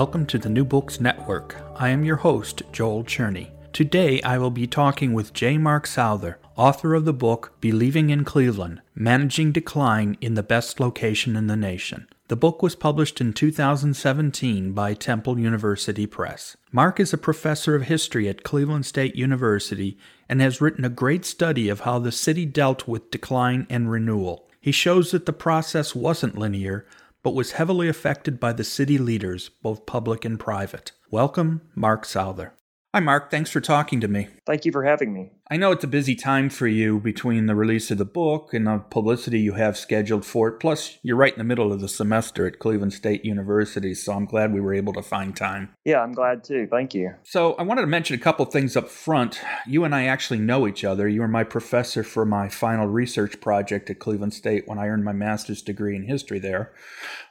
Welcome 0.00 0.24
to 0.28 0.38
the 0.38 0.48
New 0.48 0.64
Books 0.64 0.98
Network. 0.98 1.56
I 1.76 1.90
am 1.90 2.06
your 2.06 2.16
host, 2.16 2.62
Joel 2.72 3.04
Cherney. 3.04 3.50
Today 3.74 4.22
I 4.22 4.38
will 4.38 4.50
be 4.50 4.66
talking 4.66 5.12
with 5.12 5.34
J. 5.34 5.58
Mark 5.58 5.86
Souther, 5.86 6.38
author 6.56 6.94
of 6.94 7.04
the 7.04 7.12
book 7.12 7.52
Believing 7.60 8.08
in 8.08 8.24
Cleveland 8.24 8.80
Managing 8.94 9.52
Decline 9.52 10.16
in 10.22 10.36
the 10.36 10.42
Best 10.42 10.80
Location 10.80 11.36
in 11.36 11.48
the 11.48 11.54
Nation. 11.54 12.08
The 12.28 12.36
book 12.36 12.62
was 12.62 12.74
published 12.74 13.20
in 13.20 13.34
2017 13.34 14.72
by 14.72 14.94
Temple 14.94 15.38
University 15.38 16.06
Press. 16.06 16.56
Mark 16.72 16.98
is 16.98 17.12
a 17.12 17.18
professor 17.18 17.74
of 17.74 17.82
history 17.82 18.26
at 18.26 18.42
Cleveland 18.42 18.86
State 18.86 19.16
University 19.16 19.98
and 20.30 20.40
has 20.40 20.62
written 20.62 20.86
a 20.86 20.88
great 20.88 21.26
study 21.26 21.68
of 21.68 21.80
how 21.80 21.98
the 21.98 22.10
city 22.10 22.46
dealt 22.46 22.88
with 22.88 23.10
decline 23.10 23.66
and 23.68 23.90
renewal. 23.90 24.48
He 24.62 24.72
shows 24.72 25.10
that 25.10 25.26
the 25.26 25.34
process 25.34 25.94
wasn't 25.94 26.38
linear, 26.38 26.86
but 27.22 27.34
was 27.34 27.52
heavily 27.52 27.88
affected 27.88 28.40
by 28.40 28.52
the 28.52 28.64
city 28.64 28.98
leaders, 28.98 29.50
both 29.62 29.86
public 29.86 30.24
and 30.24 30.38
private. 30.38 30.92
Welcome, 31.10 31.62
Mark 31.74 32.04
Souther. 32.04 32.54
Hi, 32.92 32.98
Mark. 32.98 33.30
Thanks 33.30 33.50
for 33.52 33.60
talking 33.60 34.00
to 34.00 34.08
me. 34.08 34.26
Thank 34.44 34.64
you 34.64 34.72
for 34.72 34.82
having 34.82 35.12
me. 35.12 35.30
I 35.48 35.56
know 35.56 35.70
it's 35.70 35.84
a 35.84 35.88
busy 35.88 36.16
time 36.16 36.50
for 36.50 36.66
you 36.66 36.98
between 36.98 37.46
the 37.46 37.54
release 37.54 37.92
of 37.92 37.98
the 37.98 38.04
book 38.04 38.52
and 38.52 38.66
the 38.66 38.78
publicity 38.78 39.38
you 39.38 39.52
have 39.52 39.76
scheduled 39.76 40.24
for 40.24 40.48
it. 40.48 40.58
Plus, 40.58 40.98
you're 41.04 41.16
right 41.16 41.32
in 41.32 41.38
the 41.38 41.44
middle 41.44 41.72
of 41.72 41.80
the 41.80 41.88
semester 41.88 42.48
at 42.48 42.58
Cleveland 42.58 42.92
State 42.92 43.24
University, 43.24 43.94
so 43.94 44.12
I'm 44.12 44.24
glad 44.24 44.52
we 44.52 44.60
were 44.60 44.74
able 44.74 44.92
to 44.94 45.02
find 45.02 45.36
time. 45.36 45.72
Yeah, 45.84 46.00
I'm 46.00 46.10
glad 46.10 46.42
too. 46.42 46.66
Thank 46.68 46.92
you. 46.92 47.14
So, 47.22 47.54
I 47.54 47.62
wanted 47.62 47.82
to 47.82 47.86
mention 47.86 48.16
a 48.16 48.22
couple 48.22 48.44
things 48.46 48.76
up 48.76 48.88
front. 48.88 49.40
You 49.68 49.84
and 49.84 49.94
I 49.94 50.06
actually 50.06 50.40
know 50.40 50.66
each 50.66 50.82
other. 50.82 51.06
You 51.06 51.20
were 51.20 51.28
my 51.28 51.44
professor 51.44 52.02
for 52.02 52.26
my 52.26 52.48
final 52.48 52.88
research 52.88 53.40
project 53.40 53.88
at 53.88 54.00
Cleveland 54.00 54.34
State 54.34 54.66
when 54.66 54.80
I 54.80 54.88
earned 54.88 55.04
my 55.04 55.12
master's 55.12 55.62
degree 55.62 55.94
in 55.94 56.08
history 56.08 56.40
there. 56.40 56.72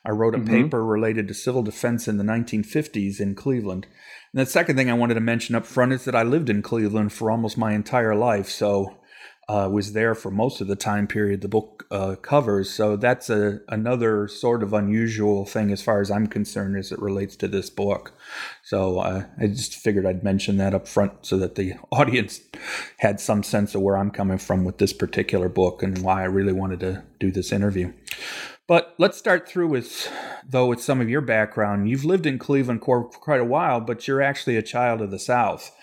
I 0.06 0.12
wrote 0.12 0.36
a 0.36 0.38
mm-hmm. 0.38 0.64
paper 0.64 0.86
related 0.86 1.28
to 1.28 1.34
civil 1.34 1.64
defense 1.64 2.08
in 2.08 2.16
the 2.16 2.24
1950s 2.24 3.20
in 3.20 3.36
Cleveland. 3.36 3.88
And 4.34 4.42
the 4.42 4.46
second 4.46 4.76
thing 4.76 4.90
I 4.90 4.94
wanted 4.94 5.16
to 5.16 5.22
mention 5.22 5.56
up 5.56 5.66
front 5.66 5.94
is 5.94 6.06
that 6.06 6.16
I 6.16 6.24
lived 6.24 6.50
in 6.50 6.62
Cleveland 6.62 7.14
for 7.14 7.32
almost 7.32 7.58
my 7.58 7.74
entire 7.74 8.16
life, 8.16 8.50
so 8.50 9.00
uh, 9.50 9.68
was 9.68 9.94
there 9.94 10.14
for 10.14 10.30
most 10.30 10.62
of 10.62 10.68
the 10.68 10.76
time 10.76 11.08
period 11.08 11.42
the 11.42 11.48
book 11.48 11.88
uh, 11.90 12.16
covers. 12.22 12.70
So 12.70 12.96
that's 12.96 13.32
a 13.32 13.62
another 13.68 14.28
sort 14.28 14.62
of 14.62 14.74
unusual 14.74 15.44
thing 15.44 15.72
as 15.72 15.82
far 15.82 16.02
as 16.02 16.12
I'm 16.12 16.28
concerned 16.28 16.78
as 16.78 16.92
it 16.92 17.00
relates 17.00 17.36
to 17.38 17.48
this 17.48 17.72
book. 17.72 18.14
So 18.64 19.00
uh, 19.00 19.26
I 19.42 19.48
just 19.48 19.74
figured 19.74 20.06
I'd 20.06 20.24
mention 20.24 20.58
that 20.58 20.76
up 20.76 20.88
front 20.88 21.26
so 21.26 21.38
that 21.38 21.56
the 21.56 21.74
audience 21.92 22.42
had 23.00 23.20
some 23.20 23.42
sense 23.42 23.74
of 23.74 23.82
where 23.82 23.98
I'm 23.98 24.12
coming 24.12 24.38
from 24.38 24.66
with 24.66 24.78
this 24.78 24.94
particular 24.94 25.50
book 25.50 25.82
and 25.82 25.98
why 26.04 26.22
I 26.22 26.26
really 26.26 26.54
wanted 26.54 26.82
to 26.82 27.04
do 27.20 27.32
this 27.32 27.52
interview. 27.52 27.92
But 28.70 28.94
let's 29.00 29.18
start 29.18 29.50
through 29.50 29.70
with, 29.70 30.12
though, 30.48 30.68
with 30.68 30.80
some 30.80 31.02
of 31.02 31.10
your 31.10 31.22
background. 31.22 31.90
You've 31.90 32.06
lived 32.06 32.28
in 32.28 32.38
Cleveland 32.38 32.84
for 32.86 33.10
quite 33.10 33.42
a 33.42 33.46
while, 33.46 33.82
but 33.82 34.08
you're 34.08 34.22
actually 34.22 34.58
a 34.58 34.62
child 34.62 35.02
of 35.02 35.10
the 35.10 35.18
South. 35.18 35.76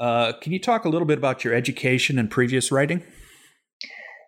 Uh, 0.00 0.32
can 0.40 0.50
you 0.50 0.58
talk 0.58 0.86
a 0.86 0.88
little 0.88 1.06
bit 1.06 1.18
about 1.18 1.44
your 1.44 1.52
education 1.52 2.18
and 2.18 2.30
previous 2.30 2.72
writing? 2.72 3.02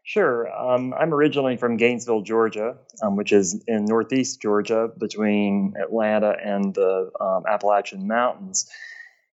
Sure. 0.05 0.47
Um, 0.55 0.93
I'm 0.93 1.15
originally 1.15 1.57
from 1.57 1.79
Gainesville, 1.79 2.21
Georgia, 2.21 2.77
um, 3.03 3.17
which 3.17 3.33
is 3.33 3.65
in 3.67 3.87
northeast 3.87 4.43
Georgia 4.43 4.91
between 4.99 5.73
Atlanta 5.83 6.37
and 6.45 6.75
the 6.75 7.11
um, 7.19 7.45
Appalachian 7.49 8.07
Mountains. 8.07 8.69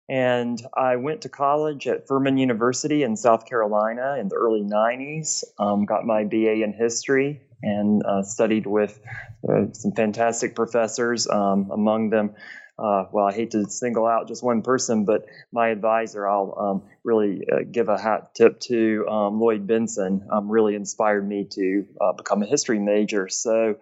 And 0.08 0.62
I 0.74 0.96
went 0.96 1.22
to 1.24 1.30
college 1.30 1.86
at 1.86 2.08
Furman 2.08 2.38
University 2.38 3.04
in 3.04 3.18
South 3.18 3.46
Carolina 3.46 4.16
in 4.22 4.30
the 4.30 4.36
early 4.36 4.62
90s, 4.62 5.44
um, 5.60 5.84
got 5.84 6.06
my 6.06 6.24
BA 6.24 6.64
in 6.64 6.72
history, 6.72 7.42
and 7.64 8.04
uh, 8.06 8.22
studied 8.24 8.68
with 8.68 9.00
uh, 9.48 9.72
some 9.72 9.94
fantastic 9.94 10.56
professors. 10.56 11.28
Um, 11.28 11.72
among 11.72 12.10
them, 12.10 12.36
uh, 12.78 13.06
well, 13.12 13.26
I 13.26 13.34
hate 13.34 13.52
to 13.52 13.70
single 13.70 14.06
out 14.08 14.28
just 14.28 14.44
one 14.44 14.62
person, 14.62 15.06
but 15.06 15.26
my 15.52 15.70
advisor, 15.70 16.28
I'll 16.28 16.56
um, 16.58 16.90
really 17.04 17.42
uh, 17.52 17.60
give 17.72 17.88
a 17.88 18.00
hat 18.00 18.34
tip 18.36 18.60
to 18.62 19.08
um, 19.08 19.40
Lloyd 19.40 19.68
Benson. 19.68 20.28
Um, 20.32 20.50
really 20.50 20.76
inspired 20.76 21.28
me 21.28 21.48
to 21.52 21.86
uh, 22.02 22.14
become 22.14 22.42
a 22.42 22.48
history 22.48 22.80
major. 22.80 23.30
So, 23.30 23.76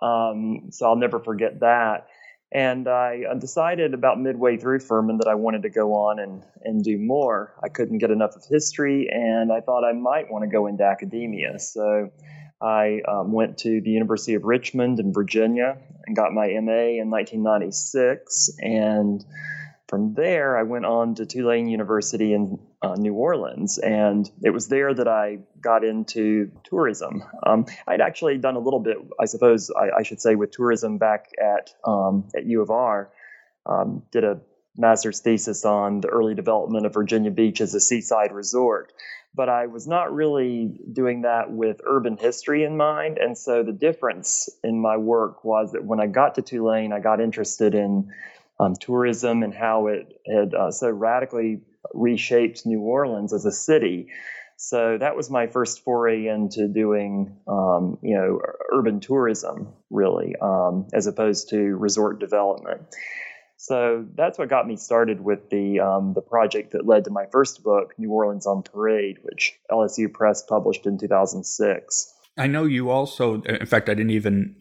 um, 0.00 0.70
so 0.70 0.86
I'll 0.86 0.96
never 0.96 1.18
forget 1.18 1.60
that. 1.60 2.06
And 2.54 2.86
I 2.86 3.22
decided 3.38 3.94
about 3.94 4.20
midway 4.20 4.58
through 4.58 4.80
Furman 4.80 5.16
that 5.18 5.26
I 5.26 5.34
wanted 5.34 5.62
to 5.62 5.70
go 5.70 5.94
on 5.94 6.18
and, 6.18 6.44
and 6.62 6.84
do 6.84 6.98
more. 6.98 7.54
I 7.64 7.70
couldn't 7.70 7.96
get 7.96 8.10
enough 8.10 8.36
of 8.36 8.44
history, 8.48 9.08
and 9.10 9.50
I 9.50 9.62
thought 9.62 9.84
I 9.84 9.92
might 9.92 10.30
want 10.30 10.44
to 10.44 10.50
go 10.50 10.66
into 10.66 10.84
academia. 10.84 11.58
So 11.58 12.10
I 12.62 13.00
um, 13.08 13.32
went 13.32 13.58
to 13.58 13.80
the 13.80 13.90
University 13.90 14.34
of 14.34 14.44
Richmond 14.44 15.00
in 15.00 15.12
Virginia 15.12 15.78
and 16.06 16.14
got 16.14 16.32
my 16.32 16.46
MA 16.60 17.00
in 17.00 17.10
1996. 17.10 18.56
And 18.60 19.24
from 19.88 20.14
there, 20.14 20.56
I 20.56 20.62
went 20.62 20.86
on 20.86 21.16
to 21.16 21.26
Tulane 21.26 21.68
University 21.68 22.32
in 22.32 22.60
uh, 22.80 22.94
New 22.94 23.14
Orleans. 23.14 23.78
And 23.78 24.30
it 24.42 24.50
was 24.50 24.68
there 24.68 24.94
that 24.94 25.08
I 25.08 25.40
got 25.60 25.84
into 25.84 26.52
tourism. 26.64 27.24
Um, 27.44 27.66
I'd 27.86 28.00
actually 28.00 28.38
done 28.38 28.54
a 28.54 28.60
little 28.60 28.80
bit, 28.80 28.96
I 29.20 29.24
suppose 29.24 29.70
I, 29.70 29.98
I 29.98 30.02
should 30.02 30.20
say, 30.20 30.36
with 30.36 30.52
tourism 30.52 30.98
back 30.98 31.30
at, 31.42 31.74
um, 31.84 32.28
at 32.36 32.46
U 32.46 32.62
of 32.62 32.70
R. 32.70 33.10
Um, 33.66 34.02
did 34.12 34.24
a 34.24 34.40
master's 34.76 35.20
thesis 35.20 35.64
on 35.64 36.00
the 36.00 36.08
early 36.08 36.34
development 36.34 36.86
of 36.86 36.94
Virginia 36.94 37.30
Beach 37.30 37.60
as 37.60 37.74
a 37.74 37.80
seaside 37.80 38.32
resort 38.32 38.92
but 39.34 39.48
I 39.48 39.66
was 39.66 39.86
not 39.86 40.12
really 40.12 40.78
doing 40.92 41.22
that 41.22 41.50
with 41.50 41.80
urban 41.84 42.16
history 42.16 42.64
in 42.64 42.76
mind. 42.76 43.18
And 43.18 43.36
so 43.36 43.62
the 43.62 43.72
difference 43.72 44.48
in 44.62 44.80
my 44.80 44.96
work 44.96 45.44
was 45.44 45.72
that 45.72 45.84
when 45.84 46.00
I 46.00 46.06
got 46.06 46.34
to 46.34 46.42
Tulane, 46.42 46.92
I 46.92 47.00
got 47.00 47.20
interested 47.20 47.74
in 47.74 48.12
um, 48.60 48.74
tourism 48.76 49.42
and 49.42 49.54
how 49.54 49.86
it 49.88 50.20
had 50.26 50.54
uh, 50.54 50.70
so 50.70 50.90
radically 50.90 51.62
reshaped 51.94 52.66
New 52.66 52.80
Orleans 52.80 53.32
as 53.32 53.44
a 53.44 53.52
city. 53.52 54.08
So 54.56 54.96
that 54.98 55.16
was 55.16 55.30
my 55.30 55.48
first 55.48 55.82
foray 55.82 56.26
into 56.26 56.68
doing, 56.68 57.36
um, 57.48 57.98
you 58.02 58.14
know, 58.14 58.40
urban 58.72 59.00
tourism, 59.00 59.72
really, 59.90 60.36
um, 60.40 60.86
as 60.92 61.06
opposed 61.06 61.48
to 61.50 61.58
resort 61.58 62.20
development. 62.20 62.82
So 63.62 64.04
that's 64.16 64.40
what 64.40 64.48
got 64.48 64.66
me 64.66 64.74
started 64.74 65.20
with 65.20 65.48
the 65.48 65.78
um, 65.78 66.14
the 66.14 66.20
project 66.20 66.72
that 66.72 66.84
led 66.84 67.04
to 67.04 67.12
my 67.12 67.26
first 67.30 67.62
book, 67.62 67.94
New 67.96 68.10
Orleans 68.10 68.44
on 68.44 68.64
Parade, 68.64 69.18
which 69.22 69.56
LSU 69.70 70.12
Press 70.12 70.42
published 70.42 70.84
in 70.84 70.98
2006. 70.98 72.14
I 72.36 72.48
know 72.48 72.64
you 72.64 72.90
also. 72.90 73.40
In 73.42 73.64
fact, 73.66 73.88
I 73.88 73.94
didn't 73.94 74.10
even 74.10 74.56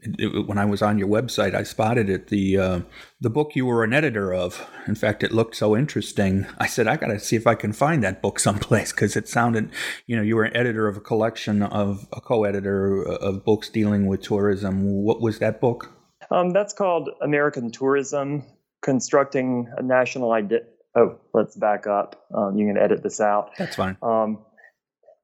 when 0.46 0.60
I 0.60 0.66
was 0.66 0.84
on 0.84 1.00
your 1.00 1.08
website, 1.08 1.56
I 1.56 1.64
spotted 1.64 2.12
it. 2.12 2.28
The 2.28 2.58
uh, 2.60 2.82
the 3.20 3.32
book 3.32 3.56
you 3.56 3.66
were 3.66 3.84
an 3.84 3.92
editor 3.92 4.36
of. 4.36 4.70
In 4.86 4.94
fact, 4.94 5.24
it 5.24 5.32
looked 5.32 5.56
so 5.56 5.76
interesting. 5.76 6.46
I 6.60 6.68
said 6.68 6.86
I 6.86 6.96
got 6.96 7.08
to 7.08 7.20
see 7.20 7.36
if 7.36 7.48
I 7.48 7.56
can 7.56 7.74
find 7.74 8.04
that 8.04 8.22
book 8.22 8.38
someplace 8.48 8.92
because 8.92 9.16
it 9.16 9.28
sounded, 9.28 9.72
you 10.06 10.16
know, 10.16 10.22
you 10.22 10.36
were 10.36 10.44
an 10.44 10.56
editor 10.56 10.88
of 10.88 10.96
a 10.96 11.02
collection 11.02 11.64
of 11.64 12.06
a 12.14 12.22
co-editor 12.22 13.02
of 13.02 13.44
books 13.44 13.68
dealing 13.68 14.06
with 14.06 14.22
tourism. 14.22 14.84
What 14.84 15.22
was 15.22 15.40
that 15.40 15.60
book? 15.60 15.90
Um, 16.30 16.52
that's 16.52 16.74
called 16.76 17.10
American 17.20 17.72
Tourism 17.72 18.46
constructing 18.82 19.72
a 19.78 19.84
national 19.84 20.32
identity. 20.32 20.70
Oh, 20.96 21.20
let's 21.34 21.56
back 21.56 21.88
up. 21.88 22.26
Um, 22.34 22.58
you 22.58 22.68
can 22.68 22.78
edit 22.78 23.02
this 23.02 23.22
out. 23.22 23.52
That's 23.58 23.76
fine. 23.76 23.98
Um, 24.02 24.40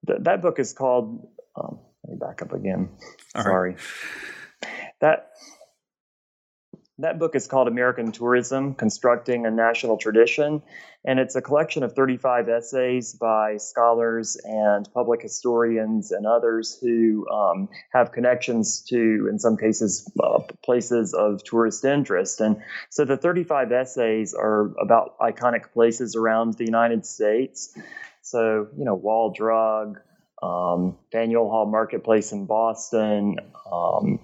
th- 0.06 0.20
that 0.22 0.42
book 0.42 0.60
is 0.60 0.74
called. 0.74 1.28
Um, 1.56 1.80
let 2.06 2.14
me 2.14 2.20
back 2.20 2.42
up 2.42 2.54
again. 2.54 2.90
All 3.36 3.44
Sorry. 3.44 3.72
Right. 3.72 3.80
That 5.02 5.32
that 7.00 7.20
book 7.20 7.36
is 7.36 7.48
called 7.48 7.68
American 7.68 8.12
Tourism 8.12 8.74
Constructing 8.74 9.46
a 9.46 9.52
National 9.52 9.98
Tradition, 9.98 10.64
and 11.06 11.20
it's 11.20 11.36
a 11.36 11.42
collection 11.42 11.84
of 11.84 11.94
35 11.94 12.50
essays 12.50 13.14
by 13.14 13.58
scholars 13.58 14.36
and 14.44 14.92
public 14.94 15.22
historians 15.22 16.12
and 16.12 16.26
others 16.26 16.78
who 16.82 17.28
um, 17.30 17.70
have 17.94 18.12
connections 18.12 18.82
to, 18.90 19.28
in 19.30 19.38
some 19.38 19.58
cases, 19.58 20.12
uh, 20.22 20.40
places 20.64 21.14
of 21.14 21.44
tourist 21.44 21.86
interest. 21.86 22.42
And 22.42 22.64
so 22.90 23.06
the 23.06 23.18
35 23.18 23.72
essays 23.72 24.34
are 24.34 24.74
about 24.82 25.20
iconic 25.20 25.72
places 25.72 26.16
around 26.16 26.56
the 26.56 26.66
United 26.66 27.06
States. 27.06 27.78
So, 28.24 28.68
you 28.76 28.86
know, 28.86 28.96
Wall 28.96 29.32
Drug, 29.32 30.00
um, 30.42 30.98
Faneuil 31.12 31.50
Hall 31.50 31.68
Marketplace 31.68 32.32
in 32.32 32.48
Boston, 32.48 33.38
um, 33.72 34.20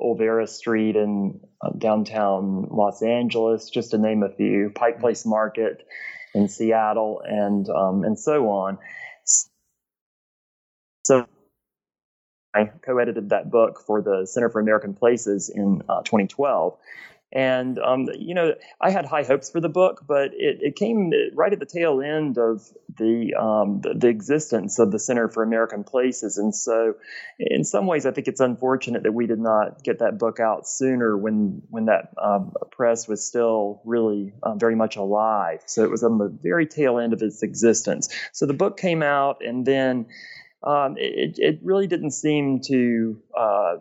Olvera 0.00 0.48
Street 0.48 0.96
in 0.96 1.40
uh, 1.60 1.70
downtown 1.76 2.68
Los 2.70 3.02
Angeles, 3.02 3.70
just 3.70 3.90
to 3.92 3.98
name 3.98 4.22
a 4.22 4.28
few, 4.28 4.70
Pike 4.74 4.94
mm-hmm. 4.94 5.02
Place 5.02 5.26
Market 5.26 5.86
in 6.34 6.48
Seattle, 6.48 7.22
and 7.24 7.68
um, 7.68 8.04
and 8.04 8.18
so 8.18 8.48
on. 8.48 8.78
So 11.02 11.26
I 12.54 12.70
co-edited 12.82 13.30
that 13.30 13.50
book 13.50 13.82
for 13.86 14.02
the 14.02 14.26
Center 14.26 14.48
for 14.48 14.60
American 14.60 14.94
Places 14.94 15.48
in 15.48 15.82
uh, 15.88 16.02
2012, 16.02 16.76
and, 17.32 17.78
um, 17.78 18.08
you 18.18 18.34
know, 18.34 18.54
I 18.80 18.90
had 18.90 19.06
high 19.06 19.22
hopes 19.22 19.50
for 19.50 19.60
the 19.60 19.68
book, 19.68 20.04
but 20.06 20.32
it, 20.34 20.58
it 20.62 20.76
came 20.76 21.12
right 21.34 21.52
at 21.52 21.60
the 21.60 21.66
tail 21.66 22.00
end 22.00 22.38
of 22.38 22.68
the, 22.98 23.34
um, 23.34 23.80
the, 23.82 23.94
the 23.94 24.08
existence 24.08 24.78
of 24.78 24.90
the 24.90 24.98
Center 24.98 25.28
for 25.28 25.42
American 25.42 25.84
Places. 25.84 26.38
And 26.38 26.54
so, 26.54 26.94
in 27.38 27.64
some 27.64 27.86
ways, 27.86 28.04
I 28.04 28.10
think 28.10 28.26
it's 28.26 28.40
unfortunate 28.40 29.04
that 29.04 29.12
we 29.12 29.26
did 29.26 29.38
not 29.38 29.82
get 29.82 30.00
that 30.00 30.18
book 30.18 30.40
out 30.40 30.68
sooner 30.68 31.16
when 31.16 31.62
when 31.70 31.86
that 31.86 32.12
um, 32.20 32.52
press 32.70 33.06
was 33.06 33.24
still 33.24 33.80
really 33.84 34.32
uh, 34.42 34.54
very 34.54 34.74
much 34.74 34.96
alive. 34.96 35.60
So 35.66 35.84
it 35.84 35.90
was 35.90 36.02
on 36.02 36.18
the 36.18 36.28
very 36.28 36.66
tail 36.66 36.98
end 36.98 37.12
of 37.12 37.22
its 37.22 37.42
existence. 37.42 38.08
So 38.32 38.46
the 38.46 38.54
book 38.54 38.76
came 38.76 39.02
out, 39.02 39.44
and 39.44 39.64
then 39.64 40.06
um, 40.62 40.96
it, 40.98 41.38
it 41.38 41.60
really 41.62 41.86
didn't 41.86 42.10
seem 42.10 42.60
to, 42.66 43.22
uh, 43.34 43.76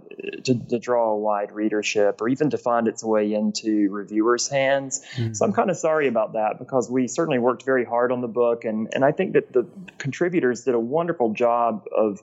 to, 0.46 0.56
to 0.70 0.80
draw 0.80 1.12
a 1.12 1.18
wide 1.18 1.52
readership 1.52 2.22
or 2.22 2.30
even 2.30 2.52
to 2.52 2.58
find 2.58 2.88
its 2.88 3.04
way 3.04 3.34
into 3.34 3.90
reviewers' 3.92 4.48
hands. 4.48 5.02
Mm-hmm. 5.16 5.34
So 5.34 5.46
I'm 5.46 5.52
kind 5.52 5.70
of 5.70 5.78
sorry 5.78 6.08
about 6.08 6.34
that 6.34 6.58
because 6.58 6.90
we 6.90 7.08
certainly 7.08 7.40
worked 7.40 7.64
very 7.66 7.84
hard 7.84 8.14
on 8.14 8.22
the 8.22 8.30
book, 8.30 8.64
and 8.64 8.88
and 8.94 9.04
I 9.04 9.12
think 9.12 9.34
that 9.34 9.52
the 9.52 9.68
contributors 9.98 10.64
did 10.64 10.74
a 10.74 10.80
wonderful 10.80 11.34
job 11.34 11.84
of 11.96 12.22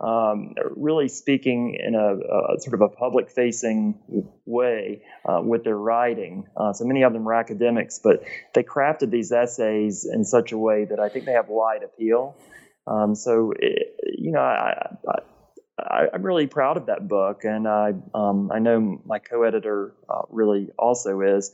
um, 0.00 0.54
really 0.76 1.08
speaking 1.08 1.76
in 1.82 1.94
a, 1.94 2.16
a, 2.16 2.60
sort 2.60 2.74
of 2.74 2.82
a 2.82 2.88
public-facing 2.88 3.98
way 4.44 5.02
uh, 5.24 5.40
with 5.42 5.64
their 5.64 5.76
writing. 5.76 6.46
Uh, 6.56 6.72
so 6.74 6.84
many 6.84 7.02
of 7.02 7.14
them 7.14 7.24
were 7.24 7.32
academics, 7.32 7.98
but 7.98 8.22
they 8.52 8.62
crafted 8.62 9.10
these 9.10 9.32
essays 9.32 10.04
in 10.04 10.24
such 10.24 10.52
a 10.52 10.58
way 10.58 10.84
that 10.84 11.00
I 11.00 11.08
think 11.08 11.24
they 11.24 11.32
have 11.32 11.48
wide 11.48 11.82
appeal. 11.82 12.36
Um, 12.86 13.14
so, 13.14 13.52
it, 13.58 13.98
you 14.18 14.32
know, 14.32 14.40
I, 14.40 14.88
I, 15.78 16.08
am 16.14 16.22
really 16.22 16.46
proud 16.46 16.76
of 16.76 16.86
that 16.86 17.06
book, 17.08 17.44
and 17.44 17.68
I 17.68 17.94
um, 18.14 18.50
I 18.52 18.58
know 18.58 19.00
my 19.04 19.18
co-editor 19.18 19.92
uh, 20.08 20.22
really 20.30 20.70
also 20.78 21.20
is. 21.20 21.52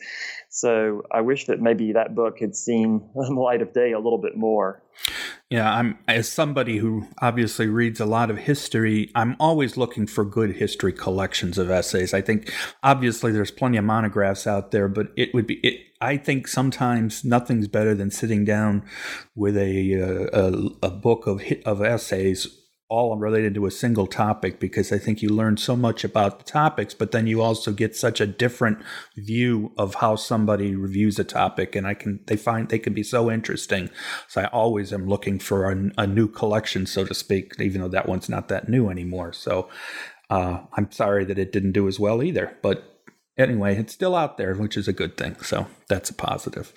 So 0.49 1.02
I 1.11 1.23
wish 1.23 1.46
that 1.46 1.61
maybe 1.61 1.93
that 1.93 2.14
book 2.14 2.38
had 2.38 2.55
seen 2.55 3.08
the 3.14 3.32
light 3.32 3.62
of 3.62 3.73
day 3.73 3.93
a 3.93 3.99
little 3.99 4.19
bit 4.19 4.37
more. 4.37 4.82
Yeah, 5.50 5.70
I'm 5.70 5.99
as 6.08 6.31
somebody 6.31 6.79
who 6.79 7.06
obviously 7.20 7.67
reads 7.67 8.00
a 8.00 8.06
lot 8.06 8.31
of 8.31 8.38
history, 8.38 9.11
I'm 9.14 9.37
always 9.38 9.76
looking 9.76 10.06
for 10.06 10.25
good 10.25 10.56
history 10.56 10.93
collections 10.93 11.58
of 11.58 11.70
essays. 11.70 12.14
I 12.14 12.23
think 12.23 12.50
obviously 12.82 13.32
there's 13.32 13.50
plenty 13.50 13.76
of 13.76 13.84
monographs 13.84 14.46
out 14.46 14.70
there, 14.70 14.88
but 14.88 15.08
it 15.17 15.34
would 15.34 15.46
be 15.46 15.56
it 15.56 15.91
I 16.02 16.16
think 16.16 16.49
sometimes 16.49 17.25
nothing's 17.25 17.69
better 17.69 17.94
than 17.94 18.10
sitting 18.10 18.44
down 18.44 18.82
with 19.37 19.56
a 19.56 20.02
uh, 20.02 20.40
a, 20.82 20.88
a 20.88 20.90
book 20.90 21.28
of 21.28 21.40
of 21.64 21.81
essays 21.81 22.58
all 22.88 23.16
related 23.16 23.54
to 23.54 23.64
a 23.64 23.70
single 23.70 24.06
topic 24.06 24.60
because 24.60 24.93
I 24.93 24.99
think 24.99 25.22
you 25.22 25.31
learn 25.31 25.56
so 25.56 25.75
much 25.75 26.04
about 26.04 26.38
the 26.38 26.44
topics, 26.44 26.93
but 26.93 27.10
then 27.10 27.26
you 27.26 27.40
also 27.40 27.72
get 27.72 27.96
such 27.96 28.20
a 28.20 28.26
different 28.26 28.82
view 29.16 29.72
of 29.78 29.94
how 29.94 30.14
somebody 30.16 30.75
reviews 30.75 31.19
a 31.19 31.25
topic, 31.25 31.75
and 31.76 31.87
I 31.87 31.94
can 31.94 32.20
they 32.26 32.37
find 32.37 32.69
they 32.69 32.81
can 32.81 32.94
be 32.94 33.05
so 33.05 33.31
interesting. 33.31 33.88
So 34.28 34.43
I 34.43 34.46
always 34.46 34.93
am 34.93 35.06
looking 35.06 35.38
for 35.38 35.70
a, 35.70 35.90
a 35.96 36.06
new 36.06 36.26
collection, 36.26 36.84
so 36.84 37.06
to 37.06 37.14
speak, 37.14 37.55
even 37.60 37.81
though 37.81 37.88
that 37.88 38.08
one's 38.08 38.28
not 38.28 38.48
that 38.48 38.69
new 38.69 38.90
anymore. 38.90 39.32
So 39.32 39.70
uh, 40.28 40.58
I'm 40.75 40.90
sorry 40.90 41.25
that 41.26 41.38
it 41.38 41.52
didn't 41.52 41.72
do 41.72 41.87
as 41.87 42.00
well 42.00 42.25
either, 42.25 42.58
but 42.60 42.91
anyway, 43.37 43.76
it's 43.76 43.93
still 43.93 44.14
out 44.14 44.38
there, 44.38 44.55
which 44.55 44.76
is 44.76 44.88
a 44.88 44.93
good 44.93 45.17
thing. 45.17 45.37
So 45.43 45.67
that's 45.88 46.11
a 46.11 46.14
positive. 46.14 46.73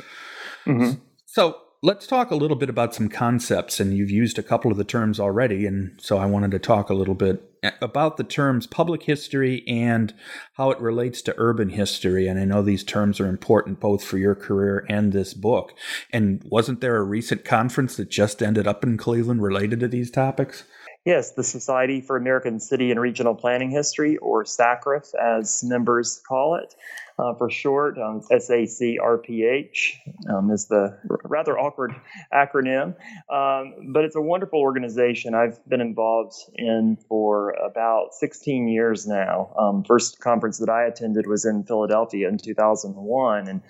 Mm-hmm. 0.66 1.00
So 1.26 1.58
let's 1.84 2.08
talk 2.08 2.32
a 2.32 2.36
little 2.36 2.58
bit 2.58 2.70
about 2.70 2.96
some 2.96 3.10
concepts. 3.10 3.80
And 3.80 3.94
you've 3.96 4.10
used 4.10 4.40
a 4.40 4.44
couple 4.44 4.72
of 4.72 4.78
the 4.78 4.84
terms 4.84 5.20
already. 5.20 5.66
And 5.66 6.00
so 6.02 6.18
I 6.18 6.26
wanted 6.26 6.52
to 6.52 6.60
talk 6.60 6.90
a 6.90 6.96
little 6.96 7.16
bit 7.16 7.52
about 7.82 8.18
the 8.18 8.24
terms 8.24 8.68
public 8.68 9.04
history 9.04 9.64
and 9.68 10.14
how 10.54 10.72
it 10.72 10.80
relates 10.80 11.22
to 11.24 11.34
urban 11.38 11.70
history. 11.70 12.28
And 12.28 12.40
I 12.40 12.46
know 12.46 12.62
these 12.62 12.84
terms 12.84 13.20
are 13.20 13.28
important 13.28 13.80
both 13.80 14.04
for 14.04 14.18
your 14.18 14.36
career 14.36 14.86
and 14.88 15.12
this 15.12 15.34
book. 15.34 15.74
And 16.12 16.42
wasn't 16.46 16.82
there 16.82 16.98
a 16.98 17.04
recent 17.04 17.44
conference 17.44 17.98
that 17.98 18.10
just 18.10 18.44
ended 18.44 18.68
up 18.68 18.84
in 18.84 18.98
Cleveland 18.98 19.42
related 19.42 19.80
to 19.80 19.88
these 19.88 20.12
topics? 20.12 20.64
Yes, 21.06 21.34
the 21.34 21.44
Society 21.44 22.02
for 22.02 22.18
American 22.18 22.60
City 22.60 22.90
and 22.90 23.00
Regional 23.00 23.36
Planning 23.36 23.70
History, 23.70 24.18
or 24.18 24.44
SACRIF 24.44 25.14
as 25.14 25.64
members 25.64 26.20
call 26.28 26.56
it 26.56 26.74
uh, 27.20 27.36
for 27.36 27.48
short. 27.48 28.00
Um, 28.00 28.22
SACRPH 28.22 30.00
um, 30.32 30.50
is 30.50 30.66
the 30.66 30.98
rather 31.24 31.60
awkward 31.60 31.94
acronym, 32.34 32.96
um, 33.32 33.94
but 33.94 34.04
it's 34.04 34.16
a 34.16 34.22
wonderful 34.22 34.60
organization 34.60 35.36
I've 35.36 35.64
been 35.70 35.80
involved 35.80 36.34
in 36.56 36.98
for 37.08 37.52
about 37.52 38.16
16 38.16 38.68
years 38.68 39.06
now. 39.06 39.54
Um, 39.60 39.84
first 39.84 40.20
conference 40.20 40.58
that 40.58 40.70
I 40.70 40.86
attended 40.86 41.28
was 41.28 41.46
in 41.46 41.66
Philadelphia 41.66 42.28
in 42.28 42.40
2001, 42.40 43.48
and 43.48 43.62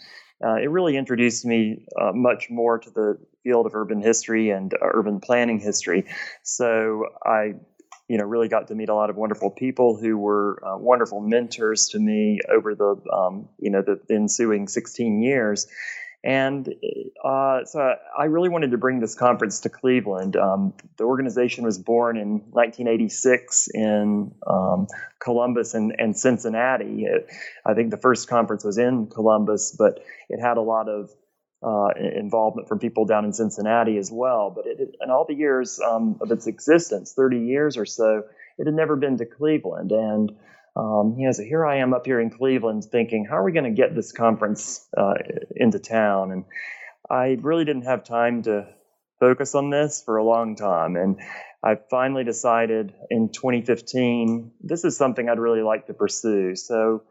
uh, 0.44 0.56
it 0.56 0.70
really 0.70 0.98
introduced 0.98 1.46
me 1.46 1.86
uh, 2.00 2.12
much 2.14 2.50
more 2.50 2.80
to 2.80 2.90
the 2.90 3.18
field 3.44 3.66
of 3.66 3.76
urban 3.76 4.02
history 4.02 4.50
and 4.50 4.74
uh, 4.74 4.78
urban 4.82 5.20
planning 5.20 5.60
history. 5.60 6.06
So 6.44 7.06
I 7.24 7.56
you 8.08 8.18
know, 8.18 8.24
really 8.24 8.48
got 8.48 8.68
to 8.68 8.76
meet 8.76 8.90
a 8.90 8.94
lot 8.94 9.10
of 9.10 9.16
wonderful 9.16 9.50
people 9.50 9.98
who 9.98 10.18
were 10.18 10.62
uh, 10.64 10.78
wonderful 10.78 11.22
mentors 11.22 11.90
to 11.90 12.00
me 12.00 12.40
over 12.50 12.76
the, 12.76 13.02
um, 13.12 13.50
you 13.58 13.72
know, 13.72 13.82
the 13.82 14.00
ensuing 14.14 14.68
16 14.68 15.24
years. 15.24 15.68
And 16.26 16.74
uh, 17.24 17.66
so 17.66 17.96
I 18.18 18.24
really 18.26 18.50
wanted 18.50 18.72
to 18.72 18.80
bring 18.80 19.00
this 19.00 19.14
conference 19.14 19.60
to 19.60 19.70
Cleveland. 19.70 20.36
Um, 20.36 20.74
the 20.98 21.04
organization 21.04 21.64
was 21.64 21.78
born 21.78 22.18
in 22.18 22.40
1986 22.50 23.68
in 23.72 24.34
um, 24.48 24.88
Columbus 25.20 25.76
and, 25.76 25.94
and 26.00 26.18
Cincinnati. 26.18 27.04
It, 27.04 27.30
I 27.64 27.76
think 27.76 27.92
the 27.92 27.98
first 27.98 28.28
conference 28.28 28.64
was 28.64 28.80
in 28.80 29.06
Columbus, 29.06 29.76
but 29.78 30.00
it 30.28 30.42
had 30.42 30.58
a 30.58 30.62
lot 30.62 30.90
of 30.90 31.12
uh, 31.62 31.90
involvement 31.96 32.68
from 32.68 32.80
people 32.80 33.06
down 33.06 33.24
in 33.26 33.32
Cincinnati 33.32 33.98
as 34.00 34.12
well. 34.12 34.52
But 34.56 34.66
it, 34.66 34.96
in 35.00 35.12
all 35.12 35.26
the 35.28 35.36
years 35.36 35.80
um, 35.80 36.18
of 36.22 36.32
its 36.32 36.48
existence, 36.48 37.14
30 37.16 37.38
years 37.38 37.78
or 37.78 37.86
so, 37.86 38.24
it 38.58 38.66
had 38.66 38.74
never 38.74 38.96
been 38.96 39.18
to 39.20 39.28
Cleveland. 39.28 39.92
And 39.92 40.32
um, 40.76 41.16
so 41.32 41.44
here 41.44 41.66
I 41.66 41.78
am 41.78 41.94
up 41.94 42.06
here 42.06 42.20
in 42.20 42.30
Cleveland 42.30 42.86
thinking, 42.86 43.26
how 43.26 43.38
are 43.38 43.44
we 43.44 43.54
going 43.54 43.66
to 43.66 43.82
get 43.82 43.96
this 43.96 44.12
conference 44.12 44.86
uh, 44.98 45.14
into 45.56 45.80
town? 45.80 46.32
And 46.32 46.46
I 47.10 47.38
really 47.42 47.66
didn't 47.66 47.84
have 47.84 48.04
time 48.04 48.44
to 48.44 48.68
focus 49.20 49.56
on 49.56 49.70
this 49.70 50.02
for 50.04 50.18
a 50.18 50.24
long 50.24 50.56
time. 50.56 50.98
And 50.98 51.20
I 51.64 51.78
finally 51.90 52.24
decided 52.24 52.94
in 53.10 53.30
2015, 53.30 54.52
this 54.62 54.84
is 54.84 54.98
something 54.98 55.30
I'd 55.30 55.40
really 55.40 55.62
like 55.62 55.88
to 55.88 55.94
pursue. 55.94 56.56
So, 56.56 57.04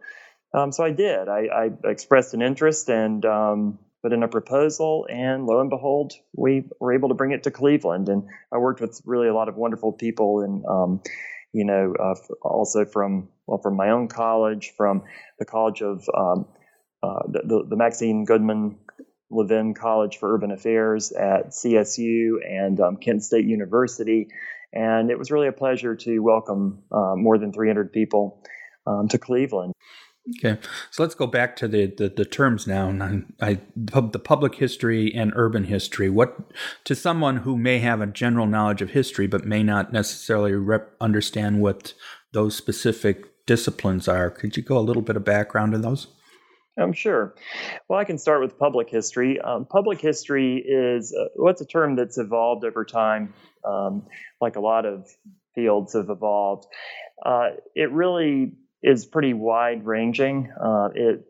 um, 0.53 0.71
so 0.71 0.85
I 0.85 0.91
did. 0.91 1.29
I, 1.29 1.47
I, 1.47 1.71
expressed 1.89 2.35
an 2.35 2.43
interest 2.43 2.89
and 2.89 3.25
um, 3.25 3.79
put 4.03 4.13
in 4.13 4.23
a 4.23 4.29
proposal, 4.29 5.07
and 5.11 5.47
lo 5.47 5.61
and 5.61 5.71
behold, 5.71 6.13
we 6.37 6.69
were 6.79 6.93
able 6.93 7.09
to 7.09 7.15
bring 7.17 7.33
it 7.33 7.43
to 7.45 7.51
Cleveland. 7.51 8.09
And 8.09 8.29
I 8.53 8.59
worked 8.59 8.81
with 8.81 9.01
really 9.05 9.27
a 9.27 9.35
lot 9.35 9.49
of 9.49 9.57
wonderful 9.57 9.93
people, 9.93 10.43
and 10.43 10.65
you 11.55 11.65
know, 11.65 11.95
uh, 11.99 12.15
also 12.43 12.85
from 12.85 13.29
well, 13.47 13.59
from 13.59 13.77
my 13.77 13.91
own 13.91 14.09
college, 14.09 14.73
from 14.77 15.03
the 15.39 15.45
College 15.45 15.83
of 15.83 16.05
um, 16.15 16.47
uh, 17.03 17.21
the, 17.29 17.65
the 17.69 17.77
Maxine 17.77 18.25
Goodman 18.25 18.79
Levin 19.31 19.75
College 19.75 20.19
for 20.19 20.35
Urban 20.35 20.51
Affairs 20.51 21.13
at 21.13 21.51
CSU 21.51 22.37
and 22.47 22.81
um, 22.81 22.97
Kent 22.97 23.23
State 23.23 23.47
University. 23.47 24.29
And 24.73 25.11
it 25.11 25.19
was 25.19 25.31
really 25.31 25.49
a 25.49 25.53
pleasure 25.53 25.95
to 25.95 26.19
welcome 26.19 26.83
uh, 26.91 27.15
more 27.15 27.39
than 27.39 27.53
300 27.53 27.93
people 27.93 28.43
um, 28.87 29.09
to 29.09 29.19
Cleveland. 29.19 29.75
Okay, 30.31 30.59
so 30.91 31.03
let's 31.03 31.15
go 31.15 31.27
back 31.27 31.55
to 31.57 31.69
the 31.69 31.87
the, 31.87 32.09
the 32.09 32.25
terms 32.25 32.67
now. 32.67 32.89
I, 32.89 33.23
I, 33.47 33.61
the 33.77 34.19
public 34.19 34.55
history 34.55 35.13
and 35.15 35.33
urban 35.37 35.65
history. 35.65 36.09
What 36.09 36.39
to 36.85 36.95
someone 36.95 37.39
who 37.39 37.59
may 37.59 37.79
have 37.81 38.01
a 38.01 38.07
general 38.07 38.47
knowledge 38.47 38.81
of 38.81 38.91
history 38.91 39.27
but 39.27 39.45
may 39.45 39.63
not 39.63 39.93
necessarily 39.93 40.53
rep, 40.53 40.93
understand 40.99 41.61
what 41.61 41.93
those 42.33 42.57
specific 42.57 43.45
disciplines 43.47 44.09
are. 44.09 44.31
Could 44.31 44.57
you 44.57 44.63
go 44.63 44.79
a 44.79 44.81
little 44.81 45.03
bit 45.03 45.17
of 45.17 45.25
background 45.25 45.75
in 45.75 45.83
those? 45.83 46.07
I'm 46.77 46.85
um, 46.85 46.93
sure. 46.93 47.35
Well, 47.89 48.01
I 48.01 48.05
can 48.05 48.19
start 48.19 48.41
with 48.41 48.59
public 48.59 48.89
history. 48.89 49.41
Um, 49.41 49.65
public 49.67 50.01
history 50.01 50.57
is 50.57 51.15
uh, 51.15 51.27
what's 51.37 51.61
a 51.61 51.67
term 51.67 51.97
that's 51.97 52.19
evolved 52.19 52.65
over 52.65 52.85
time, 52.85 53.33
um, 53.65 54.07
like 54.41 54.57
a 54.57 54.61
lot 54.61 54.85
of 54.85 55.07
fields 55.55 55.93
have 55.93 56.11
evolved. 56.11 56.67
Uh, 57.25 57.51
it 57.77 57.93
really 57.93 58.55
is 58.85 59.07
pretty 59.07 59.33
wide 59.33 59.85
ranging. 59.87 60.53
Uh, 60.61 60.89
it 60.95 61.27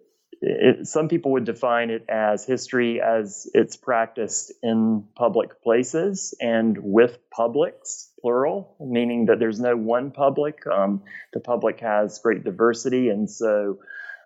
it, 0.47 0.87
some 0.87 1.09
people 1.09 1.33
would 1.33 1.45
define 1.45 1.89
it 1.89 2.05
as 2.09 2.45
history 2.45 3.01
as 3.01 3.49
it's 3.55 3.77
practiced 3.77 4.53
in 4.63 5.05
public 5.17 5.63
places 5.63 6.35
and 6.39 6.77
with 6.79 7.19
publics, 7.31 8.11
plural, 8.21 8.77
meaning 8.79 9.27
that 9.27 9.39
there's 9.39 9.61
no 9.61 9.75
one 9.75 10.11
public. 10.11 10.67
Um, 10.67 11.03
the 11.33 11.41
public 11.41 11.81
has 11.81 12.19
great 12.19 12.45
diversity, 12.45 13.09
and 13.09 13.31
so 13.31 13.79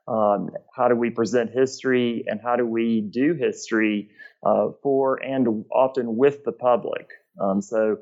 um, 0.09 0.51
how 0.75 0.89
do 0.89 0.97
we 0.97 1.11
present 1.11 1.51
history 1.53 2.25
and 2.27 2.41
how 2.43 2.57
do 2.57 2.67
we 2.67 3.01
do 3.01 3.35
history 3.35 4.11
uh, 4.45 4.71
for 4.83 5.23
and 5.23 5.67
often 5.71 6.17
with 6.17 6.45
the 6.45 6.53
public? 6.53 7.11
Um, 7.41 7.63
so 7.63 7.99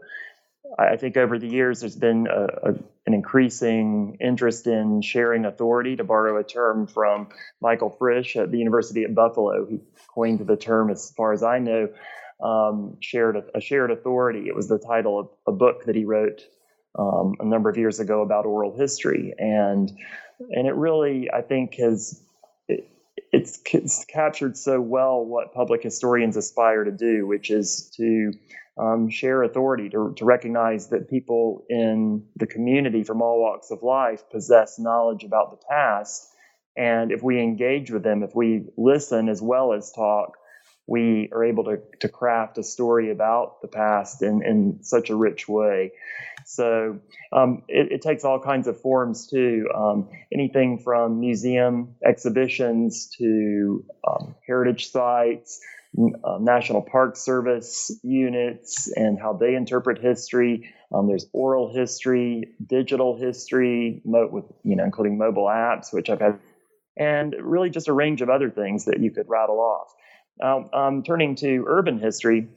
I 0.79 0.97
think 0.97 1.17
over 1.17 1.39
the 1.39 1.49
years 1.49 1.81
there's 1.81 1.97
been 1.97 2.27
a, 2.27 2.71
a, 2.71 2.75
an 3.07 3.15
increasing 3.15 4.19
interest 4.21 4.67
in 4.67 5.01
sharing 5.03 5.45
authority, 5.45 5.97
to 5.97 6.05
borrow 6.05 6.39
a 6.39 6.45
term 6.45 6.87
from 6.87 7.29
Michael 7.61 7.91
Frisch 7.91 8.37
at 8.37 8.51
the 8.51 8.59
University 8.59 9.05
at 9.05 9.15
Buffalo. 9.15 9.67
He 9.67 9.81
coined 10.15 10.47
the 10.47 10.57
term, 10.57 10.91
as 10.91 11.11
far 11.17 11.33
as 11.33 11.43
I 11.43 11.59
know, 11.59 11.89
um, 12.43 12.97
shared 13.01 13.37
a 13.55 13.61
shared 13.61 13.91
authority. 13.91 14.49
It 14.49 14.55
was 14.55 14.69
the 14.69 14.79
title 14.79 15.19
of 15.19 15.29
a 15.47 15.53
book 15.53 15.85
that 15.87 15.95
he 15.95 16.05
wrote 16.05 16.43
um, 16.99 17.35
a 17.41 17.45
number 17.45 17.71
of 17.71 17.77
years 17.77 18.01
ago 18.01 18.23
about 18.23 18.47
oral 18.47 18.77
history, 18.77 19.35
and 19.39 19.91
and 20.39 20.67
it 20.67 20.75
really 20.75 21.31
I 21.31 21.43
think 21.43 21.75
has 21.77 22.21
it, 22.69 22.89
it's, 23.33 23.61
it's 23.73 24.05
captured 24.05 24.57
so 24.57 24.81
well 24.81 25.25
what 25.25 25.55
public 25.55 25.83
historians 25.83 26.37
aspire 26.37 26.85
to 26.85 26.93
do, 26.93 27.27
which 27.27 27.51
is 27.51 27.91
to 27.97 28.33
um, 28.79 29.09
share 29.09 29.43
authority, 29.43 29.89
to, 29.91 30.13
to 30.17 30.25
recognize 30.25 30.89
that 30.89 31.09
people 31.09 31.65
in 31.69 32.27
the 32.37 32.47
community 32.47 33.05
from 33.05 33.23
all 33.23 33.41
walks 33.41 33.71
of 33.71 33.83
life 33.83 34.23
possess 34.31 34.79
knowledge 34.79 35.25
about 35.25 35.51
the 35.51 35.67
past. 35.69 36.29
And 36.77 37.11
if 37.11 37.23
we 37.23 37.41
engage 37.41 37.91
with 37.91 38.03
them, 38.03 38.23
if 38.23 38.35
we 38.35 38.67
listen 38.77 39.29
as 39.29 39.41
well 39.41 39.73
as 39.73 39.93
talk, 39.93 40.37
we 40.87 41.29
are 41.33 41.45
able 41.45 41.65
to, 41.65 41.79
to 42.01 42.09
craft 42.09 42.59
a 42.59 42.63
story 42.63 43.11
about 43.11 43.61
the 43.61 43.69
past 43.69 44.23
in, 44.23 44.45
in 44.45 44.79
such 44.83 45.11
a 45.11 45.17
rich 45.17 45.49
way. 45.49 45.93
So 46.45 47.01
um, 47.33 47.63
it, 47.67 47.91
it, 47.91 48.03
takes 48.03 48.25
all 48.25 48.39
kinds 48.39 48.69
of 48.69 48.81
forms 48.81 49.27
too. 49.27 49.69
Um, 49.75 50.09
anything 50.33 50.79
from 50.79 51.19
museum 51.19 51.97
exhibitions 52.05 53.09
to 53.19 53.85
um, 54.09 54.37
heritage 54.47 54.91
sites, 54.91 55.61
uh, 56.25 56.39
National 56.41 56.83
Park 56.83 57.17
Service 57.17 57.91
units, 58.03 58.93
and 58.97 59.19
how 59.19 59.33
they 59.33 59.55
interpret 59.55 59.99
history. 59.99 60.73
Um, 60.95 61.09
there's 61.09 61.27
oral 61.33 61.73
history, 61.75 62.55
digital 62.65 63.17
history, 63.17 64.03
mo- 64.05 64.29
with 64.31 64.45
you 64.63 64.77
know, 64.77 64.85
including 64.85 65.19
mobile 65.19 65.47
apps, 65.47 65.93
which 65.93 66.11
I've 66.11 66.21
had, 66.21 66.39
and 66.97 67.35
really 67.41 67.71
just 67.71 67.89
a 67.89 67.93
range 67.93 68.23
of 68.23 68.29
other 68.29 68.51
things 68.51 68.85
that 68.85 69.01
you 69.01 69.11
could 69.11 69.29
rattle 69.29 69.61
off. 69.61 69.89
Now, 70.39 70.69
um, 70.73 71.03
turning 71.03 71.35
to 71.37 71.65
urban 71.67 71.99
history, 71.99 72.49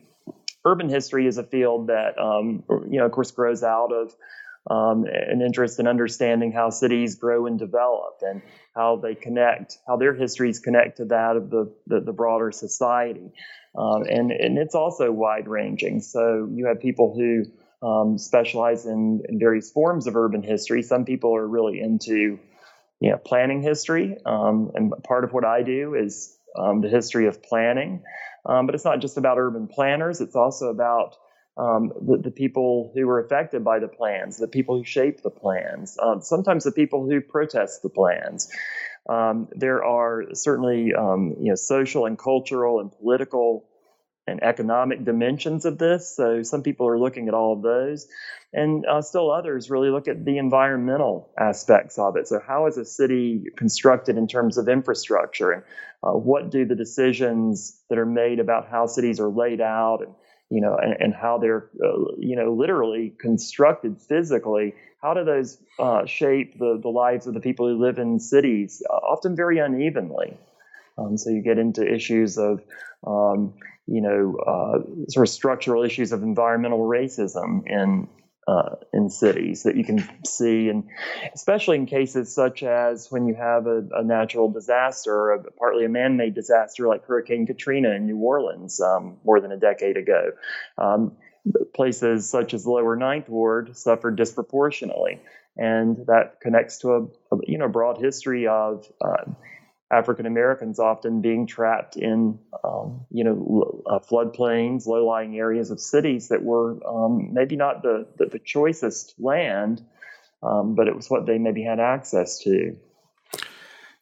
urban 0.65 0.89
history 0.89 1.27
is 1.27 1.37
a 1.37 1.43
field 1.43 1.87
that, 1.87 2.19
um, 2.19 2.63
you 2.89 2.99
know, 2.99 3.05
of 3.05 3.11
course, 3.11 3.31
grows 3.31 3.63
out 3.63 3.91
of 3.93 4.13
um, 4.69 5.05
an 5.05 5.41
interest 5.41 5.79
in 5.79 5.87
understanding 5.87 6.51
how 6.51 6.69
cities 6.69 7.15
grow 7.15 7.45
and 7.45 7.57
develop 7.57 8.19
and 8.21 8.41
how 8.75 8.97
they 8.97 9.15
connect, 9.15 9.77
how 9.87 9.97
their 9.97 10.13
histories 10.13 10.59
connect 10.59 10.97
to 10.97 11.05
that 11.05 11.35
of 11.35 11.49
the, 11.49 11.73
the, 11.87 12.01
the 12.01 12.13
broader 12.13 12.51
society. 12.51 13.31
Um, 13.77 14.03
and, 14.03 14.31
and 14.31 14.57
it's 14.57 14.75
also 14.75 15.11
wide 15.11 15.47
ranging. 15.47 16.01
So 16.01 16.49
you 16.51 16.67
have 16.67 16.79
people 16.79 17.15
who 17.15 17.45
um, 17.87 18.17
specialize 18.17 18.85
in, 18.85 19.21
in 19.27 19.39
various 19.39 19.71
forms 19.71 20.07
of 20.07 20.15
urban 20.15 20.43
history. 20.43 20.81
Some 20.81 21.05
people 21.05 21.35
are 21.35 21.47
really 21.47 21.79
into 21.79 22.39
you 22.99 23.11
know, 23.11 23.17
planning 23.17 23.61
history. 23.61 24.17
Um, 24.25 24.71
and 24.75 24.91
part 25.03 25.23
of 25.23 25.31
what 25.31 25.45
I 25.45 25.63
do 25.63 25.95
is 25.95 26.37
um, 26.57 26.81
the 26.81 26.89
history 26.89 27.27
of 27.27 27.41
planning. 27.41 28.03
Um, 28.45 28.65
but 28.65 28.75
it's 28.75 28.85
not 28.85 28.99
just 28.99 29.17
about 29.17 29.37
urban 29.37 29.67
planners, 29.67 30.21
it's 30.21 30.35
also 30.35 30.67
about 30.67 31.15
um, 31.59 31.91
the, 32.01 32.17
the, 32.17 32.31
people 32.31 32.91
who 32.95 33.05
were 33.05 33.19
affected 33.19 33.65
by 33.65 33.79
the 33.79 33.87
plans, 33.87 34.37
the 34.37 34.47
people 34.47 34.77
who 34.77 34.85
shape 34.85 35.21
the 35.21 35.29
plans, 35.29 35.97
um, 36.01 36.21
sometimes 36.21 36.63
the 36.63 36.71
people 36.71 37.07
who 37.07 37.19
protest 37.19 37.81
the 37.83 37.89
plans. 37.89 38.49
Um, 39.09 39.49
there 39.51 39.83
are 39.83 40.23
certainly 40.33 40.93
um, 40.93 41.35
you 41.39 41.49
know 41.49 41.55
social 41.55 42.05
and 42.05 42.17
cultural 42.17 42.79
and 42.79 42.91
political 42.91 43.65
and 44.25 44.41
economic 44.41 45.03
dimensions 45.03 45.65
of 45.65 45.77
this. 45.77 46.15
So 46.15 46.43
some 46.43 46.63
people 46.63 46.87
are 46.87 46.99
looking 46.99 47.27
at 47.27 47.33
all 47.33 47.53
of 47.53 47.61
those, 47.61 48.07
and 48.53 48.85
uh, 48.85 49.01
still 49.01 49.29
others 49.29 49.69
really 49.69 49.89
look 49.89 50.07
at 50.07 50.23
the 50.23 50.37
environmental 50.37 51.29
aspects 51.37 51.97
of 51.97 52.15
it. 52.15 52.27
So 52.27 52.39
how 52.45 52.67
is 52.67 52.77
a 52.77 52.85
city 52.85 53.43
constructed 53.57 54.17
in 54.17 54.27
terms 54.27 54.57
of 54.57 54.69
infrastructure, 54.69 55.51
and 55.51 55.63
uh, 56.03 56.11
what 56.11 56.51
do 56.51 56.63
the 56.63 56.75
decisions 56.75 57.81
that 57.89 57.97
are 57.97 58.05
made 58.05 58.39
about 58.39 58.69
how 58.69 58.85
cities 58.85 59.19
are 59.19 59.29
laid 59.29 59.59
out 59.59 60.03
and 60.03 60.13
you 60.49 60.61
know, 60.61 60.75
and, 60.75 60.95
and 60.99 61.13
how 61.13 61.37
they're, 61.37 61.69
uh, 61.83 62.15
you 62.17 62.35
know, 62.35 62.53
literally 62.53 63.13
constructed 63.19 64.01
physically. 64.01 64.73
How 65.01 65.13
do 65.13 65.23
those 65.23 65.57
uh, 65.77 66.05
shape 66.05 66.57
the, 66.59 66.79
the 66.81 66.89
lives 66.89 67.27
of 67.27 67.33
the 67.33 67.39
people 67.39 67.67
who 67.67 67.79
live 67.79 67.99
in 67.99 68.19
cities, 68.19 68.83
uh, 68.89 68.93
often 68.93 69.35
very 69.35 69.59
unevenly? 69.59 70.37
Um, 70.97 71.17
so 71.17 71.29
you 71.29 71.41
get 71.41 71.57
into 71.57 71.87
issues 71.87 72.37
of, 72.37 72.61
um, 73.05 73.53
you 73.87 74.01
know, 74.01 74.35
uh, 74.37 74.79
sort 75.09 75.27
of 75.27 75.33
structural 75.33 75.83
issues 75.83 76.11
of 76.11 76.23
environmental 76.23 76.79
racism 76.79 77.61
in 77.65 78.07
uh, 78.49 78.75
in 78.93 79.09
cities 79.09 79.63
that 79.63 79.75
you 79.75 79.83
can 79.83 80.03
see, 80.25 80.69
and 80.69 80.85
especially 81.35 81.77
in 81.77 81.85
cases 81.85 82.33
such 82.33 82.63
as 82.63 83.11
when 83.11 83.27
you 83.27 83.35
have 83.35 83.67
a, 83.67 83.83
a 83.93 84.03
natural 84.03 84.49
disaster, 84.49 85.31
a, 85.31 85.51
partly 85.51 85.85
a 85.85 85.89
man-made 85.89 86.33
disaster 86.33 86.87
like 86.87 87.05
Hurricane 87.05 87.45
Katrina 87.45 87.91
in 87.91 88.07
New 88.07 88.17
Orleans 88.17 88.81
um, 88.81 89.17
more 89.23 89.39
than 89.39 89.51
a 89.51 89.57
decade 89.57 89.97
ago. 89.97 90.31
Um, 90.77 91.11
places 91.75 92.29
such 92.29 92.53
as 92.53 92.63
the 92.63 92.71
Lower 92.71 92.95
Ninth 92.95 93.29
Ward 93.29 93.77
suffered 93.77 94.15
disproportionately, 94.15 95.19
and 95.55 95.97
that 96.07 96.41
connects 96.41 96.79
to 96.79 96.89
a, 96.93 97.35
a 97.35 97.39
you 97.47 97.59
know 97.59 97.67
broad 97.67 97.99
history 97.99 98.47
of 98.47 98.91
uh, 98.99 99.25
African 99.91 100.25
Americans 100.25 100.79
often 100.79 101.21
being 101.21 101.47
trapped 101.47 101.97
in, 101.97 102.37
um, 102.63 103.05
you 103.09 103.23
know, 103.23 103.81
uh, 103.87 103.99
floodplains, 103.99 104.85
low-lying 104.85 105.37
areas 105.37 105.71
of 105.71 105.79
cities 105.79 106.27
that 106.27 106.43
were 106.43 106.77
um, 106.87 107.33
maybe 107.33 107.55
not 107.55 107.81
the, 107.81 108.07
the, 108.17 108.27
the 108.27 108.39
choicest 108.39 109.15
land, 109.17 109.83
um, 110.43 110.75
but 110.75 110.87
it 110.87 110.95
was 110.95 111.09
what 111.09 111.25
they 111.25 111.39
maybe 111.39 111.63
had 111.63 111.79
access 111.79 112.39
to. 112.39 112.77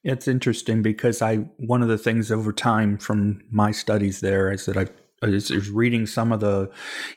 It's 0.04 0.28
interesting 0.28 0.82
because 0.82 1.22
I 1.22 1.38
one 1.58 1.82
of 1.82 1.90
the 1.90 1.98
things 1.98 2.32
over 2.32 2.54
time 2.54 2.98
from 2.98 3.42
my 3.50 3.72
studies 3.72 4.22
there 4.22 4.52
is 4.52 4.66
that 4.66 4.78
I 4.78 4.88
is, 5.24 5.50
is 5.50 5.70
reading 5.70 6.06
some 6.06 6.32
of 6.32 6.40
the 6.40 6.70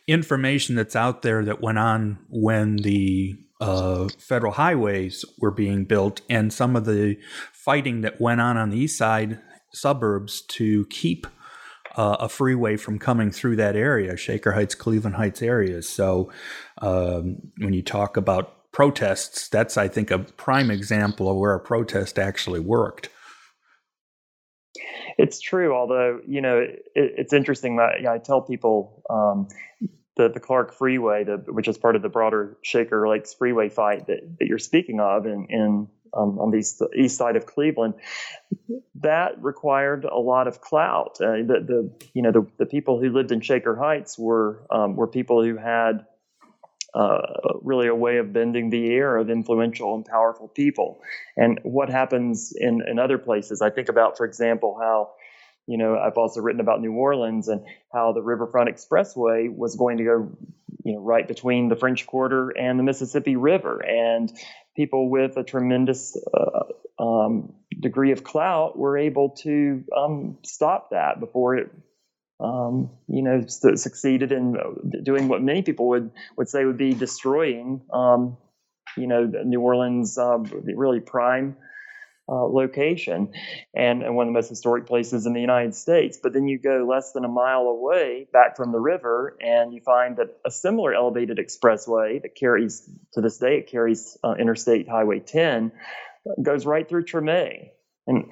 information 0.07 0.75
that's 0.75 0.97
out 0.97 1.23
there 1.23 1.45
that 1.45 1.61
went 1.61 1.79
on 1.79 2.19
when 2.31 2.77
the 2.77 3.39
uh, 3.61 4.09
federal 4.19 4.53
highways 4.53 5.25
were 5.39 5.51
being 5.51 5.85
built 5.85 6.23
and 6.31 6.53
some 6.53 6.77
of 6.77 6.85
the 6.85 7.19
fighting 7.53 8.01
that 8.01 8.21
went 8.21 8.41
on 8.41 8.57
on 8.57 8.71
the 8.71 8.79
east 8.79 8.97
side 8.97 9.41
suburbs 9.73 10.43
to 10.43 10.87
keep 10.87 11.27
uh, 11.97 12.17
a 12.21 12.29
freeway 12.29 12.77
from 12.77 12.99
coming 12.99 13.31
through 13.31 13.57
that 13.57 13.77
area, 13.77 14.17
Shaker 14.17 14.53
Heights, 14.53 14.75
Cleveland 14.75 15.17
Heights 15.17 15.43
areas. 15.43 15.89
So 15.89 16.31
um, 16.81 17.39
when 17.59 17.73
you 17.73 17.83
talk 17.83 18.17
about 18.17 18.73
protests, 18.73 19.49
that's, 19.49 19.77
I 19.77 19.89
think, 19.89 20.11
a 20.11 20.21
prime 20.21 20.71
example 20.71 21.29
of 21.29 21.37
where 21.37 21.55
a 21.55 21.61
protest 21.61 22.19
actually 22.19 22.61
worked. 22.61 23.11
It's 25.19 25.41
true, 25.41 25.75
although, 25.75 26.21
you 26.27 26.41
know, 26.41 26.59
it, 26.61 26.83
it's 26.95 27.33
interesting 27.33 27.77
that 27.77 28.07
I 28.09 28.19
tell 28.19 28.41
people 28.41 29.03
um, 29.11 29.49
the, 30.21 30.29
the 30.29 30.41
Clark 30.41 30.75
Freeway, 30.75 31.25
the, 31.25 31.37
which 31.47 31.69
is 31.69 31.79
part 31.79 31.97
of 31.97 32.03
the 32.03 32.09
broader 32.09 32.59
Shaker 32.63 33.09
Lakes 33.09 33.33
Freeway 33.35 33.69
fight 33.71 34.07
that, 34.09 34.21
that 34.39 34.47
you're 34.47 34.59
speaking 34.59 35.01
of 35.01 35.27
in, 35.27 35.47
in 35.49 35.89
um, 36.13 36.39
on 36.39 36.51
the 36.51 36.59
east, 36.59 36.83
east, 36.95 37.17
side 37.17 37.37
of 37.37 37.47
Cleveland, 37.47 37.95
that 38.97 39.41
required 39.43 40.05
a 40.05 40.19
lot 40.19 40.49
of 40.49 40.61
clout. 40.61 41.19
Uh, 41.21 41.37
the, 41.37 41.65
the, 41.65 42.07
you 42.15 42.23
know 42.23 42.33
the, 42.33 42.47
the 42.59 42.67
people 42.67 43.01
who 43.01 43.11
lived 43.11 43.33
in 43.33 43.41
Shaker 43.41 43.77
Heights 43.77 44.19
were 44.19 44.67
um, 44.71 44.97
were 44.97 45.07
people 45.07 45.43
who 45.43 45.57
had 45.57 46.05
uh, 46.95 47.21
really 47.63 47.87
a 47.87 47.95
way 47.95 48.19
of 48.19 48.33
bending 48.33 48.71
the 48.71 48.87
ear 48.87 49.17
of 49.17 49.31
influential 49.31 49.95
and 49.95 50.05
powerful 50.05 50.49
people. 50.49 51.01
And 51.37 51.61
what 51.63 51.89
happens 51.89 52.53
in, 52.57 52.83
in 52.89 52.99
other 52.99 53.17
places, 53.17 53.63
I 53.63 53.71
think 53.71 53.89
about, 53.89 54.17
for 54.17 54.27
example, 54.27 54.77
how 54.81 55.11
you 55.71 55.79
know, 55.79 55.97
I've 55.97 56.19
also 56.19 56.41
written 56.41 56.61
about 56.61 56.81
New 56.81 56.95
Orleans 56.95 57.47
and 57.47 57.65
how 57.93 58.13
the 58.13 58.23
Riverfront 58.23 58.69
Expressway 58.69 59.55
was 59.55 59.77
going 59.77 59.99
to 59.99 60.05
go, 60.05 60.37
you 60.85 60.95
know, 60.95 61.01
right 61.01 61.29
between 61.29 61.69
the 61.69 61.77
French 61.77 62.09
Quarter 62.09 62.51
and 62.59 62.77
the 62.77 62.83
Mississippi 62.83 63.37
River, 63.37 63.79
and 63.79 64.33
people 64.77 65.09
with 65.09 65.37
a 65.37 65.45
tremendous 65.45 66.17
uh, 66.37 67.01
um, 67.01 67.55
degree 67.79 68.11
of 68.11 68.25
clout 68.25 68.77
were 68.77 68.99
able 68.99 69.31
to 69.45 69.85
um, 69.97 70.39
stop 70.45 70.91
that 70.91 71.21
before 71.21 71.55
it, 71.55 71.71
um, 72.41 72.91
you 73.07 73.23
know, 73.23 73.47
succeeded 73.47 74.33
in 74.33 74.57
doing 75.05 75.29
what 75.29 75.41
many 75.41 75.63
people 75.63 75.91
would 75.91 76.11
would 76.37 76.49
say 76.49 76.65
would 76.65 76.79
be 76.79 76.95
destroying, 76.95 77.83
um, 77.93 78.37
you 78.97 79.07
know, 79.07 79.25
New 79.45 79.61
Orleans 79.61 80.19
uh, 80.19 80.39
really 80.75 80.99
prime 80.99 81.55
uh, 82.31 82.45
location 82.47 83.33
and, 83.75 84.03
and 84.03 84.15
one 84.15 84.29
of 84.29 84.33
the 84.33 84.39
most 84.39 84.49
historic 84.49 84.87
places 84.87 85.27
in 85.27 85.33
the 85.33 85.41
United 85.41 85.75
States. 85.75 86.19
But 86.23 86.33
then 86.33 86.47
you 86.47 86.59
go 86.59 86.87
less 86.89 87.13
than 87.13 87.25
a 87.25 87.29
mile 87.29 87.63
away 87.63 88.29
back 88.33 88.57
from 88.57 88.71
the 88.71 88.79
river 88.79 89.37
and 89.41 89.75
you 89.75 89.81
find 89.81 90.17
that 90.19 90.39
a 90.47 90.51
similar 90.51 90.95
elevated 90.95 91.39
expressway 91.39 92.23
that 92.23 92.37
carries, 92.37 92.89
to 93.15 93.21
this 93.21 93.39
day, 93.39 93.59
it 93.59 93.67
carries 93.67 94.17
uh, 94.23 94.35
Interstate 94.39 94.89
Highway 94.89 95.19
10, 95.19 95.73
goes 96.41 96.65
right 96.67 96.89
through 96.89 97.05
Treme. 97.05 97.71
And 98.07 98.27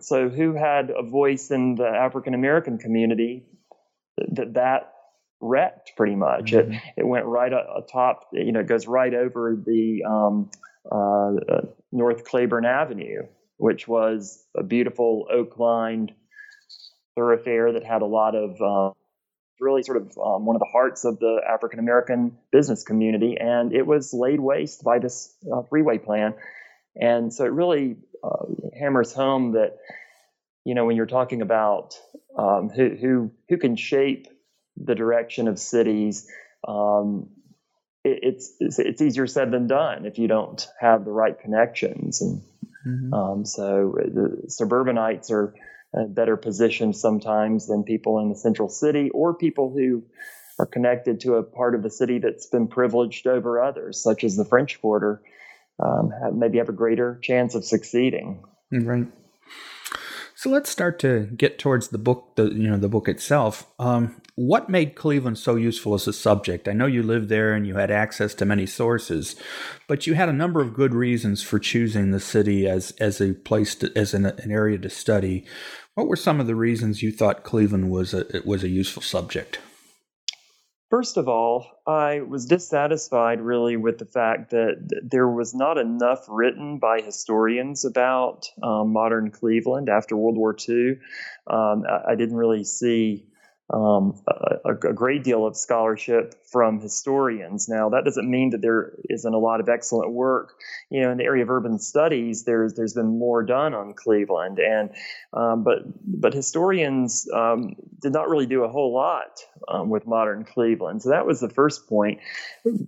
so, 0.00 0.28
who 0.28 0.54
had 0.54 0.90
a 0.90 1.02
voice 1.02 1.50
in 1.50 1.74
the 1.74 1.86
African 1.86 2.34
American 2.34 2.78
community 2.78 3.44
that 4.16 4.54
that 4.54 4.92
wrecked 5.40 5.92
pretty 5.96 6.16
much? 6.16 6.52
Mm-hmm. 6.52 6.72
It, 6.72 6.80
it 6.98 7.06
went 7.06 7.26
right 7.26 7.52
atop, 7.52 8.28
you 8.32 8.52
know, 8.52 8.60
it 8.60 8.66
goes 8.66 8.86
right 8.86 9.12
over 9.12 9.56
the 9.56 10.04
um, 10.08 10.50
uh, 10.90 11.34
uh, 11.34 11.60
North 11.92 12.24
Claiborne 12.24 12.64
Avenue, 12.64 13.26
which 13.56 13.86
was 13.88 14.44
a 14.56 14.62
beautiful 14.62 15.26
oak 15.30 15.58
lined 15.58 16.12
thoroughfare 17.14 17.72
that 17.72 17.84
had 17.84 18.02
a 18.02 18.06
lot 18.06 18.34
of 18.34 18.60
uh, 18.62 18.92
really 19.60 19.82
sort 19.82 19.98
of 19.98 20.16
um, 20.18 20.46
one 20.46 20.56
of 20.56 20.60
the 20.60 20.68
hearts 20.70 21.04
of 21.04 21.18
the 21.18 21.40
African 21.48 21.78
American 21.78 22.38
business 22.52 22.84
community. 22.84 23.36
And 23.38 23.72
it 23.72 23.86
was 23.86 24.14
laid 24.14 24.40
waste 24.40 24.84
by 24.84 24.98
this 24.98 25.34
uh, 25.52 25.62
freeway 25.62 25.98
plan. 25.98 26.34
And 26.94 27.32
so 27.32 27.44
it 27.44 27.52
really 27.52 27.96
uh, 28.22 28.46
hammers 28.78 29.12
home 29.12 29.52
that, 29.52 29.78
you 30.64 30.74
know, 30.74 30.84
when 30.84 30.96
you're 30.96 31.06
talking 31.06 31.42
about 31.42 31.98
um, 32.36 32.70
who, 32.70 32.90
who, 32.90 33.30
who 33.48 33.56
can 33.56 33.76
shape 33.76 34.28
the 34.76 34.94
direction 34.94 35.48
of 35.48 35.58
cities, 35.58 36.28
um, 36.66 37.30
it's, 38.04 38.54
it's, 38.60 38.78
it's 38.78 39.02
easier 39.02 39.26
said 39.26 39.50
than 39.50 39.66
done 39.66 40.06
if 40.06 40.18
you 40.18 40.28
don't 40.28 40.66
have 40.80 41.04
the 41.04 41.10
right 41.10 41.38
connections. 41.38 42.22
And 42.22 42.42
mm-hmm. 42.86 43.14
um, 43.14 43.44
so 43.44 43.94
the 43.96 44.48
suburbanites 44.48 45.30
are 45.30 45.54
better 46.08 46.36
positioned 46.36 46.96
sometimes 46.96 47.66
than 47.66 47.82
people 47.82 48.18
in 48.20 48.28
the 48.28 48.36
central 48.36 48.68
city 48.68 49.10
or 49.10 49.34
people 49.34 49.72
who 49.72 50.04
are 50.58 50.66
connected 50.66 51.20
to 51.20 51.34
a 51.34 51.42
part 51.42 51.74
of 51.74 51.82
the 51.82 51.90
city 51.90 52.18
that's 52.18 52.46
been 52.46 52.68
privileged 52.68 53.26
over 53.26 53.62
others, 53.62 54.02
such 54.02 54.24
as 54.24 54.36
the 54.36 54.44
French 54.44 54.80
Quarter. 54.80 55.22
Um, 55.80 56.10
have, 56.10 56.34
maybe 56.34 56.58
have 56.58 56.68
a 56.68 56.72
greater 56.72 57.20
chance 57.22 57.54
of 57.54 57.64
succeeding. 57.64 58.42
Right. 58.72 59.06
So 60.38 60.50
let's 60.50 60.70
start 60.70 61.00
to 61.00 61.26
get 61.36 61.58
towards 61.58 61.88
the 61.88 61.98
book, 61.98 62.36
the 62.36 62.44
you 62.44 62.70
know 62.70 62.76
the 62.76 62.88
book 62.88 63.08
itself. 63.08 63.66
Um, 63.80 64.22
what 64.36 64.68
made 64.68 64.94
Cleveland 64.94 65.36
so 65.36 65.56
useful 65.56 65.94
as 65.94 66.06
a 66.06 66.12
subject? 66.12 66.68
I 66.68 66.74
know 66.74 66.86
you 66.86 67.02
lived 67.02 67.28
there 67.28 67.54
and 67.54 67.66
you 67.66 67.74
had 67.74 67.90
access 67.90 68.34
to 68.34 68.44
many 68.44 68.64
sources, 68.64 69.34
but 69.88 70.06
you 70.06 70.14
had 70.14 70.28
a 70.28 70.32
number 70.32 70.60
of 70.60 70.74
good 70.74 70.94
reasons 70.94 71.42
for 71.42 71.58
choosing 71.58 72.12
the 72.12 72.20
city 72.20 72.68
as 72.68 72.92
as 73.00 73.20
a 73.20 73.34
place 73.34 73.74
to, 73.74 73.90
as 73.98 74.14
an, 74.14 74.26
an 74.26 74.52
area 74.52 74.78
to 74.78 74.88
study. 74.88 75.44
What 75.94 76.06
were 76.06 76.14
some 76.14 76.38
of 76.38 76.46
the 76.46 76.54
reasons 76.54 77.02
you 77.02 77.10
thought 77.10 77.42
Cleveland 77.42 77.90
was 77.90 78.14
a 78.14 78.24
was 78.44 78.62
a 78.62 78.68
useful 78.68 79.02
subject? 79.02 79.58
First 80.90 81.18
of 81.18 81.28
all, 81.28 81.66
I 81.86 82.20
was 82.20 82.46
dissatisfied 82.46 83.42
really 83.42 83.76
with 83.76 83.98
the 83.98 84.06
fact 84.06 84.50
that 84.50 85.02
there 85.02 85.28
was 85.28 85.54
not 85.54 85.76
enough 85.76 86.24
written 86.28 86.78
by 86.78 87.02
historians 87.02 87.84
about 87.84 88.50
um, 88.62 88.92
modern 88.92 89.30
Cleveland 89.30 89.90
after 89.90 90.16
World 90.16 90.38
War 90.38 90.56
II. 90.66 90.98
Um, 91.46 91.84
I, 91.86 92.12
I 92.12 92.14
didn't 92.14 92.36
really 92.36 92.64
see 92.64 93.26
um, 93.70 94.18
a, 94.26 94.70
a, 94.70 94.74
great 94.94 95.22
deal 95.22 95.46
of 95.46 95.54
scholarship 95.54 96.34
from 96.50 96.80
historians. 96.80 97.68
Now, 97.68 97.90
that 97.90 98.02
doesn't 98.02 98.28
mean 98.28 98.50
that 98.50 98.62
there 98.62 98.94
isn't 99.10 99.34
a 99.34 99.38
lot 99.38 99.60
of 99.60 99.68
excellent 99.68 100.12
work. 100.12 100.54
You 100.88 101.02
know, 101.02 101.10
in 101.10 101.18
the 101.18 101.24
area 101.24 101.42
of 101.42 101.50
urban 101.50 101.78
studies, 101.78 102.44
there's 102.44 102.72
there's 102.74 102.94
been 102.94 103.18
more 103.18 103.42
done 103.42 103.74
on 103.74 103.92
Cleveland, 103.92 104.58
and 104.58 104.90
um, 105.34 105.64
but 105.64 105.80
but 106.02 106.32
historians 106.32 107.28
um, 107.30 107.76
did 108.00 108.14
not 108.14 108.30
really 108.30 108.46
do 108.46 108.64
a 108.64 108.68
whole 108.68 108.94
lot 108.94 109.40
um, 109.68 109.90
with 109.90 110.06
modern 110.06 110.44
Cleveland. 110.44 111.02
So 111.02 111.10
that 111.10 111.26
was 111.26 111.40
the 111.40 111.50
first 111.50 111.86
point. 111.88 112.20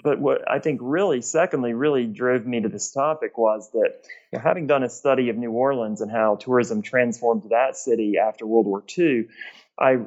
But 0.02 0.18
what 0.18 0.50
I 0.50 0.60
think 0.60 0.80
really, 0.82 1.20
secondly, 1.20 1.74
really 1.74 2.06
drove 2.06 2.46
me 2.46 2.62
to 2.62 2.70
this 2.70 2.90
topic 2.90 3.36
was 3.36 3.70
that 3.72 4.00
you 4.32 4.38
know, 4.38 4.40
having 4.42 4.66
done 4.66 4.82
a 4.82 4.88
study 4.88 5.28
of 5.28 5.36
New 5.36 5.50
Orleans 5.50 6.00
and 6.00 6.10
how 6.10 6.36
tourism 6.36 6.80
transformed 6.80 7.42
that 7.50 7.76
city 7.76 8.16
after 8.16 8.46
World 8.46 8.64
War 8.64 8.82
II. 8.96 9.26
I 9.78 9.98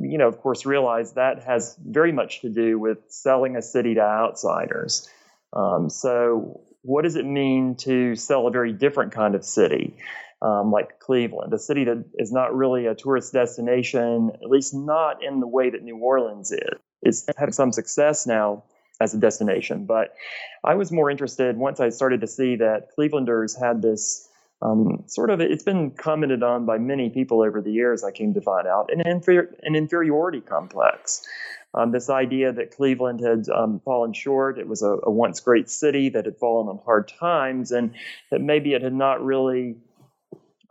you 0.00 0.18
know, 0.18 0.28
of 0.28 0.38
course, 0.40 0.66
realize 0.66 1.12
that 1.12 1.44
has 1.44 1.76
very 1.84 2.12
much 2.12 2.40
to 2.40 2.48
do 2.48 2.78
with 2.78 2.98
selling 3.08 3.56
a 3.56 3.62
city 3.62 3.94
to 3.94 4.00
outsiders. 4.00 5.08
Um, 5.52 5.90
so, 5.90 6.60
what 6.82 7.02
does 7.02 7.16
it 7.16 7.24
mean 7.24 7.74
to 7.76 8.16
sell 8.16 8.46
a 8.46 8.50
very 8.50 8.72
different 8.72 9.12
kind 9.12 9.34
of 9.34 9.44
city, 9.44 9.96
um, 10.40 10.70
like 10.70 10.98
Cleveland, 11.00 11.52
a 11.52 11.58
city 11.58 11.84
that 11.84 12.04
is 12.18 12.32
not 12.32 12.54
really 12.54 12.86
a 12.86 12.94
tourist 12.94 13.32
destination, 13.32 14.30
at 14.34 14.48
least 14.48 14.74
not 14.74 15.22
in 15.22 15.40
the 15.40 15.46
way 15.46 15.70
that 15.70 15.82
New 15.82 15.96
Orleans 15.96 16.52
is? 16.52 16.78
It's 17.02 17.26
having 17.36 17.52
some 17.52 17.72
success 17.72 18.26
now 18.26 18.64
as 19.00 19.14
a 19.14 19.18
destination, 19.18 19.86
but 19.86 20.14
I 20.62 20.74
was 20.74 20.92
more 20.92 21.10
interested 21.10 21.56
once 21.56 21.80
I 21.80 21.88
started 21.88 22.20
to 22.20 22.26
see 22.26 22.56
that 22.56 22.88
Clevelanders 22.96 23.58
had 23.58 23.82
this 23.82 24.29
um, 24.62 25.04
sort 25.06 25.30
of 25.30 25.40
it's 25.40 25.62
been 25.62 25.92
commented 25.92 26.42
on 26.42 26.66
by 26.66 26.78
many 26.78 27.10
people 27.10 27.42
over 27.42 27.60
the 27.60 27.72
years. 27.72 28.04
I 28.04 28.10
came 28.10 28.34
to 28.34 28.40
find 28.40 28.66
out 28.66 28.90
an, 28.92 29.06
inferior, 29.06 29.54
an 29.62 29.74
inferiority 29.74 30.40
complex. 30.40 31.26
Um, 31.72 31.92
this 31.92 32.10
idea 32.10 32.52
that 32.52 32.72
Cleveland 32.72 33.20
had 33.20 33.48
um, 33.48 33.80
fallen 33.84 34.12
short, 34.12 34.58
it 34.58 34.66
was 34.66 34.82
a, 34.82 34.98
a, 35.04 35.10
once 35.10 35.38
great 35.38 35.70
city 35.70 36.08
that 36.10 36.24
had 36.24 36.36
fallen 36.36 36.68
on 36.68 36.80
hard 36.84 37.12
times, 37.20 37.70
and 37.70 37.94
that 38.30 38.40
maybe 38.40 38.74
it 38.74 38.82
had 38.82 38.94
not 38.94 39.24
really. 39.24 39.76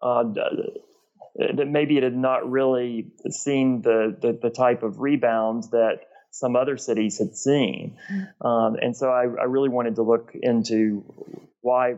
Uh, 0.02 0.24
that 1.36 1.68
maybe 1.68 1.98
it 1.98 2.04
had 2.04 2.16
not 2.16 2.50
really 2.50 3.08
seen 3.30 3.82
the, 3.82 4.16
the, 4.22 4.38
the 4.42 4.50
type 4.50 4.84
of 4.84 5.00
rebound 5.00 5.64
that 5.72 6.02
some 6.32 6.56
other 6.56 6.78
cities 6.78 7.18
had 7.18 7.36
seen. 7.36 7.98
Mm. 8.12 8.46
Um, 8.46 8.76
and 8.82 8.96
so 8.96 9.10
I, 9.10 9.24
I, 9.24 9.46
really 9.46 9.70
wanted 9.70 9.96
to 9.96 10.04
look 10.04 10.32
into 10.34 11.04
why 11.62 11.96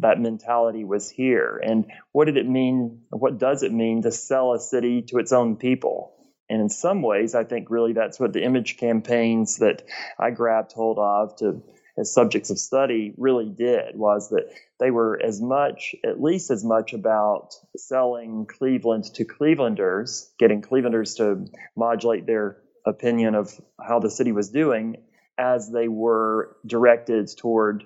that 0.00 0.20
mentality 0.20 0.84
was 0.84 1.10
here. 1.10 1.60
And 1.64 1.86
what 2.12 2.26
did 2.26 2.36
it 2.36 2.48
mean? 2.48 3.02
What 3.10 3.38
does 3.38 3.62
it 3.62 3.72
mean 3.72 4.02
to 4.02 4.10
sell 4.10 4.52
a 4.52 4.58
city 4.58 5.02
to 5.08 5.18
its 5.18 5.32
own 5.32 5.56
people? 5.56 6.12
And 6.48 6.60
in 6.60 6.68
some 6.68 7.02
ways, 7.02 7.34
I 7.34 7.44
think 7.44 7.70
really 7.70 7.94
that's 7.94 8.20
what 8.20 8.32
the 8.32 8.44
image 8.44 8.76
campaigns 8.76 9.58
that 9.58 9.82
I 10.18 10.30
grabbed 10.30 10.72
hold 10.72 10.98
of 10.98 11.36
to 11.36 11.62
as 11.96 12.12
subjects 12.12 12.50
of 12.50 12.58
study 12.58 13.14
really 13.16 13.48
did 13.48 13.96
was 13.96 14.30
that 14.30 14.52
they 14.80 14.90
were 14.90 15.20
as 15.22 15.40
much, 15.40 15.94
at 16.04 16.20
least 16.20 16.50
as 16.50 16.64
much 16.64 16.92
about 16.92 17.54
selling 17.76 18.46
Cleveland 18.46 19.04
to 19.14 19.24
Clevelanders, 19.24 20.28
getting 20.38 20.60
Clevelanders 20.60 21.16
to 21.18 21.46
modulate 21.76 22.26
their 22.26 22.58
opinion 22.84 23.34
of 23.34 23.52
how 23.80 24.00
the 24.00 24.10
city 24.10 24.32
was 24.32 24.50
doing, 24.50 24.96
as 25.38 25.70
they 25.70 25.88
were 25.88 26.56
directed 26.66 27.28
toward 27.36 27.84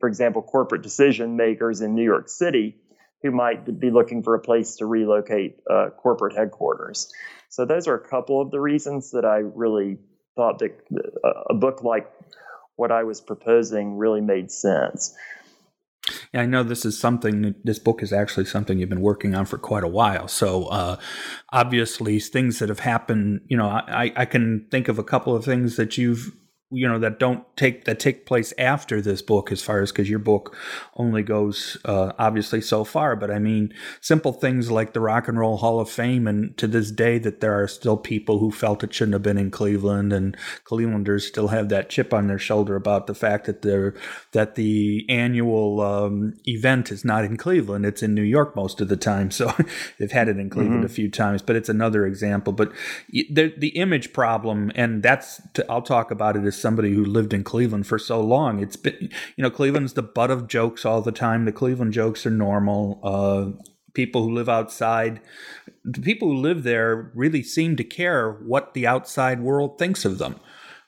for 0.00 0.08
example, 0.08 0.42
corporate 0.42 0.82
decision 0.82 1.36
makers 1.36 1.80
in 1.80 1.94
New 1.94 2.04
York 2.04 2.28
City 2.28 2.76
who 3.22 3.30
might 3.30 3.78
be 3.78 3.90
looking 3.90 4.22
for 4.22 4.34
a 4.34 4.40
place 4.40 4.76
to 4.76 4.86
relocate 4.86 5.56
uh, 5.70 5.90
corporate 5.96 6.36
headquarters. 6.36 7.12
So 7.48 7.64
those 7.64 7.86
are 7.86 7.94
a 7.94 8.08
couple 8.08 8.40
of 8.40 8.50
the 8.50 8.60
reasons 8.60 9.12
that 9.12 9.24
I 9.24 9.38
really 9.38 9.98
thought 10.34 10.58
that 10.58 10.72
uh, 11.24 11.42
a 11.50 11.54
book 11.54 11.84
like 11.84 12.10
what 12.76 12.90
I 12.90 13.04
was 13.04 13.20
proposing 13.20 13.96
really 13.96 14.20
made 14.20 14.50
sense. 14.50 15.14
Yeah, 16.32 16.42
I 16.42 16.46
know 16.46 16.64
this 16.64 16.84
is 16.84 16.98
something. 16.98 17.54
This 17.62 17.78
book 17.78 18.02
is 18.02 18.12
actually 18.12 18.46
something 18.46 18.78
you've 18.78 18.88
been 18.88 19.02
working 19.02 19.36
on 19.36 19.44
for 19.44 19.56
quite 19.56 19.84
a 19.84 19.88
while. 19.88 20.26
So, 20.26 20.64
uh, 20.64 20.96
obviously, 21.52 22.18
things 22.18 22.58
that 22.58 22.70
have 22.70 22.80
happened. 22.80 23.42
You 23.46 23.56
know, 23.56 23.66
I, 23.68 24.12
I 24.16 24.24
can 24.24 24.66
think 24.70 24.88
of 24.88 24.98
a 24.98 25.04
couple 25.04 25.36
of 25.36 25.44
things 25.44 25.76
that 25.76 25.96
you've 25.96 26.32
you 26.72 26.88
know 26.88 26.98
that 26.98 27.18
don't 27.18 27.44
take 27.56 27.84
that 27.84 28.00
take 28.00 28.26
place 28.26 28.52
after 28.58 29.00
this 29.00 29.22
book 29.22 29.52
as 29.52 29.62
far 29.62 29.80
as 29.80 29.92
because 29.92 30.08
your 30.08 30.18
book 30.18 30.56
only 30.96 31.22
goes 31.22 31.76
uh, 31.84 32.12
obviously 32.18 32.60
so 32.60 32.84
far. 32.84 33.14
But 33.14 33.30
i 33.30 33.38
mean 33.38 33.72
simple 34.00 34.32
things 34.32 34.70
like 34.70 34.92
the 34.92 35.00
rock 35.00 35.28
and 35.28 35.38
roll 35.38 35.58
hall 35.58 35.80
of 35.80 35.90
fame 35.90 36.26
and 36.26 36.56
to 36.56 36.66
this 36.66 36.90
day 36.90 37.18
that 37.18 37.40
there 37.40 37.60
are 37.60 37.68
still 37.68 37.96
people 37.96 38.38
who 38.38 38.50
felt 38.50 38.82
it 38.82 38.94
shouldn't 38.94 39.12
have 39.12 39.22
been 39.22 39.38
in 39.38 39.50
cleveland 39.50 40.12
and 40.12 40.36
clevelanders 40.64 41.22
still 41.22 41.48
have 41.48 41.68
that 41.68 41.90
chip 41.90 42.14
on 42.14 42.26
their 42.26 42.38
shoulder 42.38 42.74
about 42.74 43.06
the 43.06 43.14
fact 43.14 43.46
that 43.46 43.62
they're 43.62 43.94
that 44.32 44.54
the 44.54 45.04
annual 45.08 45.80
um, 45.80 46.34
event 46.46 46.90
is 46.90 47.04
not 47.04 47.24
in 47.24 47.36
cleveland 47.36 47.84
it's 47.84 48.02
in 48.02 48.14
new 48.14 48.22
york 48.22 48.56
most 48.56 48.80
of 48.80 48.88
the 48.88 48.96
time. 48.96 49.30
So 49.30 49.52
they've 49.98 50.12
had 50.12 50.28
it 50.28 50.38
in 50.38 50.48
cleveland 50.48 50.78
mm-hmm. 50.78 50.86
a 50.86 50.96
few 51.00 51.10
times 51.10 51.42
but 51.42 51.56
it's 51.56 51.68
another 51.68 52.06
example. 52.06 52.52
But 52.52 52.72
the, 53.10 53.52
the 53.56 53.68
image 53.76 54.12
problem 54.12 54.72
and 54.74 55.02
that's 55.02 55.40
i'll 55.68 55.82
talk 55.82 56.10
about 56.10 56.36
it 56.36 56.44
as 56.44 56.56
somebody 56.62 56.94
who 56.94 57.04
lived 57.04 57.34
in 57.34 57.44
Cleveland 57.44 57.86
for 57.86 57.98
so 57.98 58.20
long. 58.20 58.60
It's 58.60 58.76
been, 58.76 59.10
you 59.36 59.42
know, 59.42 59.50
Cleveland's 59.50 59.92
the 59.92 60.02
butt 60.02 60.30
of 60.30 60.46
jokes 60.46 60.86
all 60.86 61.02
the 61.02 61.12
time. 61.12 61.44
The 61.44 61.52
Cleveland 61.52 61.92
jokes 61.92 62.24
are 62.24 62.30
normal. 62.30 63.00
Uh, 63.02 63.62
people 63.92 64.22
who 64.22 64.32
live 64.32 64.48
outside, 64.48 65.20
the 65.84 66.00
people 66.00 66.28
who 66.28 66.36
live 66.36 66.62
there 66.62 67.10
really 67.14 67.42
seem 67.42 67.76
to 67.76 67.84
care 67.84 68.32
what 68.32 68.72
the 68.72 68.86
outside 68.86 69.42
world 69.42 69.78
thinks 69.78 70.04
of 70.04 70.18
them. 70.18 70.36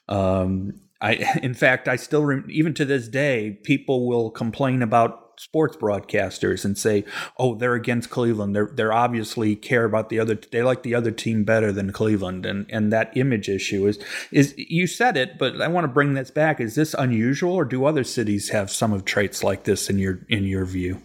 Um, 0.07 0.81
I, 1.01 1.39
in 1.43 1.53
fact, 1.53 1.87
I 1.87 1.95
still, 1.95 2.41
even 2.49 2.73
to 2.75 2.85
this 2.85 3.07
day, 3.07 3.59
people 3.63 4.07
will 4.07 4.31
complain 4.31 4.81
about 4.81 5.24
sports 5.37 5.77
broadcasters 5.77 6.65
and 6.65 6.77
say, 6.77 7.05
"Oh, 7.37 7.55
they're 7.55 7.73
against 7.73 8.09
Cleveland. 8.09 8.55
They're 8.55 8.71
they're 8.73 8.93
obviously 8.93 9.55
care 9.55 9.85
about 9.85 10.09
the 10.09 10.19
other. 10.19 10.35
They 10.35 10.63
like 10.63 10.83
the 10.83 10.95
other 10.95 11.11
team 11.11 11.43
better 11.43 11.71
than 11.71 11.91
Cleveland." 11.91 12.45
And 12.45 12.65
and 12.69 12.91
that 12.91 13.15
image 13.15 13.49
issue 13.49 13.87
is 13.87 13.99
is 14.31 14.53
you 14.57 14.87
said 14.87 15.17
it, 15.17 15.37
but 15.37 15.61
I 15.61 15.67
want 15.67 15.85
to 15.85 15.93
bring 15.93 16.13
this 16.13 16.31
back. 16.31 16.59
Is 16.59 16.75
this 16.75 16.93
unusual, 16.93 17.53
or 17.53 17.65
do 17.65 17.85
other 17.85 18.03
cities 18.03 18.49
have 18.49 18.69
some 18.69 18.93
of 18.93 19.05
traits 19.05 19.43
like 19.43 19.63
this 19.63 19.89
in 19.89 19.99
your 19.99 20.25
in 20.29 20.43
your 20.43 20.65
view? 20.65 21.01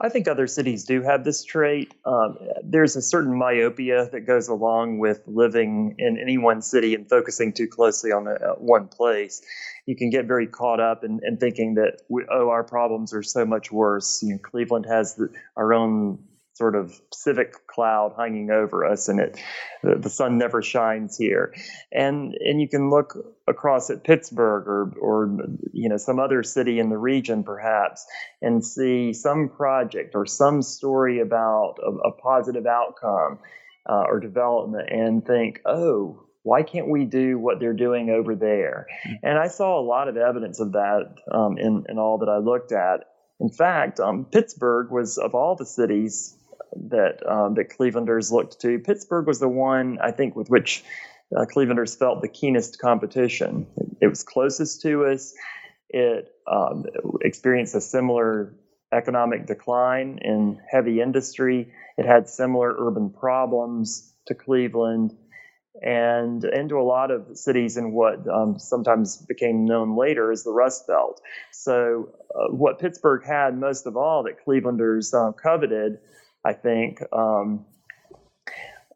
I 0.00 0.08
think 0.08 0.28
other 0.28 0.46
cities 0.46 0.84
do 0.84 1.02
have 1.02 1.24
this 1.24 1.44
trait. 1.44 1.94
Um, 2.04 2.38
there's 2.62 2.96
a 2.96 3.02
certain 3.02 3.36
myopia 3.36 4.08
that 4.12 4.26
goes 4.26 4.48
along 4.48 4.98
with 4.98 5.22
living 5.26 5.94
in 5.98 6.18
any 6.18 6.38
one 6.38 6.62
city 6.62 6.94
and 6.94 7.08
focusing 7.08 7.52
too 7.52 7.66
closely 7.66 8.12
on 8.12 8.26
a, 8.26 8.32
uh, 8.32 8.54
one 8.54 8.88
place. 8.88 9.42
You 9.86 9.96
can 9.96 10.10
get 10.10 10.26
very 10.26 10.46
caught 10.46 10.80
up 10.80 11.04
in, 11.04 11.20
in 11.24 11.36
thinking 11.38 11.74
that 11.74 12.02
we, 12.08 12.24
oh, 12.30 12.48
our 12.48 12.64
problems 12.64 13.14
are 13.14 13.22
so 13.22 13.44
much 13.44 13.70
worse. 13.70 14.22
You 14.22 14.34
know, 14.34 14.40
Cleveland 14.42 14.86
has 14.86 15.14
the, 15.14 15.28
our 15.56 15.72
own 15.72 16.18
sort 16.56 16.74
of 16.74 16.98
civic 17.12 17.66
cloud 17.66 18.14
hanging 18.18 18.50
over 18.50 18.84
us, 18.84 19.08
and 19.08 19.20
it 19.20 19.38
the, 19.82 19.96
the, 19.96 20.08
sun 20.08 20.38
never 20.38 20.62
shines 20.62 21.16
here. 21.16 21.54
And 21.92 22.34
and 22.40 22.60
you 22.60 22.68
can 22.68 22.88
look 22.88 23.14
across 23.46 23.90
at 23.90 24.04
Pittsburgh 24.04 24.66
or 24.66 24.92
or 25.00 25.38
you 25.72 25.88
know 25.88 25.98
some 25.98 26.18
other 26.18 26.42
city 26.42 26.78
in 26.78 26.88
the 26.88 26.98
region 26.98 27.44
perhaps, 27.44 28.06
and 28.40 28.64
see 28.64 29.12
some 29.12 29.50
project 29.50 30.14
or 30.14 30.24
some 30.24 30.62
story 30.62 31.20
about 31.20 31.76
a, 31.84 32.08
a 32.08 32.12
positive 32.12 32.66
outcome 32.66 33.38
uh, 33.88 34.04
or 34.08 34.18
development, 34.20 34.88
and 34.90 35.24
think, 35.24 35.60
oh. 35.66 36.22
Why 36.46 36.62
can't 36.62 36.88
we 36.88 37.04
do 37.04 37.38
what 37.38 37.58
they're 37.58 37.72
doing 37.72 38.08
over 38.08 38.36
there? 38.36 38.86
Hmm. 39.02 39.12
And 39.24 39.38
I 39.38 39.48
saw 39.48 39.80
a 39.80 39.82
lot 39.82 40.06
of 40.06 40.16
evidence 40.16 40.60
of 40.60 40.72
that 40.72 41.16
um, 41.32 41.58
in, 41.58 41.84
in 41.88 41.98
all 41.98 42.18
that 42.18 42.28
I 42.28 42.38
looked 42.38 42.70
at. 42.70 43.00
In 43.40 43.50
fact, 43.50 43.98
um, 43.98 44.24
Pittsburgh 44.24 44.92
was, 44.92 45.18
of 45.18 45.34
all 45.34 45.56
the 45.56 45.66
cities 45.66 46.36
that 46.90 47.26
um, 47.28 47.54
that 47.54 47.70
Clevelanders 47.70 48.30
looked 48.30 48.60
to. 48.60 48.78
Pittsburgh 48.78 49.26
was 49.26 49.40
the 49.40 49.48
one 49.48 49.98
I 50.00 50.12
think 50.12 50.36
with 50.36 50.48
which 50.48 50.84
uh, 51.36 51.46
Clevelanders 51.46 51.98
felt 51.98 52.22
the 52.22 52.28
keenest 52.28 52.78
competition. 52.78 53.66
It, 53.76 53.88
it 54.02 54.06
was 54.06 54.22
closest 54.22 54.82
to 54.82 55.06
us. 55.06 55.34
It 55.88 56.30
um, 56.46 56.84
experienced 57.22 57.74
a 57.74 57.80
similar 57.80 58.54
economic 58.92 59.46
decline 59.46 60.20
in 60.22 60.60
heavy 60.70 61.00
industry. 61.00 61.72
It 61.98 62.06
had 62.06 62.28
similar 62.28 62.72
urban 62.78 63.10
problems 63.10 64.12
to 64.26 64.34
Cleveland 64.34 65.16
and 65.82 66.44
into 66.44 66.76
a 66.76 66.82
lot 66.82 67.10
of 67.10 67.36
cities 67.36 67.76
in 67.76 67.92
what 67.92 68.26
um, 68.28 68.58
sometimes 68.58 69.16
became 69.18 69.64
known 69.64 69.96
later 69.96 70.32
as 70.32 70.42
the 70.42 70.52
Rust 70.52 70.86
Belt. 70.86 71.20
So, 71.52 72.08
uh, 72.34 72.52
what 72.52 72.78
Pittsburgh 72.78 73.24
had 73.24 73.58
most 73.58 73.86
of 73.86 73.96
all 73.96 74.22
that 74.24 74.44
Clevelanders 74.46 75.12
uh, 75.14 75.32
coveted 75.32 75.98
I 76.46 76.52
think. 76.52 77.00
Um, 77.12 77.64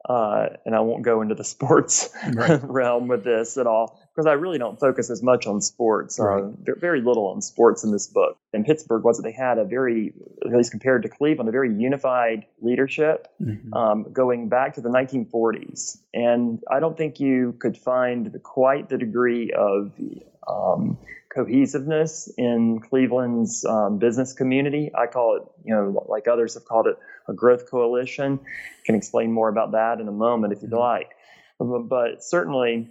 uh, 0.08 0.46
and 0.64 0.74
I 0.74 0.80
won't 0.80 1.02
go 1.02 1.20
into 1.20 1.34
the 1.34 1.44
sports 1.56 2.10
right. 2.32 2.60
realm 2.62 3.08
with 3.08 3.24
this 3.24 3.58
at 3.58 3.66
all 3.66 3.99
because 4.14 4.26
I 4.26 4.32
really 4.32 4.58
don't 4.58 4.78
focus 4.78 5.08
as 5.08 5.22
much 5.22 5.46
on 5.46 5.60
sports. 5.60 6.18
Uh, 6.18 6.24
right. 6.24 6.54
Very 6.78 7.00
little 7.00 7.28
on 7.28 7.40
sports 7.42 7.84
in 7.84 7.92
this 7.92 8.08
book. 8.08 8.36
And 8.52 8.66
Pittsburgh 8.66 9.04
was 9.04 9.18
that 9.18 9.22
they 9.22 9.32
had 9.32 9.58
a 9.58 9.64
very, 9.64 10.12
at 10.44 10.52
least 10.52 10.72
compared 10.72 11.04
to 11.04 11.08
Cleveland, 11.08 11.48
a 11.48 11.52
very 11.52 11.72
unified 11.72 12.46
leadership 12.60 13.28
mm-hmm. 13.40 13.72
um, 13.72 14.12
going 14.12 14.48
back 14.48 14.74
to 14.74 14.80
the 14.80 14.88
1940s. 14.88 15.98
And 16.12 16.60
I 16.70 16.80
don't 16.80 16.96
think 16.96 17.20
you 17.20 17.54
could 17.60 17.76
find 17.76 18.36
quite 18.42 18.88
the 18.88 18.98
degree 18.98 19.52
of 19.52 19.92
um, 20.48 20.98
cohesiveness 21.32 22.32
in 22.36 22.80
Cleveland's 22.80 23.64
um, 23.64 23.98
business 23.98 24.32
community. 24.32 24.90
I 24.92 25.06
call 25.06 25.36
it, 25.36 25.42
you 25.64 25.74
know, 25.74 26.04
like 26.08 26.26
others 26.26 26.54
have 26.54 26.64
called 26.64 26.88
it, 26.88 26.96
a 27.28 27.32
growth 27.32 27.70
coalition. 27.70 28.40
Can 28.84 28.96
explain 28.96 29.30
more 29.30 29.48
about 29.48 29.72
that 29.72 30.00
in 30.00 30.08
a 30.08 30.12
moment 30.12 30.52
if 30.52 30.62
you'd 30.62 30.72
mm-hmm. 30.72 30.80
like. 30.80 31.10
But 31.60 32.24
certainly, 32.24 32.88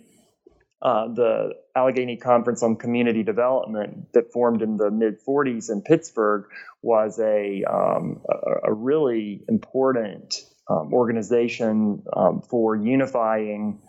uh, 0.82 1.08
the 1.10 1.54
Allegheny 1.76 2.18
Conference 2.18 2.64
on 2.64 2.76
Community 2.78 3.24
Development 3.24 4.12
that 4.14 4.32
formed 4.32 4.62
in 4.62 4.78
the 4.78 4.90
mid 4.90 5.18
40s 5.26 5.70
in 5.70 5.82
Pittsburgh 5.82 6.46
was 6.82 7.20
a, 7.20 7.64
um, 7.64 8.22
a, 8.30 8.70
a, 8.70 8.74
really 8.74 9.42
important 9.50 10.36
um, 10.70 10.94
organization 10.94 12.04
um, 12.14 12.42
for 12.42 12.78
unifying 12.78 13.82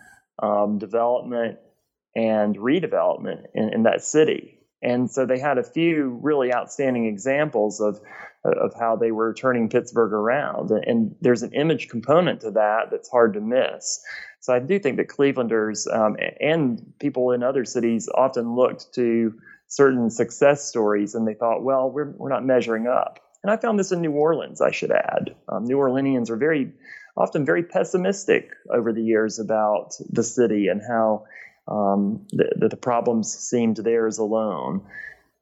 um, 0.43 0.79
development 0.79 1.59
and 2.17 2.57
redevelopment 2.57 3.47
in, 3.55 3.73
in 3.73 3.83
that 3.85 4.03
city. 4.03 4.60
And 4.83 5.11
so 5.11 5.27
they 5.27 5.39
had 5.39 5.59
a 5.59 5.65
few 5.65 6.19
really 6.23 6.53
outstanding 6.55 7.07
examples 7.07 7.81
of 7.81 8.01
of 8.43 8.73
how 8.79 8.97
they 8.97 9.13
were 9.13 9.35
turning 9.35 9.69
Pittsburgh 9.69 10.13
around. 10.13 10.71
And 10.71 11.15
there's 11.21 11.43
an 11.43 11.53
image 11.53 11.89
component 11.91 12.41
to 12.41 12.53
that 12.53 12.91
that's 12.91 13.11
hard 13.11 13.35
to 13.35 13.41
miss. 13.41 14.03
So 14.41 14.55
I 14.55 14.61
do 14.61 14.79
think 14.79 14.97
that 14.97 15.09
Clevelanders 15.09 15.87
um, 15.95 16.17
and 16.41 16.95
people 16.99 17.33
in 17.33 17.43
other 17.43 17.67
cities 17.67 18.09
often 18.09 18.57
looked 18.57 18.95
to 18.95 19.35
certain 19.67 20.11
success 20.11 20.65
stories 20.65 21.15
and 21.15 21.29
they 21.29 21.35
thought, 21.35 21.63
well, 21.63 21.91
we're, 21.91 22.13
we're 22.13 22.31
not 22.31 22.45
measuring 22.45 22.87
up. 22.87 23.21
And 23.43 23.51
I 23.51 23.57
found 23.57 23.79
this 23.79 23.93
in 23.93 24.01
New 24.01 24.13
Orleans, 24.13 24.61
I 24.61 24.71
should 24.71 24.91
add. 24.91 25.35
Um, 25.49 25.65
New 25.65 25.77
Orleanians 25.77 26.31
are 26.31 26.37
very 26.37 26.73
often 27.17 27.45
very 27.45 27.63
pessimistic 27.63 28.51
over 28.71 28.93
the 28.93 29.03
years 29.03 29.39
about 29.39 29.95
the 30.09 30.23
city 30.23 30.69
and 30.69 30.81
how 30.81 31.25
um, 31.69 32.27
the, 32.31 32.69
the, 32.69 32.77
problems 32.77 33.33
seemed 33.33 33.77
theirs 33.77 34.19
alone. 34.19 34.83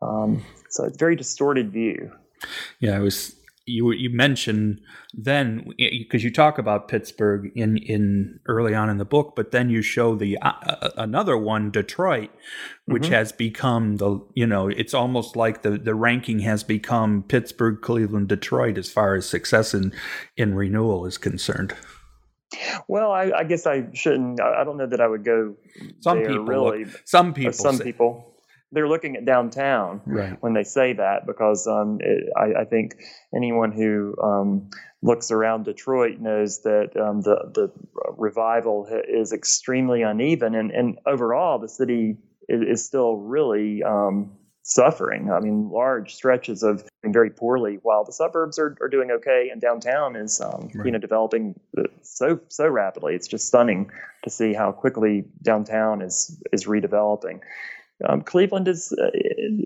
Um, 0.03 0.45
so 0.69 0.85
it's 0.85 0.97
a 0.97 0.99
very 0.99 1.17
distorted 1.17 1.73
view. 1.73 2.13
Yeah, 2.81 2.97
I 2.97 2.99
was 3.01 3.35
you 3.69 3.93
you 3.93 4.11
mentioned 4.11 4.81
then 5.13 5.71
because 5.77 6.25
you 6.25 6.33
talk 6.33 6.59
about 6.59 6.89
Pittsburgh 6.89 7.51
in 7.55 7.77
in 7.77 8.41
early 8.47 8.75
on 8.75 8.91
in 8.91 8.99
the 8.99 9.05
book, 9.05 9.35
but 9.37 9.51
then 9.51 9.71
you 9.71 9.83
show 9.83 10.15
the 10.15 10.39
uh, 10.39 10.53
uh 10.63 10.91
another 10.97 11.37
one, 11.37 11.71
Detroit, 11.71 12.31
which 12.87 13.05
mm-hmm. 13.05 13.13
has 13.13 13.33
become 13.33 13.97
the 13.97 14.21
you 14.35 14.47
know 14.47 14.69
it's 14.69 14.95
almost 14.95 15.37
like 15.37 15.63
the 15.63 15.71
the 15.71 15.95
ranking 15.95 16.41
has 16.41 16.65
become 16.65 17.23
Pittsburgh, 17.23 17.81
Cleveland, 17.81 18.29
Detroit 18.29 18.79
as 18.79 18.91
far 18.91 19.15
as 19.15 19.29
success 19.29 19.75
in 19.75 19.93
in 20.37 20.55
renewal 20.55 21.07
is 21.07 21.19
concerned. 21.19 21.75
Well, 22.87 23.13
I, 23.13 23.31
I, 23.37 23.45
guess 23.45 23.67
I 23.67 23.89
shouldn't. 23.93 24.41
I 24.41 24.65
don't 24.65 24.79
know 24.79 24.87
that 24.87 25.01
I 25.01 25.07
would 25.07 25.25
go. 25.25 25.57
Some 26.01 26.21
people, 26.21 26.45
really. 26.45 26.85
Look, 26.85 27.03
some 27.05 27.35
people, 27.35 27.53
some 27.53 27.77
say. 27.77 27.85
people, 27.85 28.35
they're 28.73 28.89
looking 28.89 29.17
at 29.17 29.25
downtown 29.25 30.01
right. 30.07 30.37
when 30.41 30.55
they 30.55 30.65
say 30.65 30.95
that 30.95 31.27
because 31.27 31.67
um, 31.67 31.99
it, 32.01 32.25
I, 32.37 32.63
I, 32.63 32.65
think 32.65 32.97
anyone 33.35 33.73
who 33.73 34.15
um, 34.23 34.71
looks 35.03 35.31
around 35.31 35.65
Detroit 35.65 36.19
knows 36.21 36.63
that 36.63 36.91
um, 36.97 37.21
the 37.21 37.51
the 37.55 37.73
revival 38.17 38.89
is 39.09 39.33
extremely 39.33 40.03
uneven, 40.03 40.55
and, 40.55 40.71
and 40.71 40.99
overall 41.07 41.59
the 41.59 41.69
city 41.69 42.17
is, 42.49 42.63
is 42.63 42.85
still 42.85 43.17
really 43.17 43.83
um, 43.83 44.38
suffering. 44.69 45.33
I 45.33 45.41
mean, 45.41 45.71
large 45.71 46.15
stretches 46.15 46.63
of 46.63 46.85
doing 47.03 47.13
very 47.13 47.31
poorly, 47.31 47.79
while 47.83 48.05
the 48.05 48.13
suburbs 48.13 48.59
are, 48.59 48.77
are 48.81 48.89
doing 48.89 49.11
okay, 49.11 49.49
and 49.51 49.61
downtown 49.61 50.15
is 50.15 50.41
um, 50.41 50.71
right. 50.75 50.87
you 50.87 50.93
know 50.93 50.99
developing 50.99 51.59
uh, 51.77 51.85
so 52.03 52.39
so 52.49 52.69
rapidly. 52.69 53.15
It's 53.15 53.27
just 53.27 53.47
stunning 53.47 53.91
to 54.25 54.31
see 54.31 54.53
how 54.53 54.73
quickly 54.73 55.25
downtown 55.43 56.03
is 56.03 56.41
is 56.53 56.67
redeveloping. 56.67 57.41
Um, 58.07 58.21
Cleveland 58.21 58.69
is 58.69 58.93
uh, 58.93 59.11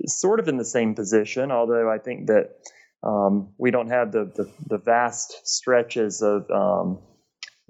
sort 0.06 0.40
of 0.40 0.48
in 0.48 0.56
the 0.56 0.64
same 0.64 0.94
position, 0.94 1.50
although 1.50 1.90
I 1.90 1.98
think 1.98 2.28
that 2.28 2.56
um, 3.02 3.48
we 3.58 3.70
don't 3.70 3.88
have 3.88 4.12
the, 4.12 4.24
the, 4.24 4.48
the 4.68 4.78
vast 4.78 5.46
stretches 5.46 6.22
of 6.22 6.50
um, 6.50 6.98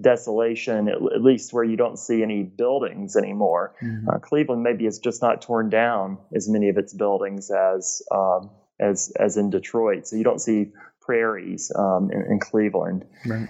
desolation, 0.01 0.87
at, 0.87 0.95
at, 0.95 1.21
least 1.21 1.53
where 1.53 1.63
you 1.63 1.77
don't 1.77 1.97
see 1.97 2.23
any 2.23 2.43
buildings 2.43 3.15
anymore. 3.15 3.75
Mm-hmm. 3.81 4.09
Uh, 4.09 4.19
Cleveland 4.19 4.63
maybe 4.63 4.85
has 4.85 4.99
just 4.99 5.21
not 5.21 5.41
torn 5.41 5.69
down 5.69 6.17
as 6.35 6.49
many 6.49 6.69
of 6.69 6.77
its 6.77 6.93
buildings 6.93 7.51
as 7.51 8.01
um, 8.11 8.49
as 8.79 9.11
as 9.19 9.37
in 9.37 9.49
Detroit. 9.49 10.07
So 10.07 10.15
you 10.15 10.23
don't 10.23 10.41
see 10.41 10.71
prairies 11.01 11.71
um, 11.77 12.09
in, 12.11 12.21
in, 12.31 12.39
Cleveland 12.39 13.05
right. 13.25 13.49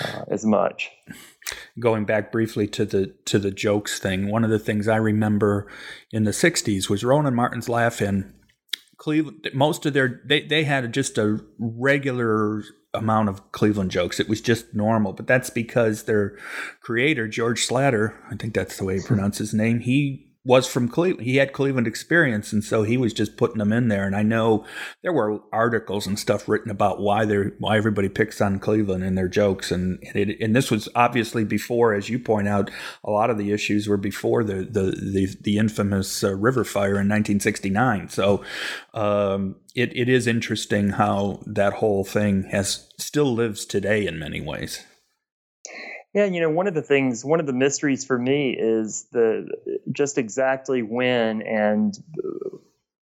uh, 0.00 0.24
as 0.28 0.44
much. 0.44 0.90
Going 1.78 2.04
back 2.04 2.32
briefly 2.32 2.66
to 2.68 2.84
the 2.84 3.14
to 3.24 3.38
the 3.38 3.50
jokes 3.50 3.98
thing, 3.98 4.30
one 4.30 4.44
of 4.44 4.50
the 4.50 4.58
things 4.58 4.88
I 4.88 4.96
remember 4.96 5.70
in 6.10 6.24
the 6.24 6.30
'60s 6.30 6.88
was 6.88 7.04
Rowan 7.04 7.34
Martin's 7.34 7.68
Laugh-In. 7.68 8.34
Cleveland, 8.98 9.48
most 9.54 9.86
of 9.86 9.94
their 9.94 10.20
they 10.24 10.42
they 10.42 10.64
had 10.64 10.92
just 10.92 11.18
a 11.18 11.40
regular 11.58 12.62
amount 12.94 13.28
of 13.28 13.52
Cleveland 13.52 13.90
jokes. 13.90 14.20
It 14.20 14.28
was 14.28 14.40
just 14.40 14.74
normal, 14.74 15.12
but 15.12 15.26
that's 15.26 15.50
because 15.50 16.04
their 16.04 16.36
creator 16.80 17.26
George 17.26 17.66
Schlatter, 17.66 18.14
I 18.30 18.36
think 18.36 18.54
that's 18.54 18.76
the 18.76 18.84
way 18.84 18.94
he 18.94 19.00
hmm. 19.00 19.06
pronounced 19.06 19.38
his 19.38 19.54
name, 19.54 19.80
he 19.80 20.31
was 20.44 20.66
from 20.66 20.88
Cleveland. 20.88 21.24
He 21.24 21.36
had 21.36 21.52
Cleveland 21.52 21.86
experience, 21.86 22.52
and 22.52 22.64
so 22.64 22.82
he 22.82 22.96
was 22.96 23.12
just 23.12 23.36
putting 23.36 23.58
them 23.58 23.72
in 23.72 23.86
there. 23.88 24.06
And 24.06 24.16
I 24.16 24.22
know 24.22 24.64
there 25.02 25.12
were 25.12 25.40
articles 25.52 26.06
and 26.06 26.18
stuff 26.18 26.48
written 26.48 26.70
about 26.70 27.00
why 27.00 27.24
they 27.24 27.36
why 27.58 27.76
everybody 27.76 28.08
picks 28.08 28.40
on 28.40 28.58
Cleveland 28.58 29.04
and 29.04 29.16
their 29.16 29.28
jokes, 29.28 29.70
and 29.70 29.98
it, 30.02 30.40
and, 30.40 30.56
this 30.56 30.70
was 30.70 30.88
obviously 30.94 31.44
before, 31.44 31.94
as 31.94 32.08
you 32.08 32.18
point 32.18 32.48
out, 32.48 32.70
a 33.04 33.10
lot 33.10 33.30
of 33.30 33.38
the 33.38 33.52
issues 33.52 33.88
were 33.88 33.96
before 33.96 34.42
the 34.42 34.64
the 34.64 34.90
the, 35.00 35.36
the 35.40 35.58
infamous 35.58 36.24
uh, 36.24 36.34
river 36.34 36.64
fire 36.64 37.00
in 37.00 37.08
1969. 37.08 38.08
So 38.08 38.44
um, 38.94 39.56
it 39.76 39.96
it 39.96 40.08
is 40.08 40.26
interesting 40.26 40.90
how 40.90 41.40
that 41.46 41.74
whole 41.74 42.04
thing 42.04 42.44
has 42.50 42.88
still 42.98 43.32
lives 43.32 43.64
today 43.64 44.06
in 44.06 44.18
many 44.18 44.40
ways. 44.40 44.84
Yeah, 46.14 46.26
you 46.26 46.40
know, 46.40 46.50
one 46.50 46.66
of 46.66 46.74
the 46.74 46.82
things, 46.82 47.24
one 47.24 47.40
of 47.40 47.46
the 47.46 47.54
mysteries 47.54 48.04
for 48.04 48.18
me 48.18 48.54
is 48.58 49.06
the 49.12 49.48
just 49.92 50.18
exactly 50.18 50.82
when 50.82 51.42
and 51.42 51.96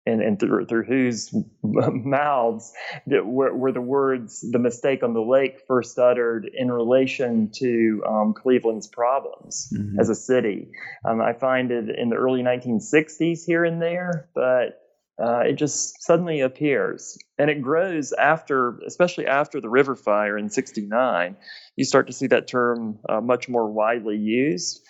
and, 0.05 0.21
and 0.21 0.39
through, 0.39 0.65
through 0.65 0.83
whose 0.83 1.33
mouths 1.63 2.73
that 3.07 3.25
were, 3.25 3.55
were, 3.55 3.71
the 3.71 3.81
words 3.81 4.43
"the 4.51 4.59
mistake 4.59 5.03
on 5.03 5.13
the 5.13 5.21
lake" 5.21 5.61
first 5.67 5.97
uttered 5.99 6.49
in 6.53 6.71
relation 6.71 7.51
to 7.55 8.03
um, 8.07 8.33
Cleveland's 8.33 8.87
problems 8.87 9.71
mm-hmm. 9.75 9.99
as 9.99 10.09
a 10.09 10.15
city. 10.15 10.69
Um, 11.05 11.21
I 11.21 11.33
find 11.33 11.71
it 11.71 11.89
in 11.89 12.09
the 12.09 12.15
early 12.15 12.41
1960s 12.41 13.45
here 13.45 13.63
and 13.63 13.81
there, 13.81 14.29
but 14.33 14.79
uh, 15.19 15.39
it 15.39 15.53
just 15.53 16.01
suddenly 16.01 16.41
appears. 16.41 17.17
And 17.37 17.49
it 17.49 17.61
grows 17.61 18.13
after 18.13 18.79
especially 18.85 19.27
after 19.27 19.59
the 19.59 19.69
river 19.69 19.95
fire 19.95 20.37
in 20.37 20.49
69 20.49 21.35
you 21.75 21.85
start 21.85 22.07
to 22.07 22.13
see 22.13 22.27
that 22.27 22.47
term 22.47 22.99
uh, 23.09 23.21
much 23.21 23.49
more 23.49 23.71
widely 23.71 24.17
used. 24.17 24.81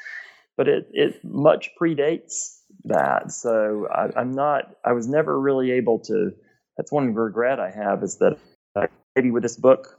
But 0.58 0.68
it, 0.68 0.88
it 0.92 1.24
much 1.24 1.72
predates 1.80 2.60
that. 2.84 3.32
So 3.32 3.88
I, 3.94 4.20
am 4.20 4.32
not 4.32 4.76
i 4.86 4.92
was 4.92 5.08
never 5.08 5.40
really 5.40 5.72
able 5.72 6.00
to 6.00 6.32
that's 6.78 6.92
one 6.92 7.14
regret 7.14 7.60
i 7.60 7.70
have 7.70 8.02
is 8.04 8.18
that 8.18 8.38
maybe 9.16 9.32
with 9.32 9.44
this 9.44 9.58
book 9.58 9.98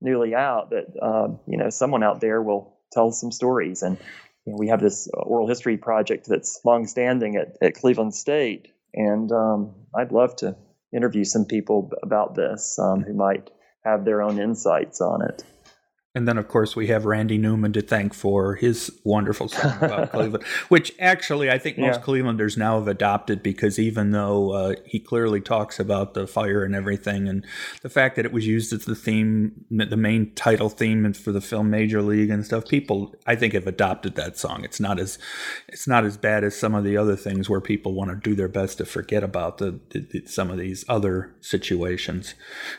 newly 0.00 0.34
out 0.34 0.70
that 0.70 0.86
uh, 1.00 1.28
you 1.46 1.56
know 1.56 1.70
someone 1.70 2.02
out 2.02 2.20
there 2.20 2.42
will 2.42 2.76
tell 2.92 3.12
some 3.12 3.32
stories. 3.32 3.82
And 3.82 3.98
you 4.44 4.52
know, 4.52 4.58
we 4.58 4.68
have 4.68 4.80
this 4.80 5.08
oral 5.12 5.48
history 5.48 5.76
project 5.76 6.26
that's 6.28 6.60
long 6.64 6.86
standing 6.86 7.36
at, 7.36 7.56
at 7.62 7.74
cleveland 7.74 8.14
state 8.14 8.68
and 8.94 9.30
um, 9.32 9.74
I'd 9.94 10.12
love 10.12 10.36
to 10.36 10.56
interview 10.92 11.24
some 11.24 11.44
people 11.44 11.90
about 12.02 12.34
this 12.34 12.78
um, 12.78 13.02
who 13.02 13.14
might 13.14 13.50
have 13.84 14.04
their 14.04 14.22
own 14.22 14.40
insights 14.40 15.00
on 15.00 15.22
it. 15.22 15.44
And 16.12 16.26
then, 16.26 16.38
of 16.38 16.48
course, 16.48 16.74
we 16.74 16.88
have 16.88 17.04
Randy 17.04 17.38
Newman 17.38 17.72
to 17.74 17.82
thank 17.82 18.14
for 18.14 18.56
his 18.56 18.90
wonderful 19.04 19.46
song 19.46 19.76
about 19.80 20.10
Cleveland, 20.12 20.42
which 20.68 20.92
actually 20.98 21.48
I 21.48 21.58
think 21.58 21.78
most 21.78 22.00
yeah. 22.00 22.04
Clevelanders 22.04 22.56
now 22.56 22.80
have 22.80 22.88
adopted 22.88 23.44
because 23.44 23.78
even 23.78 24.10
though 24.10 24.50
uh, 24.50 24.74
he 24.84 24.98
clearly 24.98 25.40
talks 25.40 25.78
about 25.78 26.14
the 26.14 26.26
fire 26.26 26.64
and 26.64 26.74
everything, 26.74 27.28
and 27.28 27.46
the 27.82 27.88
fact 27.88 28.16
that 28.16 28.24
it 28.24 28.32
was 28.32 28.44
used 28.44 28.72
as 28.72 28.86
the 28.86 28.96
theme, 28.96 29.52
the 29.70 29.96
main 29.96 30.34
title 30.34 30.68
theme 30.68 31.12
for 31.12 31.30
the 31.30 31.40
film 31.40 31.70
Major 31.70 32.02
League 32.02 32.30
and 32.30 32.44
stuff, 32.44 32.66
people 32.66 33.14
I 33.24 33.36
think 33.36 33.54
have 33.54 33.68
adopted 33.68 34.16
that 34.16 34.36
song. 34.36 34.64
It's 34.64 34.80
not 34.80 34.98
as 34.98 35.16
it's 35.68 35.86
not 35.86 36.04
as 36.04 36.16
bad 36.16 36.42
as 36.42 36.58
some 36.58 36.74
of 36.74 36.82
the 36.82 36.96
other 36.96 37.14
things 37.14 37.48
where 37.48 37.60
people 37.60 37.94
want 37.94 38.10
to 38.10 38.16
do 38.16 38.34
their 38.34 38.48
best 38.48 38.78
to 38.78 38.84
forget 38.84 39.22
about 39.22 39.58
the, 39.58 39.78
the 39.90 40.26
some 40.26 40.50
of 40.50 40.58
these 40.58 40.84
other 40.88 41.32
situations, 41.40 42.34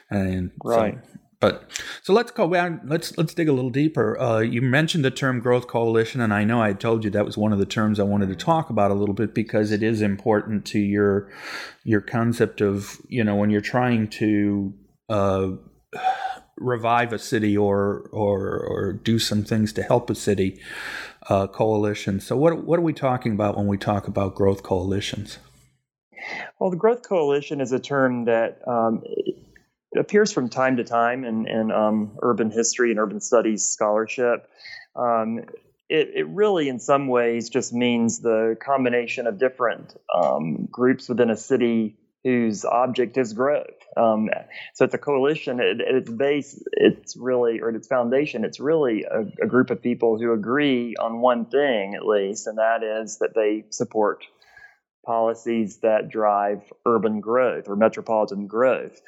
and 0.10 0.52
right. 0.66 1.00
So, 1.02 1.20
but 1.42 1.70
so 2.04 2.14
let's 2.14 2.30
go 2.32 2.54
down. 2.54 2.82
Let's 2.86 3.18
let's 3.18 3.34
dig 3.34 3.50
a 3.50 3.52
little 3.52 3.72
deeper. 3.72 4.18
Uh, 4.18 4.40
you 4.40 4.62
mentioned 4.62 5.04
the 5.04 5.12
term 5.12 5.40
growth 5.40 5.68
coalition, 5.68 6.22
and 6.22 6.32
I 6.32 6.44
know 6.44 6.62
I 6.62 6.74
told 6.74 7.04
you 7.04 7.10
that 7.10 7.26
was 7.26 7.36
one 7.36 7.52
of 7.52 7.58
the 7.58 7.66
terms 7.66 8.00
I 8.00 8.04
wanted 8.04 8.30
to 8.30 8.36
talk 8.36 8.70
about 8.70 8.92
a 8.92 8.94
little 8.94 9.16
bit 9.16 9.34
because 9.34 9.72
it 9.72 9.82
is 9.82 10.02
important 10.02 10.66
to 10.68 10.80
your 10.80 11.30
your 11.84 12.00
concept 12.00 12.62
of 12.62 13.02
you 13.10 13.24
know 13.24 13.36
when 13.36 13.50
you're 13.50 13.60
trying 13.60 14.08
to 14.10 14.74
uh, 15.10 15.50
revive 16.58 17.12
a 17.12 17.20
city 17.20 17.58
or 17.58 18.08
or 18.14 18.60
or 18.60 18.94
do 18.94 19.18
some 19.18 19.44
things 19.44 19.74
to 19.74 19.82
help 19.82 20.12
a 20.12 20.16
city 20.16 20.62
uh, 21.28 21.48
coalition. 21.48 22.20
So 22.20 22.38
what 22.38 22.66
what 22.66 22.78
are 22.78 22.84
we 22.84 22.94
talking 22.94 23.34
about 23.34 23.58
when 23.58 23.66
we 23.66 23.80
talk 23.80 24.08
about 24.08 24.36
growth 24.36 24.62
coalitions? 24.62 25.40
Well, 26.60 26.70
the 26.70 26.78
growth 26.78 27.02
coalition 27.02 27.62
is 27.62 27.72
a 27.72 27.80
term 27.80 28.26
that 28.26 28.60
um, 28.68 29.02
it 29.06 29.36
appears 30.00 30.32
from 30.32 30.50
time 30.50 30.78
to 30.78 30.84
time 30.84 31.24
in, 31.24 31.48
in 31.48 31.72
um, 31.72 32.18
urban 32.22 32.52
history 32.52 32.92
and 32.92 33.00
urban 33.00 33.20
studies 33.20 33.66
scholarship. 33.66 34.50
Um, 34.96 35.40
it, 35.90 36.12
it, 36.16 36.28
really, 36.30 36.70
in 36.70 36.80
some 36.80 37.08
ways, 37.08 37.50
just 37.50 37.74
means 37.74 38.20
the 38.22 38.58
combination 38.64 39.28
of 39.28 39.38
different 39.38 39.94
um, 40.14 40.68
groups 40.72 41.10
within 41.10 41.30
a 41.30 41.36
city 41.36 41.98
whose 42.24 42.64
object 42.64 43.18
is 43.18 43.34
growth. 43.34 43.66
Um, 43.98 44.30
so 44.74 44.86
it's 44.86 44.94
a 44.94 45.00
coalition. 45.00 45.60
At, 45.60 45.82
its 45.82 46.10
base, 46.10 46.64
it's 46.74 47.18
really, 47.18 47.60
or 47.60 47.70
at 47.70 47.76
its 47.76 47.88
foundation, 47.88 48.46
it's 48.46 48.60
really 48.60 49.04
a, 49.04 49.44
a 49.44 49.48
group 49.48 49.70
of 49.70 49.82
people 49.82 50.18
who 50.18 50.32
agree 50.32 50.96
on 50.96 51.20
one 51.20 51.46
thing, 51.46 51.96
at 51.96 52.06
least, 52.06 52.48
and 52.48 52.58
that 52.58 52.84
is 52.84 53.18
that 53.20 53.34
they 53.36 53.66
support 53.70 54.24
policies 55.06 55.78
that 55.78 56.10
drive 56.10 56.62
urban 56.86 57.20
growth 57.20 57.68
or 57.68 57.76
metropolitan 57.76 58.48
growth. 58.48 59.02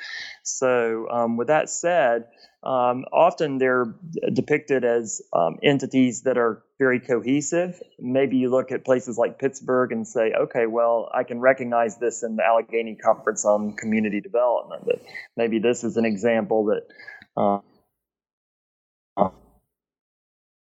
So, 0.44 1.08
um, 1.10 1.38
with 1.38 1.48
that 1.48 1.70
said, 1.70 2.26
um, 2.64 3.06
often 3.12 3.58
they're 3.58 3.94
depicted 4.32 4.86
as 4.86 5.22
um, 5.34 5.58
entities 5.62 6.24
that 6.24 6.38
are 6.38 6.64
very 6.80 7.00
cohesive. 7.00 7.82
Maybe 8.00 8.38
you 8.38 8.50
look 8.50 8.72
at 8.72 8.86
places 8.86 9.18
like 9.18 9.38
Pittsburgh 9.38 9.92
and 9.92 10.08
say, 10.08 10.34
okay, 10.34 10.66
well, 10.66 11.10
I 11.14 11.24
can 11.24 11.40
recognize 11.40 11.98
this 11.98 12.24
in 12.24 12.38
the 12.38 12.44
Allegheny 12.44 12.96
Conference 12.96 13.46
on 13.46 13.74
Community 13.74 14.22
Development. 14.22 14.86
That 14.86 15.02
maybe 15.36 15.60
this 15.60 15.84
is 15.84 15.98
an 15.98 16.06
example 16.06 16.66
that. 16.66 16.88
Uh, 17.36 17.60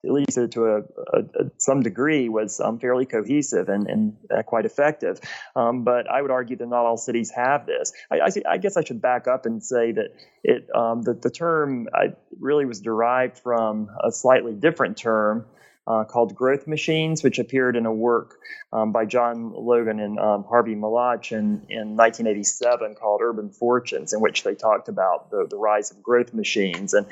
at 0.05 0.13
least 0.13 0.39
to 0.53 0.65
a, 0.67 0.79
a, 0.79 1.21
a 1.35 1.51
some 1.59 1.83
degree, 1.83 2.29
was 2.29 2.61
um, 2.61 2.79
fairly 2.79 3.05
cohesive 3.05 3.69
and, 3.69 3.89
and 3.89 4.17
uh, 4.31 4.43
quite 4.43 4.65
effective. 4.65 5.19
Um, 5.57 5.83
but 5.83 6.09
I 6.09 6.23
would 6.23 6.31
argue 6.31 6.57
that 6.57 6.69
not 6.69 6.87
all 6.87 6.97
cities 6.97 7.33
have 7.33 7.67
this. 7.67 7.93
I, 8.11 8.21
I, 8.21 8.29
I 8.49 8.59
guess 8.59 8.77
I 8.77 8.85
should 8.85 9.03
back 9.03 9.27
up 9.27 9.45
and 9.45 9.63
say 9.63 9.93
that 9.93 10.15
it 10.45 10.69
um, 10.75 11.03
the, 11.03 11.15
the 11.15 11.31
term 11.31 11.89
I, 11.93 12.13
really 12.39 12.65
was 12.65 12.81
derived 12.81 13.39
from 13.39 13.91
a 14.03 14.13
slightly 14.13 14.55
different 14.55 14.97
term. 14.97 15.47
Uh, 15.87 16.05
called 16.05 16.35
Growth 16.35 16.67
Machines, 16.67 17.25
which 17.25 17.39
appeared 17.39 17.75
in 17.75 17.87
a 17.87 17.91
work 17.91 18.41
um, 18.75 18.93
by 18.93 19.07
John 19.07 19.55
Logan 19.55 20.01
and 20.01 20.19
um, 20.19 20.45
Harvey 20.45 20.75
Molotch 20.75 21.33
in, 21.33 21.63
in 21.71 21.97
1987 21.97 22.95
called 22.95 23.23
Urban 23.23 23.49
Fortunes, 23.49 24.13
in 24.13 24.21
which 24.21 24.43
they 24.43 24.55
talked 24.55 24.91
about 24.91 25.31
the, 25.31 25.47
the 25.49 25.57
rise 25.57 25.91
of 25.91 26.03
growth 26.03 26.35
machines. 26.35 26.93
And 26.93 27.07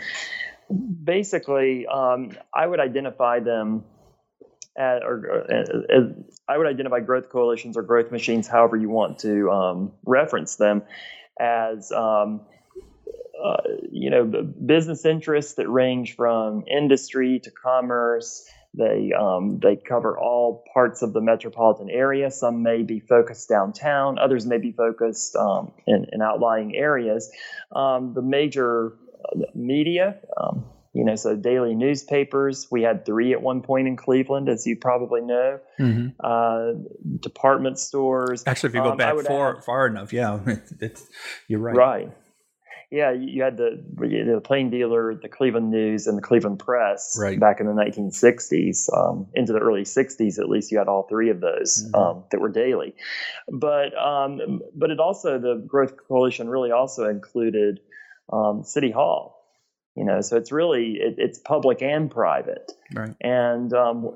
basically, 0.71 1.87
um, 1.87 2.33
I 2.55 2.67
would 2.67 2.81
identify 2.81 3.41
them 3.41 3.85
at, 4.77 5.03
or 5.03 5.47
uh, 5.51 6.01
I 6.49 6.59
would 6.59 6.67
identify 6.67 7.01
growth 7.01 7.31
coalitions 7.31 7.77
or 7.77 7.83
growth 7.83 8.11
machines, 8.13 8.47
however 8.47 8.77
you 8.77 8.91
want 8.91 9.21
to 9.21 9.51
um, 9.51 9.93
reference 10.05 10.57
them, 10.57 10.83
as 11.41 11.93
um, 11.93 12.43
uh, 13.43 13.57
you 13.91 14.11
know 14.11 14.25
business 14.25 15.05
interests 15.05 15.55
that 15.55 15.69
range 15.69 16.17
from 16.17 16.65
industry 16.67 17.41
to 17.45 17.51
commerce. 17.51 18.49
They 18.75 19.13
um, 19.19 19.59
they 19.63 19.77
cover 19.77 20.19
all 20.19 20.65
parts 20.75 21.01
of 21.01 21.15
the 21.15 21.23
metropolitan 21.23 21.89
area. 21.89 22.31
Some 22.31 22.63
may 22.63 22.83
be 22.83 23.01
focused 23.01 23.49
downtown. 23.49 24.19
Others 24.19 24.45
may 24.47 24.59
be 24.59 24.73
focused 24.73 25.35
um, 25.35 25.73
in, 25.87 26.07
in, 26.13 26.21
outlying 26.21 26.77
areas. 26.77 27.31
Um, 27.75 28.13
the 28.13 28.21
major 28.21 28.93
media. 29.55 30.17
Um, 30.37 30.65
you 30.97 31.05
know, 31.05 31.15
so 31.15 31.37
daily 31.37 31.75
newspapers. 31.75 32.69
We 32.71 32.81
had 32.81 33.05
three 33.05 33.35
at 33.35 33.43
one 33.43 33.61
point 33.61 33.87
in 33.87 33.97
Cleveland, 33.97 34.49
as 34.49 34.67
you 34.67 34.77
probably 34.77 35.21
know. 35.21 35.61
Mm-hmm. 35.79 36.09
Uh, 36.19 36.73
department 37.21 37.79
stores. 37.79 38.43
Actually, 38.47 38.71
if 38.71 38.75
you 38.77 38.83
go 38.83 38.93
um, 38.93 38.97
back 38.97 39.15
far, 39.27 39.59
add, 39.59 39.65
far 39.65 39.87
enough, 39.87 40.15
yeah, 40.15 40.41
it's, 40.81 41.07
you're 41.49 41.61
right. 41.61 41.77
Right. 41.77 42.13
Yeah, 42.91 43.13
you 43.13 43.43
had 43.43 43.59
the 43.59 43.85
the 43.99 44.41
plain 44.43 44.71
dealer, 44.71 45.15
the 45.15 45.29
Cleveland 45.29 45.71
News, 45.71 46.07
and 46.07 46.17
the 46.17 46.23
Cleveland 46.23 46.61
Press 46.61 47.19
right. 47.21 47.39
back 47.39 47.61
in 47.61 47.67
the 47.67 47.73
1960s, 47.73 48.89
um, 48.97 49.27
into 49.35 49.53
the 49.53 49.59
early 49.59 49.83
60s. 49.83 50.39
At 50.39 50.49
least 50.49 50.73
you 50.73 50.79
had 50.79 50.89
all 50.89 51.03
three 51.03 51.29
of 51.29 51.41
those 51.41 51.85
mm-hmm. 51.85 51.95
um, 51.95 52.25
that 52.31 52.41
were 52.41 52.49
daily. 52.49 52.95
But 53.49 53.95
um, 53.99 54.63
but 54.75 54.91
it 54.91 54.99
also 54.99 55.39
the 55.39 55.63
Growth 55.67 55.95
Coalition 56.09 56.49
really 56.49 56.71
also 56.71 57.07
included 57.09 57.81
um, 58.33 58.65
City 58.65 58.91
Hall. 58.91 59.35
You 59.95 60.05
know, 60.05 60.21
so 60.21 60.37
it's 60.37 60.53
really 60.53 60.99
it, 61.01 61.15
it's 61.19 61.39
public 61.39 61.81
and 61.81 62.11
private. 62.11 62.71
Right. 62.95 63.15
And 63.21 63.73
um, 63.73 64.15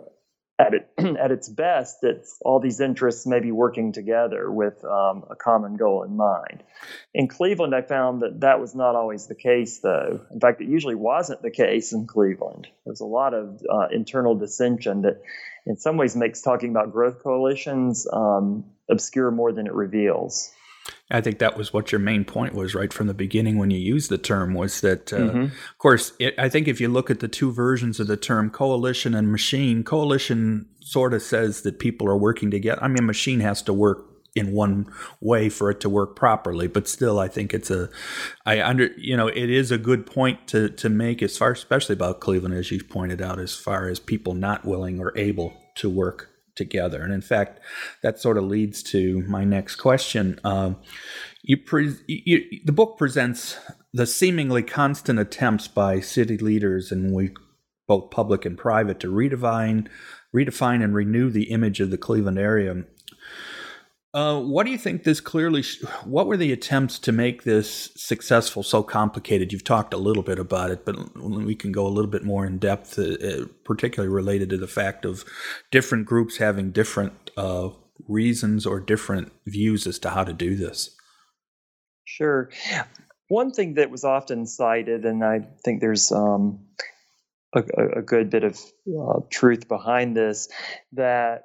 at 0.61 0.75
it 0.75 0.91
at 0.99 1.31
its 1.31 1.49
best, 1.49 1.99
it's 2.03 2.37
all 2.43 2.61
these 2.61 2.81
interests 2.81 3.27
maybe 3.27 3.51
working 3.51 3.93
together 3.93 4.51
with 4.51 4.85
um, 4.85 5.25
a 5.31 5.37
common 5.37 5.77
goal 5.77 6.03
in 6.03 6.17
mind. 6.17 6.63
In 7.15 7.29
Cleveland, 7.29 7.75
I 7.75 7.83
found 7.83 8.23
that 8.23 8.41
that 8.41 8.61
was 8.61 8.75
not 8.75 8.95
always 8.95 9.27
the 9.27 9.35
case, 9.35 9.79
though. 9.79 10.21
In 10.31 10.41
fact, 10.41 10.61
it 10.61 10.69
usually 10.69 10.95
wasn't 10.95 11.43
the 11.43 11.51
case 11.51 11.93
in 11.93 12.07
Cleveland. 12.07 12.69
There's 12.85 13.01
a 13.01 13.07
lot 13.07 13.35
of 13.35 13.63
uh, 13.69 13.89
internal 13.91 14.35
dissension 14.35 15.03
that 15.03 15.23
in 15.67 15.77
some 15.77 15.97
ways 15.97 16.15
makes 16.15 16.43
talking 16.43 16.71
about 16.71 16.93
growth 16.93 17.23
coalitions 17.23 18.07
um, 18.13 18.65
obscure 18.89 19.31
more 19.31 19.53
than 19.53 19.67
it 19.67 19.75
reveals. 19.75 20.53
I 21.11 21.21
think 21.21 21.39
that 21.39 21.57
was 21.57 21.73
what 21.73 21.91
your 21.91 21.99
main 21.99 22.25
point 22.25 22.55
was 22.55 22.75
right 22.75 22.93
from 22.93 23.07
the 23.07 23.15
beginning 23.15 23.59
when 23.59 23.71
you 23.71 23.79
used 23.79 24.11
the 24.11 24.19
term 24.19 24.55
was 24.55 24.81
that, 24.81 25.13
uh, 25.13 25.19
mm-hmm. 25.19 25.43
of 25.43 25.79
course, 25.79 26.13
it, 26.19 26.35
I 26.39 26.49
think 26.49 26.69
if 26.69 26.81
you 26.81 26.89
look 26.89 27.11
at 27.11 27.21
the 27.21 27.29
two 27.29 27.53
versions 27.53 27.99
of 27.99 28.07
the 28.07 28.17
term 28.17 28.51
coalition 28.51 29.15
and 29.15 29.31
machine, 29.31 29.83
coalition 29.83 30.67
sort 30.81 31.13
of 31.13 31.23
says 31.23 31.63
that 31.63 31.79
people 31.79 32.09
are 32.09 32.17
working 32.17 32.51
together. 32.51 32.83
I 32.83 32.89
mean, 32.89 33.07
machine 33.07 33.41
has 33.41 33.63
to 33.63 33.73
work 33.73 34.07
in 34.35 34.53
one 34.53 34.87
way 35.21 35.49
for 35.49 35.71
it 35.71 35.81
to 35.81 35.89
work 35.89 36.15
properly 36.15 36.69
but 36.69 36.87
still 36.87 37.19
i 37.19 37.27
think 37.27 37.53
it's 37.53 37.71
a 37.71 37.89
i 38.47 38.63
under 38.63 38.87
you 38.97 39.17
know 39.17 39.27
it 39.27 39.51
is 39.51 39.73
a 39.73 39.79
good 39.79 40.07
point 40.07 40.47
to 40.47 40.69
to 40.69 40.89
make 40.89 41.21
as 41.21 41.37
far 41.37 41.51
especially 41.51 41.95
about 41.95 42.21
cleveland 42.21 42.55
as 42.55 42.71
you 42.71 42.83
pointed 42.83 43.21
out 43.21 43.41
as 43.41 43.57
far 43.57 43.89
as 43.89 43.99
people 43.99 44.35
not 44.35 44.65
willing 44.65 45.01
or 45.01 45.13
able 45.17 45.53
to 45.75 45.91
work 45.91 46.30
together. 46.61 47.03
And 47.03 47.13
in 47.13 47.23
fact, 47.23 47.59
that 48.03 48.21
sort 48.21 48.37
of 48.37 48.45
leads 48.45 48.83
to 48.85 49.23
my 49.23 49.45
next 49.45 49.77
question. 49.77 50.39
Um, 50.45 50.77
you, 51.43 51.57
pre- 51.57 51.97
you, 52.07 52.61
the 52.67 52.73
book 52.73 52.99
presents 52.99 53.59
the 53.95 54.07
seemingly 54.07 54.63
constant 54.63 55.19
attempts 55.19 55.67
by 55.67 56.01
city 56.01 56.37
leaders 56.37 56.93
and 56.93 57.15
we 57.15 57.31
both 57.89 58.11
public 58.11 58.45
and 58.45 58.57
private 58.57 59.01
to 59.01 59.09
redefine 59.09 59.89
redefine 60.35 60.85
and 60.85 60.95
renew 60.95 61.29
the 61.31 61.51
image 61.51 61.81
of 61.81 61.91
the 61.91 61.99
Cleveland 61.99 62.39
area 62.39 62.85
uh, 64.13 64.41
what 64.41 64.67
do 64.67 64.73
you 64.73 64.79
think 64.79 65.05
this 65.05 65.21
clearly? 65.21 65.63
Sh- 65.63 65.85
what 66.05 66.27
were 66.27 66.37
the 66.37 66.53
attempts 66.53 66.99
to 67.01 67.13
make 67.13 67.45
this 67.45 67.93
successful 67.97 68.65
so 68.65 68.83
complicated? 68.83 69.53
You've 69.53 69.65
talked 69.65 69.95
a 69.95 69.99
little 69.99 70.25
bit 70.25 70.39
about 70.39 70.71
it, 70.71 70.85
but 70.85 71.17
we 71.17 71.55
can 71.55 71.71
go 71.71 71.87
a 71.87 71.89
little 71.89 72.11
bit 72.11 72.25
more 72.25 72.45
in 72.45 72.59
depth, 72.59 72.99
uh, 72.99 73.47
particularly 73.65 74.13
related 74.13 74.51
to 74.51 74.57
the 74.57 74.67
fact 74.67 75.05
of 75.05 75.25
different 75.71 76.07
groups 76.07 76.39
having 76.39 76.73
different 76.73 77.31
uh, 77.37 77.69
reasons 78.09 78.67
or 78.67 78.81
different 78.81 79.33
views 79.47 79.87
as 79.87 79.99
to 80.01 80.11
how 80.11 80.25
to 80.25 80.33
do 80.33 80.57
this. 80.57 80.97
Sure. 82.05 82.51
One 83.29 83.53
thing 83.53 83.75
that 83.75 83.91
was 83.91 84.03
often 84.03 84.45
cited, 84.47 85.05
and 85.05 85.25
I 85.25 85.47
think 85.65 85.81
there's 85.81 86.11
um, 86.11 86.67
a, 87.55 87.63
a, 87.99 88.03
good 88.03 88.29
bit 88.29 88.43
of 88.43 88.59
uh, 88.89 89.21
truth 89.31 89.69
behind 89.69 90.17
this, 90.17 90.49
that 90.95 91.43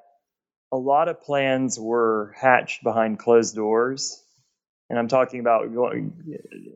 a 0.76 0.78
lot 0.78 1.08
of 1.08 1.22
plans 1.22 1.80
were 1.80 2.34
hatched 2.38 2.84
behind 2.84 3.18
closed 3.18 3.54
doors. 3.54 4.22
And 4.90 4.98
I'm 4.98 5.08
talking 5.08 5.40
about 5.40 5.74
going, 5.74 6.12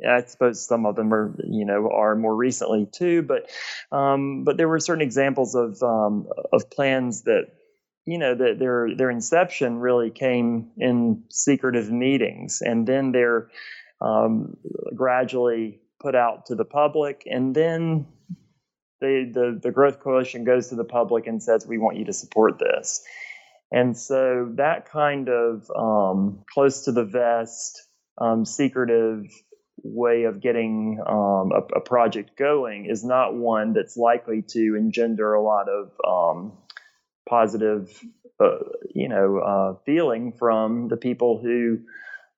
I 0.09 0.23
suppose 0.23 0.67
some 0.67 0.87
of 0.87 0.97
them 0.97 1.13
are, 1.13 1.37
you 1.45 1.65
know, 1.67 1.91
are 1.93 2.17
more 2.17 2.35
recently 2.35 2.89
too, 2.91 3.23
but, 3.23 3.51
um, 3.93 4.43
but 4.43 4.57
there 4.57 4.69
were 4.69 4.81
certain 4.81 5.03
examples 5.03 5.55
of, 5.55 5.81
um, 5.83 6.27
of 6.53 6.71
plans 6.71 7.23
that, 7.25 7.49
you 8.07 8.19
know, 8.19 8.35
that 8.35 8.59
their, 8.59 8.97
their 8.97 9.11
inception 9.11 9.79
really 9.79 10.11
came 10.11 10.71
in 10.77 11.25
secretive 11.29 11.93
meetings 11.93 12.63
and 12.63 12.87
then 12.87 13.13
they're, 13.13 13.49
um, 14.01 14.57
gradually 14.97 15.79
put 16.01 16.17
out 16.17 16.47
to 16.47 16.55
the 16.57 16.65
public 16.65 17.23
and 17.27 17.55
then 17.55 18.07
the, 19.01 19.31
the, 19.33 19.61
the 19.63 19.71
growth 19.71 20.01
coalition 20.01 20.45
goes 20.45 20.69
to 20.71 20.75
the 20.75 20.85
public 20.85 21.27
and 21.27 21.43
says, 21.43 21.67
we 21.67 21.79
want 21.79 21.97
you 21.97 22.07
to 22.07 22.13
support 22.13 22.59
this. 22.59 23.03
And 23.73 23.97
so 23.97 24.51
that 24.57 24.91
kind 24.91 25.29
of 25.29 25.71
um, 25.75 26.45
close 26.53 26.85
to 26.85 26.93
the 26.93 27.05
vest, 27.05 27.87
um, 28.19 28.45
secretive 28.45 29.27
way 29.83 30.25
of 30.25 30.41
getting 30.41 31.01
um, 31.07 31.53
a, 31.53 31.79
a, 31.79 31.81
project 31.81 32.37
going 32.37 32.85
is 32.85 33.03
not 33.03 33.35
one 33.35 33.73
that's 33.73 33.97
likely 33.97 34.43
to 34.43 34.77
engender 34.77 35.33
a 35.33 35.43
lot 35.43 35.69
of 35.69 35.91
um, 36.07 36.53
positive, 37.29 37.89
uh, 38.39 38.59
you 38.95 39.09
know, 39.09 39.39
uh, 39.39 39.75
feeling 39.87 40.33
from 40.39 40.89
the 40.89 40.99
people 40.99 41.41
who 41.41 41.79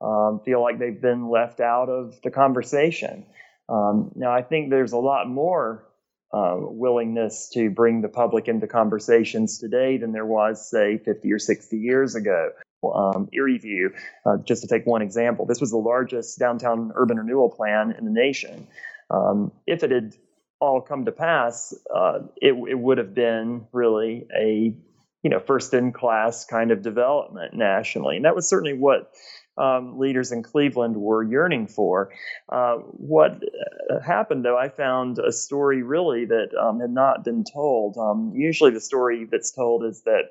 um, 0.01 0.41
feel 0.45 0.63
like 0.63 0.79
they've 0.79 1.01
been 1.01 1.31
left 1.31 1.61
out 1.61 1.89
of 1.89 2.15
the 2.23 2.31
conversation. 2.31 3.27
Um, 3.69 4.13
now, 4.15 4.33
I 4.33 4.43
think 4.43 4.71
there's 4.71 4.93
a 4.93 4.99
lot 4.99 5.29
more 5.29 5.85
uh, 6.33 6.57
willingness 6.59 7.49
to 7.51 7.71
bring 7.71 8.01
the 8.01 8.09
public 8.09 8.49
into 8.49 8.67
conversations 8.67 9.59
today 9.59 9.99
than 9.99 10.13
there 10.13 10.27
was, 10.27 10.71
say, 10.71 10.99
50 10.99 11.33
or 11.33 11.39
60 11.39 11.77
years 11.77 12.15
ago. 12.15 12.51
Um, 12.85 13.29
Erieview, 13.39 13.93
uh, 14.27 14.39
just 14.39 14.63
to 14.63 14.69
take 14.69 14.87
one 14.87 15.03
example, 15.03 15.47
this 15.47 15.61
was 15.61 15.71
the 15.71 15.77
largest 15.77 16.39
downtown 16.39 16.91
urban 16.97 17.19
renewal 17.19 17.49
plan 17.49 17.95
in 17.97 18.05
the 18.05 18.11
nation. 18.11 18.67
Um, 19.11 19.53
if 19.67 19.85
it 19.85 19.91
had 19.91 20.17
all 20.59 20.81
come 20.81 21.05
to 21.05 21.13
pass, 21.13 21.75
uh, 21.95 22.21
it, 22.37 22.55
it 22.69 22.79
would 22.79 22.99
have 22.99 23.15
been 23.15 23.67
really 23.73 24.27
a 24.37 24.75
you 25.23 25.31
know 25.31 25.39
first 25.39 25.75
in 25.75 25.93
class 25.93 26.45
kind 26.45 26.71
of 26.71 26.83
development 26.83 27.55
nationally, 27.55 28.17
and 28.17 28.25
that 28.25 28.35
was 28.35 28.49
certainly 28.49 28.77
what 28.77 29.13
um, 29.59 29.99
leaders 29.99 30.33
in 30.33 30.43
Cleveland 30.43 30.97
were 30.97 31.23
yearning 31.23 31.67
for. 31.67 32.11
Uh, 32.49 32.77
what 32.77 33.43
uh, 33.91 34.01
happened, 34.01 34.45
though, 34.45 34.59
I 34.59 34.69
found 34.69 35.19
a 35.19 35.33
story 35.33 35.83
really 35.83 36.25
that 36.27 36.51
um, 36.59 36.81
had 36.81 36.91
not 36.91 37.25
been 37.25 37.45
told. 37.45 37.97
Um, 37.99 38.33
usually, 38.35 38.71
the 38.71 38.81
story 38.81 39.27
that's 39.31 39.53
told 39.53 39.85
is 39.85 40.03
that 40.03 40.31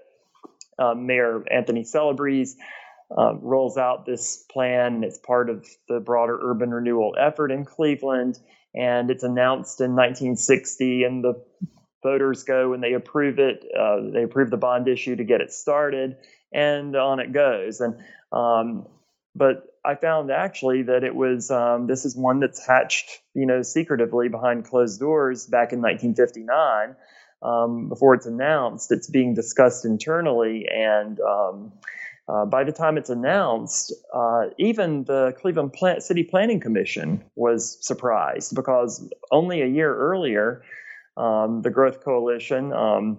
uh, 0.80 0.96
Mayor 0.96 1.44
Anthony 1.52 1.84
Celebrezze 1.84 2.56
uh, 3.16 3.36
rolls 3.36 3.78
out 3.78 4.06
this 4.06 4.44
plan, 4.52 4.96
and 4.96 5.04
it's 5.04 5.18
part 5.18 5.50
of 5.50 5.66
the 5.88 6.00
broader 6.00 6.40
urban 6.42 6.72
renewal 6.72 7.16
effort 7.20 7.52
in 7.52 7.66
Cleveland. 7.66 8.40
And 8.74 9.12
it's 9.12 9.24
announced 9.24 9.82
in 9.82 9.96
1960, 9.96 11.04
and 11.04 11.24
the 11.24 11.44
voters 12.04 12.44
go 12.44 12.74
and 12.74 12.82
they 12.82 12.94
approve 12.94 13.38
it. 13.38 13.66
Uh, 13.78 14.12
they 14.14 14.24
approve 14.24 14.50
the 14.50 14.58
bond 14.58 14.88
issue 14.88 15.16
to 15.16 15.24
get 15.24 15.42
it 15.42 15.52
started, 15.52 16.16
and 16.54 16.96
on 16.96 17.20
it 17.20 17.34
goes. 17.34 17.82
And 17.82 17.96
um, 18.32 18.88
but 19.36 19.64
I 19.84 19.96
found 19.96 20.32
actually 20.32 20.84
that 20.84 21.04
it 21.04 21.16
was 21.16 21.50
um, 21.50 21.88
this 21.88 22.06
is 22.06 22.16
one 22.16 22.40
that's 22.40 22.66
hatched, 22.66 23.22
you 23.34 23.46
know, 23.46 23.62
secretively 23.62 24.30
behind 24.30 24.66
closed 24.66 25.00
doors 25.00 25.48
back 25.48 25.74
in 25.74 25.82
1959. 25.82 26.96
Um, 27.44 27.90
before 27.90 28.14
it's 28.14 28.28
announced, 28.28 28.92
it's 28.92 29.10
being 29.10 29.34
discussed 29.34 29.84
internally, 29.84 30.68
and 30.72 31.20
um, 31.20 31.72
uh, 32.30 32.46
by 32.46 32.64
the 32.64 32.72
time 32.72 32.98
it's 32.98 33.10
announced, 33.10 33.94
uh, 34.14 34.46
even 34.60 35.06
the 35.06 35.34
Cleveland 35.42 35.74
City 36.00 36.24
Planning 36.24 36.60
Commission 36.60 37.24
was 37.36 37.78
surprised 37.82 38.54
because 38.54 39.10
only 39.32 39.62
a 39.62 39.66
year 39.66 39.94
earlier, 39.94 40.62
um, 41.18 41.64
the 41.64 41.72
Growth 41.72 42.04
Coalition 42.04 42.72
um, 42.74 43.18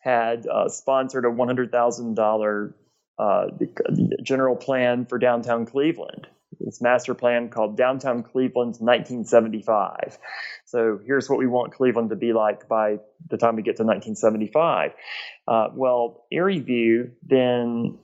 had 0.00 0.46
uh, 0.46 0.68
sponsored 0.68 1.24
a 1.24 1.28
$100,000 1.28 2.74
uh, 3.18 3.46
the 3.58 4.18
general 4.22 4.56
plan 4.56 5.06
for 5.06 5.18
downtown 5.18 5.66
Cleveland. 5.66 6.26
This 6.60 6.80
master 6.80 7.14
plan 7.14 7.48
called 7.50 7.76
Downtown 7.76 8.22
Cleveland 8.22 8.76
1975. 8.78 10.18
So 10.66 10.98
here's 11.04 11.28
what 11.28 11.38
we 11.38 11.46
want 11.46 11.74
Cleveland 11.74 12.10
to 12.10 12.16
be 12.16 12.32
like 12.32 12.68
by 12.68 12.98
the 13.28 13.36
time 13.36 13.56
we 13.56 13.62
get 13.62 13.76
to 13.76 13.84
1975. 13.84 14.92
Uh, 15.46 15.68
well, 15.74 16.24
Erieview 16.32 17.10
then 17.22 17.98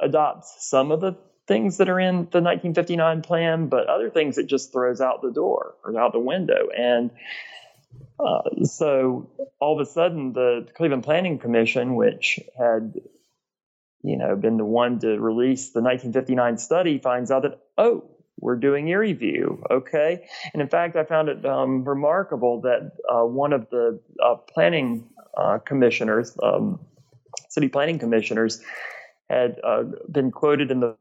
adopts 0.00 0.68
some 0.68 0.90
of 0.90 1.00
the 1.00 1.16
things 1.46 1.78
that 1.78 1.88
are 1.88 2.00
in 2.00 2.28
the 2.30 2.40
1959 2.40 3.22
plan, 3.22 3.68
but 3.68 3.88
other 3.88 4.10
things 4.10 4.38
it 4.38 4.46
just 4.46 4.72
throws 4.72 5.00
out 5.00 5.22
the 5.22 5.32
door 5.32 5.74
or 5.84 5.98
out 5.98 6.12
the 6.12 6.18
window. 6.18 6.68
And 6.76 7.10
uh, 8.18 8.64
so 8.64 9.30
all 9.60 9.80
of 9.80 9.86
a 9.86 9.90
sudden, 9.90 10.32
the 10.32 10.68
Cleveland 10.76 11.04
Planning 11.04 11.38
Commission, 11.38 11.94
which 11.94 12.40
had 12.58 12.94
you 14.02 14.16
know, 14.16 14.36
been 14.36 14.56
the 14.56 14.64
one 14.64 14.98
to 15.00 15.18
release 15.18 15.70
the 15.70 15.80
1959 15.80 16.58
study 16.58 16.98
finds 16.98 17.30
out 17.30 17.42
that, 17.42 17.60
oh, 17.78 18.04
we're 18.40 18.56
doing 18.56 18.86
Erieview. 18.86 19.62
Okay. 19.70 20.26
And 20.52 20.60
in 20.60 20.68
fact, 20.68 20.96
I 20.96 21.04
found 21.04 21.28
it 21.28 21.46
um, 21.46 21.84
remarkable 21.84 22.62
that 22.62 22.92
uh, 23.08 23.24
one 23.24 23.52
of 23.52 23.68
the 23.70 24.00
uh, 24.22 24.34
planning 24.34 25.08
uh, 25.36 25.58
commissioners, 25.58 26.36
um, 26.42 26.80
city 27.48 27.68
planning 27.68 27.98
commissioners, 27.98 28.60
had 29.30 29.60
uh, 29.62 29.84
been 30.10 30.30
quoted 30.30 30.70
in 30.70 30.80
the 30.80 30.96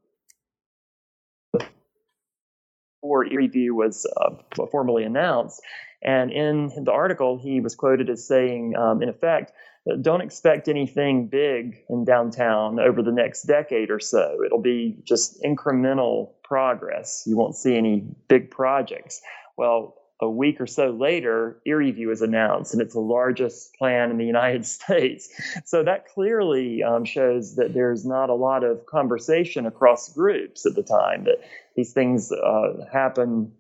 before 3.02 3.26
Erieview 3.26 3.72
was 3.72 4.06
uh, 4.06 4.66
formally 4.72 5.04
announced. 5.04 5.62
And 6.04 6.32
in 6.32 6.72
the 6.84 6.92
article, 6.92 7.38
he 7.38 7.60
was 7.60 7.76
quoted 7.76 8.10
as 8.10 8.28
saying, 8.28 8.76
um, 8.76 9.02
in 9.02 9.10
effect, 9.10 9.52
don't 10.02 10.22
expect 10.22 10.68
anything 10.68 11.28
big 11.28 11.84
in 11.90 12.06
downtown 12.06 12.80
over 12.80 13.02
the 13.02 13.12
next 13.12 13.44
decade 13.44 13.90
or 13.90 14.00
so. 14.00 14.38
It'll 14.46 14.62
be 14.62 15.02
just 15.04 15.42
incremental 15.44 16.34
progress. 16.44 17.24
You 17.26 17.36
won't 17.36 17.56
see 17.56 17.76
any 17.76 18.06
big 18.28 18.52
projects. 18.52 19.22
Well, 19.58 19.96
a 20.22 20.30
week 20.30 20.62
or 20.62 20.68
so 20.68 20.92
later, 20.92 21.60
Erieview 21.68 22.12
is 22.12 22.22
announced, 22.22 22.74
and 22.74 22.82
it's 22.82 22.94
the 22.94 23.00
largest 23.00 23.74
plan 23.74 24.12
in 24.12 24.18
the 24.18 24.26
United 24.26 24.66
States. 24.68 25.30
So 25.66 25.84
that 25.84 26.08
clearly 26.08 26.84
um, 26.84 27.06
shows 27.06 27.56
that 27.56 27.74
there's 27.74 28.06
not 28.06 28.30
a 28.30 28.36
lot 28.36 28.64
of 28.64 28.86
conversation 28.86 29.66
across 29.66 30.14
groups 30.14 30.66
at 30.68 30.76
the 30.76 30.84
time, 30.84 31.24
that 31.24 31.40
these 31.76 31.92
things 31.92 32.32
uh, 32.32 32.86
happen. 32.94 33.54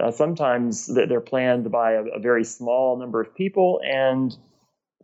Uh, 0.00 0.10
sometimes 0.10 0.86
that 0.86 1.08
they're 1.08 1.20
planned 1.20 1.70
by 1.70 1.92
a, 1.92 2.02
a 2.02 2.18
very 2.18 2.44
small 2.44 2.98
number 2.98 3.20
of 3.20 3.34
people, 3.34 3.80
and 3.84 4.36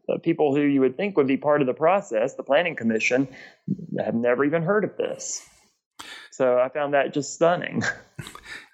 uh, 0.08 0.18
people 0.18 0.54
who 0.54 0.62
you 0.62 0.80
would 0.80 0.96
think 0.96 1.16
would 1.16 1.26
be 1.26 1.36
part 1.36 1.60
of 1.60 1.66
the 1.66 1.74
process, 1.74 2.34
the 2.34 2.42
planning 2.42 2.76
commission, 2.76 3.28
have 3.98 4.14
never 4.14 4.44
even 4.44 4.62
heard 4.62 4.84
of 4.84 4.96
this. 4.96 5.42
So 6.30 6.58
I 6.58 6.68
found 6.68 6.94
that 6.94 7.14
just 7.14 7.34
stunning. 7.34 7.82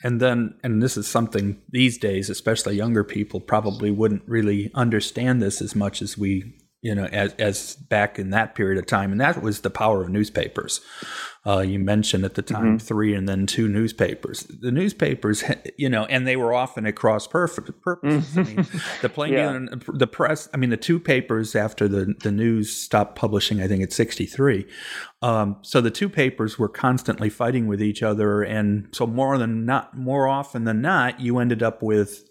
And 0.02 0.20
then, 0.20 0.58
and 0.64 0.82
this 0.82 0.96
is 0.96 1.06
something 1.06 1.60
these 1.70 1.96
days, 1.96 2.28
especially 2.28 2.76
younger 2.76 3.04
people, 3.04 3.40
probably 3.40 3.90
wouldn't 3.90 4.22
really 4.26 4.70
understand 4.74 5.40
this 5.40 5.62
as 5.62 5.76
much 5.76 6.02
as 6.02 6.18
we 6.18 6.54
you 6.82 6.94
know, 6.96 7.04
as, 7.04 7.32
as 7.34 7.76
back 7.76 8.18
in 8.18 8.30
that 8.30 8.56
period 8.56 8.76
of 8.76 8.86
time. 8.86 9.12
And 9.12 9.20
that 9.20 9.40
was 9.40 9.60
the 9.60 9.70
power 9.70 10.02
of 10.02 10.08
newspapers. 10.08 10.80
Uh, 11.44 11.58
you 11.58 11.78
mentioned 11.78 12.24
at 12.24 12.34
the 12.34 12.42
time 12.42 12.64
mm-hmm. 12.64 12.76
three 12.76 13.14
and 13.14 13.28
then 13.28 13.46
two 13.46 13.68
newspapers. 13.68 14.42
The 14.42 14.70
newspapers, 14.70 15.42
you 15.76 15.88
know, 15.88 16.04
and 16.04 16.26
they 16.26 16.36
were 16.36 16.52
often 16.52 16.86
at 16.86 16.96
cross 16.96 17.26
purposes. 17.26 17.64
Mm-hmm. 17.64 18.38
I 18.38 18.42
mean, 18.42 18.66
the 19.00 19.08
plain 19.12 19.32
yeah. 19.32 19.58
the 19.92 20.06
press. 20.06 20.48
I 20.52 20.56
mean, 20.56 20.70
the 20.70 20.76
two 20.76 21.00
papers 21.00 21.56
after 21.56 21.88
the 21.88 22.14
the 22.20 22.30
news 22.30 22.72
stopped 22.72 23.16
publishing. 23.16 23.60
I 23.60 23.66
think 23.66 23.82
at 23.82 23.92
sixty 23.92 24.26
three. 24.26 24.66
Um, 25.20 25.56
so 25.62 25.80
the 25.80 25.90
two 25.90 26.08
papers 26.08 26.58
were 26.58 26.68
constantly 26.68 27.28
fighting 27.28 27.66
with 27.66 27.82
each 27.82 28.04
other, 28.04 28.42
and 28.42 28.88
so 28.92 29.06
more 29.06 29.36
than 29.36 29.66
not, 29.66 29.96
more 29.96 30.28
often 30.28 30.62
than 30.62 30.80
not, 30.80 31.20
you 31.20 31.38
ended 31.38 31.62
up 31.62 31.82
with 31.82 32.28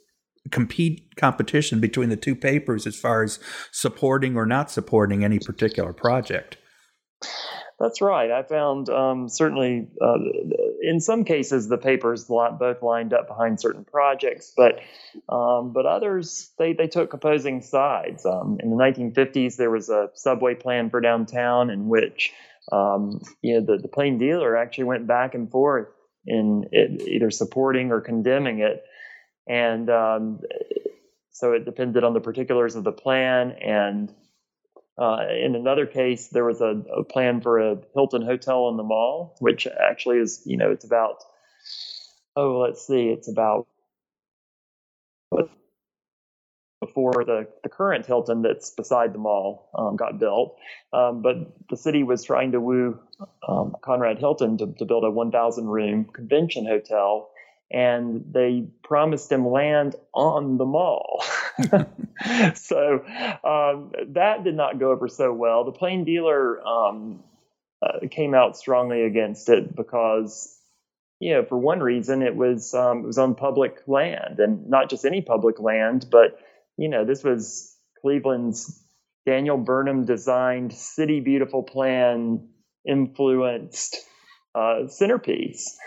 compete 0.49 1.15
competition 1.17 1.79
between 1.79 2.09
the 2.09 2.17
two 2.17 2.35
papers 2.35 2.87
as 2.87 2.95
far 2.95 3.23
as 3.23 3.39
supporting 3.71 4.35
or 4.35 4.45
not 4.45 4.71
supporting 4.71 5.23
any 5.23 5.39
particular 5.39 5.93
project. 5.93 6.57
That's 7.81 7.99
right. 7.99 8.29
I 8.29 8.43
found 8.43 8.89
um, 8.89 9.27
certainly 9.27 9.87
uh, 9.99 10.17
in 10.83 10.99
some 10.99 11.23
cases 11.23 11.67
the 11.67 11.79
papers 11.79 12.25
both 12.25 12.83
lined 12.83 13.11
up 13.11 13.27
behind 13.27 13.59
certain 13.59 13.85
projects, 13.85 14.53
but 14.55 14.79
um, 15.29 15.73
but 15.73 15.87
others 15.87 16.51
they, 16.59 16.73
they 16.73 16.87
took 16.87 17.13
opposing 17.13 17.61
sides. 17.61 18.23
Um, 18.23 18.57
in 18.61 18.69
the 18.69 18.75
1950s, 18.75 19.55
there 19.55 19.71
was 19.71 19.89
a 19.89 20.09
subway 20.13 20.53
plan 20.53 20.91
for 20.91 21.01
downtown 21.01 21.71
in 21.71 21.87
which 21.87 22.31
um, 22.71 23.19
you 23.41 23.55
know 23.55 23.65
the, 23.65 23.81
the 23.81 23.87
plain 23.87 24.19
dealer 24.19 24.55
actually 24.55 24.83
went 24.83 25.07
back 25.07 25.33
and 25.33 25.49
forth 25.49 25.87
in 26.27 26.65
it, 26.71 27.01
either 27.07 27.31
supporting 27.31 27.91
or 27.91 27.99
condemning 27.99 28.59
it 28.59 28.83
and 29.51 29.89
um, 29.89 30.39
so 31.31 31.51
it 31.51 31.65
depended 31.65 32.05
on 32.05 32.13
the 32.13 32.21
particulars 32.21 32.75
of 32.75 32.85
the 32.85 32.93
plan. 32.93 33.51
And 33.51 34.13
uh, 34.97 35.25
in 35.43 35.55
another 35.55 35.85
case, 35.85 36.29
there 36.29 36.45
was 36.45 36.61
a, 36.61 36.81
a, 36.95 37.03
plan 37.03 37.41
for 37.41 37.59
a 37.59 37.77
Hilton 37.93 38.21
hotel 38.21 38.69
in 38.69 38.77
the 38.77 38.83
mall, 38.83 39.35
which 39.39 39.67
actually 39.67 40.19
is, 40.19 40.41
you 40.45 40.55
know, 40.55 40.71
it's 40.71 40.85
about, 40.85 41.17
oh, 42.37 42.59
let's 42.59 42.87
see, 42.87 43.09
it's 43.09 43.27
about 43.29 43.67
before 46.79 47.23
the, 47.25 47.47
the 47.61 47.69
current 47.69 48.05
Hilton 48.05 48.41
that's 48.41 48.71
beside 48.71 49.13
the 49.13 49.19
mall 49.19 49.69
um, 49.77 49.97
got 49.97 50.17
built. 50.17 50.57
Um, 50.93 51.21
but 51.21 51.35
the 51.69 51.77
city 51.77 52.03
was 52.03 52.23
trying 52.23 52.53
to 52.53 52.61
woo 52.61 52.99
um, 53.47 53.75
Conrad 53.83 54.17
Hilton 54.17 54.57
to, 54.59 54.73
to 54.79 54.85
build 54.85 55.03
a 55.03 55.11
1,000 55.11 55.67
room 55.67 56.05
convention 56.05 56.65
hotel 56.65 57.29
and 57.71 58.25
they 58.31 58.67
promised 58.83 59.31
him 59.31 59.47
land 59.47 59.95
on 60.13 60.57
the 60.57 60.65
mall. 60.65 61.23
so 62.55 63.05
um, 63.43 63.91
that 64.09 64.43
did 64.43 64.55
not 64.55 64.79
go 64.79 64.91
over 64.91 65.07
so 65.07 65.31
well. 65.31 65.63
The 65.63 65.71
plain 65.71 66.03
dealer 66.03 66.61
um, 66.65 67.23
uh, 67.81 68.07
came 68.09 68.33
out 68.33 68.57
strongly 68.57 69.03
against 69.03 69.49
it 69.49 69.75
because, 69.75 70.57
you 71.19 71.33
know, 71.33 71.45
for 71.45 71.57
one 71.57 71.79
reason, 71.79 72.21
it 72.21 72.35
was 72.35 72.73
um, 72.73 72.99
it 72.99 73.07
was 73.07 73.17
on 73.17 73.35
public 73.35 73.81
land, 73.87 74.39
and 74.39 74.69
not 74.69 74.89
just 74.89 75.05
any 75.05 75.21
public 75.21 75.59
land, 75.59 76.07
but 76.11 76.39
you 76.77 76.89
know, 76.89 77.05
this 77.05 77.23
was 77.23 77.75
Cleveland's 78.01 78.81
Daniel 79.25 79.57
Burnham 79.57 80.05
designed 80.05 80.73
City 80.73 81.19
Beautiful 81.19 81.63
plan 81.63 82.49
influenced 82.87 83.97
uh, 84.55 84.87
centerpiece. 84.87 85.77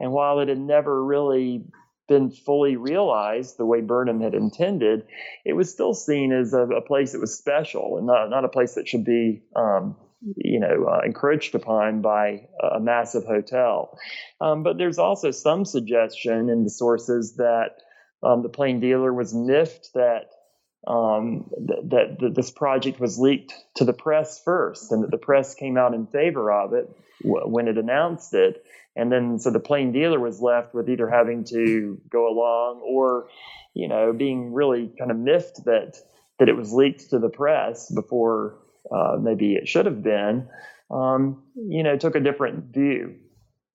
And 0.00 0.12
while 0.12 0.40
it 0.40 0.48
had 0.48 0.58
never 0.58 1.04
really 1.04 1.64
been 2.08 2.30
fully 2.30 2.76
realized 2.76 3.58
the 3.58 3.66
way 3.66 3.80
Burnham 3.80 4.20
had 4.20 4.34
intended, 4.34 5.04
it 5.44 5.52
was 5.52 5.70
still 5.70 5.94
seen 5.94 6.32
as 6.32 6.54
a, 6.54 6.62
a 6.62 6.80
place 6.80 7.12
that 7.12 7.20
was 7.20 7.36
special 7.36 7.98
and 7.98 8.06
not, 8.06 8.30
not 8.30 8.44
a 8.44 8.48
place 8.48 8.74
that 8.74 8.88
should 8.88 9.04
be, 9.04 9.42
um, 9.54 9.96
you 10.36 10.58
know, 10.58 10.86
uh, 10.86 11.00
encouraged 11.04 11.54
upon 11.54 12.00
by 12.00 12.48
a 12.62 12.80
massive 12.80 13.24
hotel. 13.24 13.98
Um, 14.40 14.62
but 14.62 14.78
there's 14.78 14.98
also 14.98 15.30
some 15.30 15.64
suggestion 15.64 16.48
in 16.48 16.64
the 16.64 16.70
sources 16.70 17.36
that 17.36 17.82
um, 18.22 18.42
the 18.42 18.48
plain 18.48 18.80
dealer 18.80 19.12
was 19.12 19.34
miffed 19.34 19.90
that 19.94 20.30
um, 20.88 21.50
that, 21.66 22.16
that, 22.20 22.34
this 22.34 22.50
project 22.50 22.98
was 22.98 23.18
leaked 23.18 23.52
to 23.76 23.84
the 23.84 23.92
press 23.92 24.42
first, 24.42 24.90
and 24.90 25.04
that 25.04 25.10
the 25.10 25.18
press 25.18 25.54
came 25.54 25.76
out 25.76 25.94
in 25.94 26.06
favor 26.06 26.50
of 26.50 26.72
it 26.72 26.88
w- 27.22 27.46
when 27.46 27.68
it 27.68 27.78
announced 27.78 28.32
it. 28.34 28.64
And 28.96 29.12
then, 29.12 29.38
so 29.38 29.50
the 29.50 29.60
plain 29.60 29.92
dealer 29.92 30.18
was 30.18 30.40
left 30.40 30.74
with 30.74 30.88
either 30.88 31.08
having 31.08 31.44
to 31.44 32.00
go 32.10 32.28
along 32.28 32.80
or, 32.82 33.28
you 33.74 33.86
know, 33.86 34.12
being 34.12 34.52
really 34.52 34.90
kind 34.98 35.10
of 35.10 35.16
miffed 35.18 35.64
that 35.66 35.98
that 36.38 36.48
it 36.48 36.56
was 36.56 36.72
leaked 36.72 37.10
to 37.10 37.18
the 37.18 37.28
press 37.28 37.92
before 37.92 38.58
uh, 38.90 39.16
maybe 39.20 39.54
it 39.54 39.68
should 39.68 39.86
have 39.86 40.02
been. 40.02 40.48
Um, 40.90 41.42
you 41.54 41.82
know, 41.82 41.96
took 41.98 42.14
a 42.14 42.20
different 42.20 42.72
view. 42.72 43.16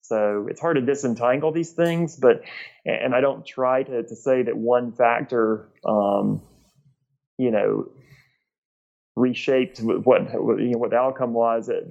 So 0.02 0.48
it's 0.50 0.60
hard 0.60 0.76
to 0.76 0.82
disentangle 0.82 1.52
these 1.52 1.72
things, 1.72 2.18
but 2.18 2.42
and 2.86 3.16
I 3.16 3.22
don't 3.22 3.46
try 3.46 3.84
to 3.84 4.04
to 4.04 4.16
say 4.16 4.44
that 4.44 4.58
one 4.58 4.92
factor, 4.92 5.70
um, 5.86 6.42
you 7.44 7.52
know, 7.52 7.88
reshaped 9.16 9.80
what 9.82 10.22
you 10.32 10.72
know, 10.72 10.78
what 10.78 10.90
the 10.90 10.98
outcome 10.98 11.34
was, 11.34 11.70
uh, 11.70 11.82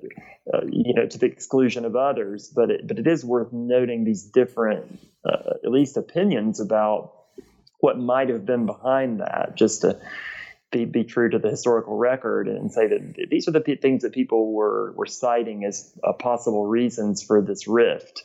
you 0.69 0.95
know, 0.95 1.07
to 1.07 1.19
the 1.19 1.27
exclusion 1.27 1.85
of 1.85 1.95
others. 1.95 2.53
But 2.55 2.71
it, 2.71 2.89
but 2.89 2.99
it 2.99 3.07
is 3.07 3.25
worth 3.25 3.53
noting 3.53 4.05
these 4.05 4.25
different, 4.25 4.99
uh, 5.25 5.55
at 5.65 5.71
least 5.71 5.97
opinions 5.97 6.61
about 6.61 7.13
what 7.81 7.99
might 7.99 8.29
have 8.29 8.45
been 8.47 8.67
behind 8.67 9.21
that, 9.21 9.57
just 9.57 9.83
to 9.83 10.01
be, 10.71 10.85
be 10.85 11.05
true 11.05 11.29
to 11.31 11.39
the 11.39 11.51
historical 11.51 11.97
record 11.97 12.49
and 12.49 12.73
say 12.73 12.89
that 12.89 13.29
these 13.31 13.47
are 13.47 13.53
the 13.53 13.61
p- 13.61 13.77
things 13.77 14.03
that 14.03 14.13
people 14.13 14.53
were 14.53 14.93
were 14.93 15.07
citing 15.07 15.65
as 15.65 15.93
uh, 16.03 16.13
possible 16.13 16.67
reasons 16.67 17.23
for 17.23 17.43
this 17.43 17.69
rift 17.69 18.25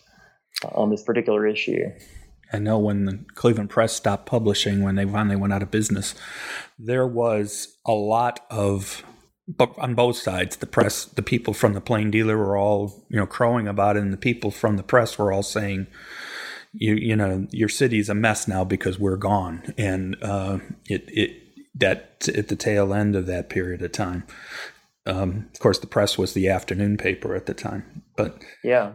on 0.74 0.90
this 0.90 1.04
particular 1.04 1.46
issue. 1.46 1.92
I 2.52 2.60
know 2.60 2.80
when 2.80 3.06
the 3.06 3.20
Cleveland 3.36 3.70
Press 3.70 3.94
stopped 3.94 4.26
publishing, 4.26 4.82
when 4.82 4.96
they 4.96 5.06
finally 5.06 5.36
went 5.36 5.54
out 5.54 5.64
of 5.64 5.72
business, 5.72 6.16
there 6.80 7.08
was 7.08 7.76
a 7.86 7.92
lot 7.92 8.46
of, 8.50 9.04
but 9.48 9.74
on 9.78 9.96
both 9.96 10.18
sides, 10.18 10.58
the 10.58 10.66
press, 10.66 11.06
the 11.06 11.22
people 11.22 11.54
from 11.54 11.74
the 11.74 11.82
plain 11.82 12.12
dealer 12.12 12.38
were 12.38 12.58
all, 12.58 13.06
you 13.10 13.18
know, 13.18 13.26
crowing 13.26 13.68
about 13.68 13.98
it, 13.98 14.04
and 14.04 14.14
the 14.14 14.18
people 14.18 14.52
from 14.52 14.78
the 14.78 14.84
press 14.84 15.18
were 15.18 15.32
all 15.32 15.44
saying, 15.44 15.88
you, 16.74 16.96
you 16.96 17.16
know, 17.16 17.48
your 17.52 17.70
city's 17.70 18.10
a 18.10 18.16
mess 18.16 18.48
now 18.48 18.64
because 18.64 19.00
we're 19.00 19.18
gone, 19.18 19.74
and 19.78 20.16
uh, 20.22 20.60
it, 20.86 21.04
it, 21.08 21.32
that 21.76 22.28
at 22.36 22.48
the 22.48 22.56
tail 22.56 22.94
end 22.94 23.16
of 23.16 23.26
that 23.26 23.50
period 23.50 23.82
of 23.82 23.92
time. 23.92 24.24
Um, 25.06 25.50
of 25.54 25.60
course, 25.60 25.80
the 25.80 25.88
press 25.88 26.18
was 26.18 26.34
the 26.34 26.50
afternoon 26.50 26.98
paper 26.98 27.34
at 27.36 27.46
the 27.46 27.54
time, 27.54 28.04
but 28.18 28.42
yeah, 28.64 28.94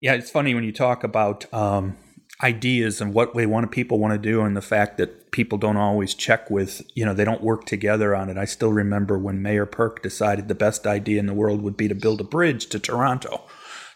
yeah, 0.00 0.14
it's 0.14 0.30
funny 0.30 0.54
when 0.54 0.64
you 0.64 0.72
talk 0.72 1.04
about. 1.04 1.52
Um, 1.54 1.96
ideas 2.42 3.00
and 3.00 3.12
what 3.12 3.34
we 3.34 3.44
want 3.44 3.70
people 3.70 3.98
want 3.98 4.14
to 4.14 4.18
do 4.18 4.40
and 4.42 4.56
the 4.56 4.62
fact 4.62 4.96
that 4.96 5.30
people 5.30 5.58
don't 5.58 5.76
always 5.76 6.14
check 6.14 6.50
with 6.50 6.82
you 6.94 7.04
know 7.04 7.12
they 7.12 7.24
don't 7.24 7.42
work 7.42 7.66
together 7.66 8.16
on 8.16 8.30
it 8.30 8.38
i 8.38 8.44
still 8.44 8.72
remember 8.72 9.18
when 9.18 9.42
mayor 9.42 9.66
perk 9.66 10.02
decided 10.02 10.48
the 10.48 10.54
best 10.54 10.86
idea 10.86 11.20
in 11.20 11.26
the 11.26 11.34
world 11.34 11.60
would 11.60 11.76
be 11.76 11.86
to 11.86 11.94
build 11.94 12.20
a 12.20 12.24
bridge 12.24 12.66
to 12.66 12.78
toronto 12.78 13.42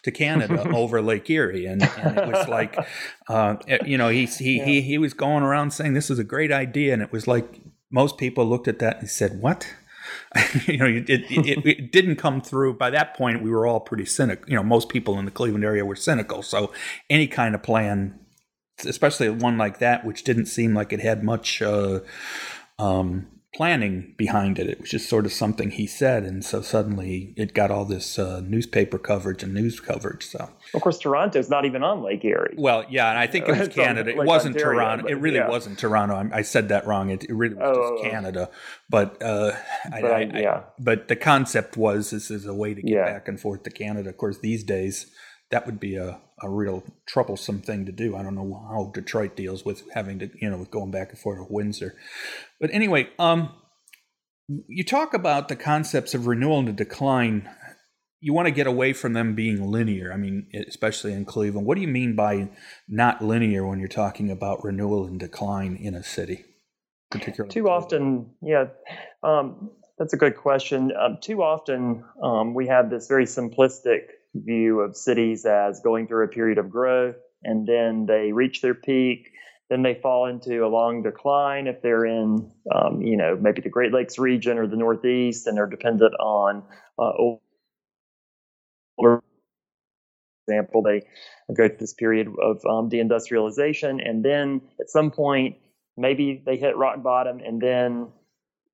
to 0.03 0.11
Canada 0.11 0.69
over 0.75 1.01
Lake 1.01 1.29
Erie, 1.31 1.65
and, 1.65 1.83
and 1.83 2.19
it 2.19 2.29
was 2.29 2.47
like, 2.47 2.77
uh, 3.29 3.57
you 3.87 3.97
know, 3.97 4.11
he 4.11 4.27
he, 4.27 4.59
yeah. 4.59 4.65
he 4.67 4.83
he 4.83 4.99
was 4.99 5.15
going 5.15 5.43
around 5.43 5.71
saying 5.71 5.95
this 5.95 6.11
is 6.11 6.19
a 6.19 6.25
great 6.25 6.53
idea, 6.53 6.93
and 6.93 7.03
it 7.03 7.11
was 7.11 7.27
like 7.27 7.63
most 7.91 8.19
people 8.19 8.45
looked 8.45 8.69
at 8.69 8.79
that 8.81 9.01
and 9.01 9.09
said, 9.09 9.41
"What?" 9.41 9.67
you 10.67 10.77
know, 10.77 10.85
it, 10.85 11.09
it, 11.09 11.23
it, 11.31 11.67
it, 11.67 11.93
didn't 11.93 12.17
come 12.17 12.43
through. 12.43 12.75
By 12.75 12.91
that 12.91 13.17
point, 13.17 13.43
we 13.43 13.51
were 13.51 13.67
all 13.67 13.81
pretty 13.81 14.05
cynical. 14.05 14.47
You 14.47 14.57
know, 14.57 14.63
most 14.63 14.91
people 14.91 15.19
in 15.19 15.25
the 15.25 15.31
Cleveland 15.31 15.65
area 15.65 15.87
were 15.87 15.97
cynical. 15.97 16.43
So 16.43 16.73
any 17.09 17.27
kind 17.27 17.55
of 17.55 17.63
plan 17.63 18.21
especially 18.85 19.31
one 19.31 19.59
like 19.59 19.79
that, 19.79 20.05
which 20.05 20.25
didn't 20.25 20.47
seem 20.47 20.75
like 20.75 20.93
it 20.93 21.01
had 21.01 21.23
much 21.23 21.63
uh, 21.63 22.01
um, 22.79 23.27
planning 23.55 24.13
behind 24.17 24.59
it. 24.59 24.69
It 24.69 24.81
was 24.81 24.91
just 24.91 25.09
sort 25.09 25.25
of 25.25 25.33
something 25.33 25.71
he 25.71 25.87
said, 25.87 26.25
and 26.25 26.45
so 26.45 26.61
suddenly 26.61 27.33
it 27.37 27.55
got 27.55 27.71
all 27.71 27.85
this 27.85 28.19
uh, 28.19 28.41
newspaper 28.45 28.99
coverage 28.99 29.43
and 29.43 29.55
news 29.55 29.81
coverage. 29.81 30.27
So, 30.27 30.51
of 30.75 30.81
course, 30.81 30.99
Toronto's 30.99 31.49
not 31.49 31.65
even 31.65 31.83
on 31.83 32.03
Lake 32.03 32.25
Erie. 32.25 32.55
Well, 32.59 32.85
yeah, 32.91 33.11
and 33.11 33.19
I 33.19 33.27
think 33.27 33.49
it 33.49 33.57
was 33.57 33.69
Canada. 33.75 34.11
It 34.11 34.17
wasn't 34.17 34.57
Ontario, 34.57 34.81
Toronto. 34.81 35.07
It 35.07 35.15
really 35.15 35.37
yeah. 35.37 35.49
wasn't 35.49 35.79
Toronto. 35.79 36.17
I, 36.17 36.39
I, 36.39 36.43
said 36.43 36.69
that 36.69 36.87
wrong. 36.87 37.11
It, 37.11 37.25
it 37.25 37.33
really 37.33 37.55
was 37.55 37.65
oh, 37.65 37.75
just 37.75 38.05
oh, 38.05 38.07
oh. 38.07 38.11
Canada. 38.11 38.51
But, 38.91 39.23
uh, 39.23 39.53
but 39.91 40.05
I, 40.05 40.23
I, 40.23 40.41
yeah. 40.41 40.61
but 40.79 41.09
the 41.09 41.17
concept 41.17 41.77
was 41.77 42.11
this 42.11 42.31
is 42.31 42.47
a 42.47 42.55
way 42.55 42.75
to 42.75 42.83
get 42.83 42.91
yeah. 42.91 43.05
back 43.05 43.29
and 43.29 43.39
forth 43.39 43.63
to 43.63 43.71
Canada. 43.71 44.11
Of 44.11 44.17
course, 44.17 44.39
these 44.39 44.65
days 44.65 45.11
that 45.55 45.67
would 45.67 45.79
be 45.79 45.95
a, 45.97 46.19
a 46.43 46.51
real 46.51 46.83
troublesome 47.07 47.61
thing 47.61 47.87
to 47.87 47.93
do. 47.93 48.17
I 48.17 48.23
don't 48.25 48.35
know 48.35 48.67
how 48.69 48.91
Detroit 48.93 49.37
deals 49.37 49.65
with 49.65 49.85
having 49.95 50.19
to, 50.19 50.29
you 50.43 50.51
know, 50.51 50.59
with 50.59 50.71
going 50.71 50.91
back 50.91 51.11
and 51.11 51.19
forth 51.19 51.39
to 51.39 51.47
Windsor. 51.49 51.95
But 52.61 52.71
anyway, 52.73 53.09
um, 53.19 53.51
You 54.69 54.85
talk 54.85 55.15
about 55.15 55.49
the 55.49 55.57
concepts 55.57 56.15
of 56.15 56.27
renewal 56.27 56.59
and 56.59 56.77
decline. 56.77 57.49
You 58.21 58.35
want 58.35 58.47
to 58.47 58.53
get 58.53 58.67
away 58.67 58.93
from 58.93 59.15
them 59.15 59.35
being 59.35 59.71
linear. 59.71 60.13
I 60.13 60.17
mean, 60.17 60.49
especially 60.69 61.13
in 61.13 61.25
Cleveland. 61.25 61.67
What 61.67 61.77
do 61.77 61.81
you 61.81 61.89
mean 61.89 62.15
by 62.15 62.51
not 62.89 63.23
linear 63.23 63.67
when 63.67 63.79
you're 63.79 63.89
talking 63.89 64.31
about 64.31 64.63
renewal 64.63 65.07
and 65.07 65.19
decline 65.19 65.77
in 65.77 65.95
a 65.95 66.03
city? 66.03 66.45
Particularly 67.11 67.53
too 67.53 67.69
often, 67.69 68.35
yeah. 68.43 68.67
Um, 69.23 69.71
that's 69.99 70.13
a 70.13 70.17
good 70.17 70.37
question. 70.37 70.93
Um, 70.99 71.19
too 71.23 71.43
often, 71.43 72.05
um, 72.23 72.55
we 72.55 72.67
have 72.67 72.91
this 72.91 73.07
very 73.07 73.27
simplistic 73.27 74.09
view 74.35 74.81
of 74.81 74.97
cities 74.97 75.47
as 75.47 75.81
going 75.81 76.07
through 76.07 76.25
a 76.25 76.29
period 76.29 76.59
of 76.59 76.71
growth, 76.71 77.17
and 77.43 77.67
then 77.67 78.07
they 78.07 78.33
reach 78.33 78.61
their 78.61 78.75
peak, 78.75 79.31
then 79.71 79.83
they 79.83 79.95
fall 79.95 80.27
into 80.27 80.65
a 80.65 80.69
long 80.69 81.03
decline 81.03 81.67
if 81.67 81.81
they're 81.83 82.05
in, 82.05 82.51
um, 82.75 83.01
you 83.01 83.17
know, 83.17 83.37
maybe 83.41 83.63
the 83.63 83.71
Great 83.71 83.93
Lakes 83.93 84.19
region 84.19 84.59
or 84.59 84.67
the 84.67 84.77
Northeast, 84.77 85.47
and 85.47 85.57
they're 85.57 85.67
dependent 85.67 86.15
on 86.15 86.63
uh, 86.99 87.13
older 88.99 89.23
example, 90.47 90.83
they 90.83 91.03
go 91.55 91.69
through 91.69 91.79
this 91.79 91.95
period 91.95 92.29
of 92.29 92.61
um, 92.69 92.91
deindustrialization, 92.91 94.07
and 94.07 94.25
then 94.25 94.61
at 94.81 94.91
some 94.91 95.11
point, 95.11 95.57
maybe 95.97 96.43
they 96.45 96.57
hit 96.57 96.77
rock 96.77 97.03
bottom, 97.03 97.41
and 97.41 97.61
then 97.61 98.09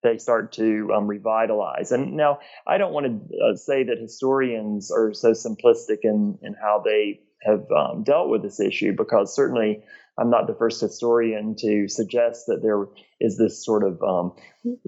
they 0.02 0.18
start 0.18 0.52
to 0.52 0.90
um, 0.94 1.06
revitalize. 1.06 1.92
And 1.92 2.16
now, 2.16 2.38
I 2.66 2.78
don't 2.78 2.92
want 2.92 3.06
to 3.06 3.36
uh, 3.36 3.56
say 3.56 3.84
that 3.84 3.98
historians 3.98 4.90
are 4.90 5.12
so 5.12 5.32
simplistic 5.32 5.98
in, 6.02 6.38
in 6.42 6.54
how 6.60 6.82
they 6.84 7.20
have 7.42 7.64
um, 7.70 8.02
dealt 8.02 8.28
with 8.28 8.42
this 8.42 8.60
issue, 8.60 8.94
because 8.96 9.34
certainly 9.34 9.82
I'm 10.18 10.30
not 10.30 10.46
the 10.46 10.54
first 10.54 10.80
historian 10.80 11.56
to 11.60 11.88
suggest 11.88 12.46
that 12.46 12.62
there 12.62 12.86
is 13.20 13.38
this 13.38 13.64
sort 13.64 13.84
of 13.84 14.02
um, 14.02 14.32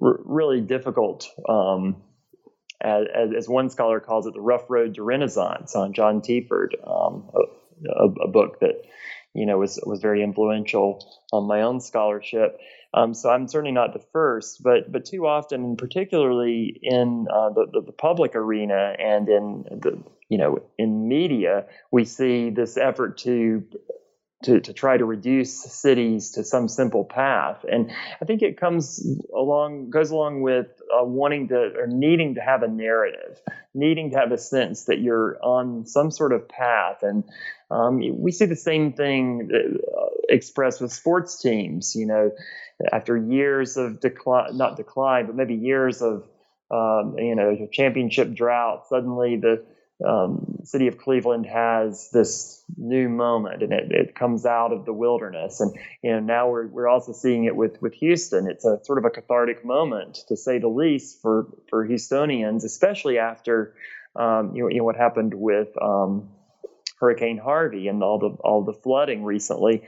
r- 0.01 0.21
really 0.25 0.61
difficult, 0.61 1.27
um, 1.49 2.03
as, 2.81 3.07
as, 3.37 3.49
one 3.49 3.71
scholar 3.71 4.01
calls 4.01 4.27
it, 4.27 4.35
the 4.35 4.41
rough 4.41 4.69
road 4.69 4.97
to 4.97 5.03
Renaissance 5.03 5.75
on 5.75 5.95
Jon 5.95 6.21
Teaford, 6.21 6.75
um, 6.87 7.31
a, 7.87 8.25
a, 8.25 8.29
book 8.29 8.61
that 8.61 8.83
you 9.35 9.47
know 9.47 9.59
was 9.59 9.81
was 9.87 10.01
very 10.01 10.23
influential 10.23 11.07
on 11.33 11.47
my 11.47 11.63
own 11.63 11.81
scholarship. 11.81 12.59
Um, 12.95 13.15
so 13.15 13.31
I'm 13.31 13.49
certainly 13.49 13.73
not 13.73 13.95
the 13.95 14.05
first, 14.13 14.63
but 14.63 14.91
but 14.93 15.05
too 15.05 15.27
often, 15.27 15.65
and 15.65 15.79
particularly 15.79 16.79
in 16.83 17.27
uh, 17.33 17.51
the, 17.51 17.67
the, 17.73 17.81
the 17.87 17.93
public 17.93 18.37
arena 18.37 18.95
and 18.99 19.29
in 19.29 19.65
the 19.71 19.99
you 20.29 20.39
know 20.39 20.63
in 20.79 21.09
media, 21.09 21.67
we 21.91 22.05
see 22.05 22.51
this 22.51 22.77
effort 22.77 23.19
to 23.19 23.65
to, 24.43 24.61
to 24.61 24.73
try 24.73 24.97
to 24.97 25.05
reduce 25.05 25.63
cities 25.63 26.31
to 26.33 26.45
some 26.45 26.69
simple 26.69 27.05
path. 27.05 27.65
And 27.71 27.91
I 28.21 28.25
think 28.25 28.43
it 28.43 28.57
comes 28.57 29.05
along, 29.35 29.91
goes 29.91 30.11
along 30.11 30.43
with 30.43 30.67
uh, 30.93 31.05
wanting 31.05 31.49
to 31.49 31.73
or 31.77 31.87
needing 31.87 32.35
to 32.35 32.41
have 32.41 32.63
a 32.63 32.69
narrative, 32.69 33.41
needing 33.75 34.11
to 34.11 34.19
have 34.19 34.33
a 34.33 34.39
sense 34.39 34.85
that 34.85 35.01
you're 35.01 35.39
on 35.43 35.87
some 35.87 36.11
sort 36.11 36.33
of 36.33 36.49
path. 36.49 37.03
And 37.03 37.25
um, 37.71 38.01
we 38.21 38.33
see 38.33 38.47
the 38.47 38.57
same 38.57 38.93
thing 38.93 39.51
uh, 39.53 40.07
expressed 40.29 40.81
with 40.81 40.93
sports 40.93 41.41
teams. 41.41 41.95
You 41.95 42.07
know, 42.07 42.31
after 42.93 43.17
years 43.17 43.77
of 43.77 44.01
decline, 44.01 44.57
not 44.57 44.77
decline, 44.77 45.27
but 45.27 45.37
maybe 45.37 45.55
years 45.55 46.03
of 46.03 46.29
um, 46.71 47.17
you 47.19 47.35
know 47.35 47.69
championship 47.73 48.35
drought, 48.35 48.87
suddenly 48.89 49.37
the 49.37 49.65
um, 50.05 50.59
city 50.65 50.89
of 50.89 50.99
Cleveland 50.99 51.47
has 51.47 52.11
this 52.11 52.63
new 52.77 53.09
moment, 53.09 53.63
and 53.63 53.73
it, 53.73 53.91
it 53.91 54.15
comes 54.15 54.47
out 54.47 54.73
of 54.73 54.85
the 54.85 54.93
wilderness. 54.93 55.61
And 55.61 55.75
you 56.03 56.13
know 56.13 56.21
now 56.21 56.51
we're 56.51 56.67
we're 56.67 56.89
also 56.89 57.13
seeing 57.13 57.45
it 57.45 57.57
with 57.57 57.81
with 57.83 57.95
Houston. 57.95 58.47
It's 58.49 58.65
a 58.65 58.79
sort 58.85 58.99
of 58.99 59.05
a 59.05 59.11
cathartic 59.11 59.65
moment, 59.65 60.21
to 60.29 60.37
say 60.37 60.59
the 60.59 60.69
least, 60.69 61.21
for 61.23 61.49
for 61.69 61.87
Houstonians, 61.87 62.65
especially 62.65 63.19
after 63.19 63.75
um, 64.17 64.55
you, 64.55 64.63
know, 64.63 64.69
you 64.69 64.79
know 64.79 64.85
what 64.85 64.97
happened 64.97 65.35
with. 65.35 65.69
Um, 65.81 66.31
Hurricane 66.99 67.37
Harvey 67.37 67.89
and 67.89 68.01
all 68.01 68.21
the 68.21 68.29
all 68.45 68.63
the 68.63 68.73
flooding 68.73 69.25
recently, 69.25 69.83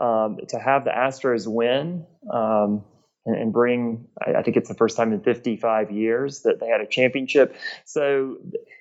um, 0.00 0.38
to 0.48 0.58
have 0.58 0.84
the 0.84 0.90
Astros 0.90 1.46
win 1.46 2.04
um, 2.28 2.82
and, 3.26 3.36
and, 3.36 3.52
bring, 3.52 4.06
I, 4.24 4.36
I, 4.36 4.42
think 4.42 4.56
it's 4.56 4.68
the 4.68 4.74
first 4.74 4.96
time 4.96 5.12
in 5.12 5.20
55 5.20 5.90
years 5.90 6.42
that 6.42 6.60
they 6.60 6.68
had 6.68 6.80
a 6.80 6.86
championship. 6.86 7.54
So 7.84 8.38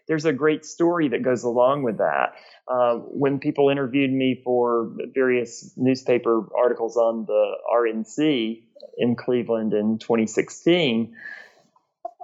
there's 0.08 0.26
a 0.26 0.34
great 0.34 0.66
story 0.66 1.10
that 1.10 1.24
goes 1.24 1.44
along 1.44 1.84
with 1.84 1.98
that. 1.98 2.36
Uh, 2.68 2.96
when 2.96 3.40
people 3.40 3.70
interviewed 3.70 4.12
me 4.12 4.42
for 4.44 4.92
various 5.14 5.74
newspaper 5.76 6.48
articles 6.56 6.96
on 6.96 7.26
the 7.26 7.56
RNC 7.72 8.64
in 8.98 9.16
Cleveland 9.16 9.74
in 9.74 10.00
2016 10.00 11.16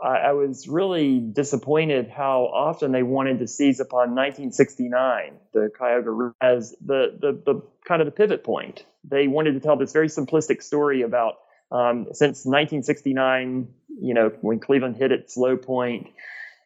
I, 0.01 0.17
I 0.17 0.32
was 0.34 0.67
really 0.67 1.19
disappointed 1.19 2.09
how 2.09 2.45
often 2.45 2.91
they 2.91 3.03
wanted 3.03 3.39
to 3.39 3.47
seize 3.47 3.80
upon 3.80 4.15
1969, 4.15 5.34
the 5.53 5.69
Cuyahoga 5.78 6.34
as 6.41 6.76
the, 6.84 7.17
the, 7.19 7.32
the 7.45 7.61
kind 7.88 8.01
of 8.01 8.05
the 8.05 8.11
pivot 8.11 8.43
point. 8.43 8.86
They 9.03 9.28
wanted 9.28 9.53
to 9.53 9.59
tell 9.59 9.78
this 9.78 9.93
very 9.93 10.07
simplistic 10.07 10.63
story 10.63 11.03
about 11.03 11.36
um, 11.72 12.07
since 12.11 12.45
1969, 12.45 13.67
you 14.01 14.13
know, 14.13 14.32
when 14.41 14.59
Cleveland 14.59 14.97
hit 14.97 15.11
its 15.11 15.38
low 15.38 15.55
point, 15.55 16.07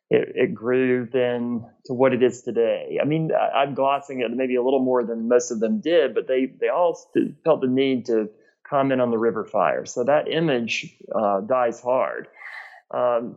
it, 0.09 0.29
it, 0.35 0.53
grew 0.53 1.07
then 1.11 1.65
to 1.85 1.93
what 1.93 2.13
it 2.13 2.21
is 2.21 2.41
today. 2.41 2.99
I 3.01 3.05
mean, 3.05 3.31
I, 3.31 3.59
I'm 3.59 3.73
glossing 3.73 4.21
it 4.21 4.31
maybe 4.31 4.55
a 4.55 4.63
little 4.63 4.79
more 4.79 5.03
than 5.03 5.27
most 5.27 5.51
of 5.51 5.59
them 5.59 5.79
did, 5.79 6.13
but 6.13 6.27
they 6.27 6.45
they 6.45 6.69
all 6.69 6.99
felt 7.43 7.61
the 7.61 7.67
need 7.67 8.05
to 8.07 8.29
comment 8.67 9.01
on 9.01 9.11
the 9.11 9.17
river 9.17 9.45
fire. 9.45 9.85
So 9.85 10.03
that 10.03 10.27
image 10.27 10.95
uh, 11.13 11.41
dies 11.41 11.81
hard. 11.81 12.27
Um, 12.91 13.35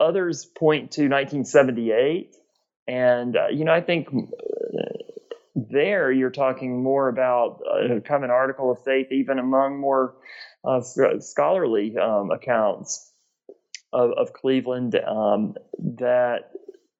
others 0.00 0.44
point 0.44 0.92
to 0.92 1.02
1978, 1.02 2.34
and 2.88 3.36
uh, 3.36 3.46
you 3.52 3.64
know 3.64 3.72
I 3.72 3.80
think 3.80 4.08
there 5.70 6.10
you're 6.12 6.30
talking 6.30 6.82
more 6.82 7.08
about 7.08 7.60
uh, 7.70 8.00
kind 8.00 8.16
of 8.16 8.22
an 8.24 8.30
article 8.30 8.70
of 8.70 8.82
faith, 8.84 9.08
even 9.10 9.38
among 9.38 9.78
more 9.78 10.14
uh, 10.64 10.80
scholarly 11.20 11.96
um, 11.96 12.30
accounts 12.30 13.12
of, 13.92 14.10
of 14.12 14.32
Cleveland, 14.32 14.94
um, 14.96 15.54
that 15.78 16.50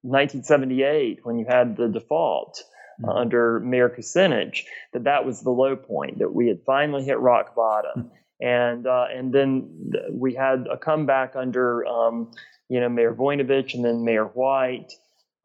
1978 0.01 1.19
when 1.23 1.37
you 1.37 1.45
had 1.47 1.77
the 1.77 1.87
default. 1.87 2.63
Uh, 3.01 3.13
under 3.13 3.61
Mayor 3.61 3.87
Kucinich, 3.87 4.65
that 4.91 5.05
that 5.05 5.25
was 5.25 5.41
the 5.41 5.51
low 5.51 5.77
point, 5.77 6.19
that 6.19 6.33
we 6.33 6.49
had 6.49 6.59
finally 6.65 7.01
hit 7.05 7.17
rock 7.17 7.55
bottom, 7.55 8.11
and 8.41 8.85
uh, 8.85 9.05
and 9.09 9.33
then 9.33 9.93
we 10.11 10.33
had 10.33 10.67
a 10.69 10.77
comeback 10.77 11.37
under 11.37 11.85
um, 11.85 12.29
you 12.67 12.81
know 12.81 12.89
Mayor 12.89 13.13
Voinovich 13.13 13.73
and 13.73 13.85
then 13.85 14.03
Mayor 14.03 14.25
White. 14.25 14.91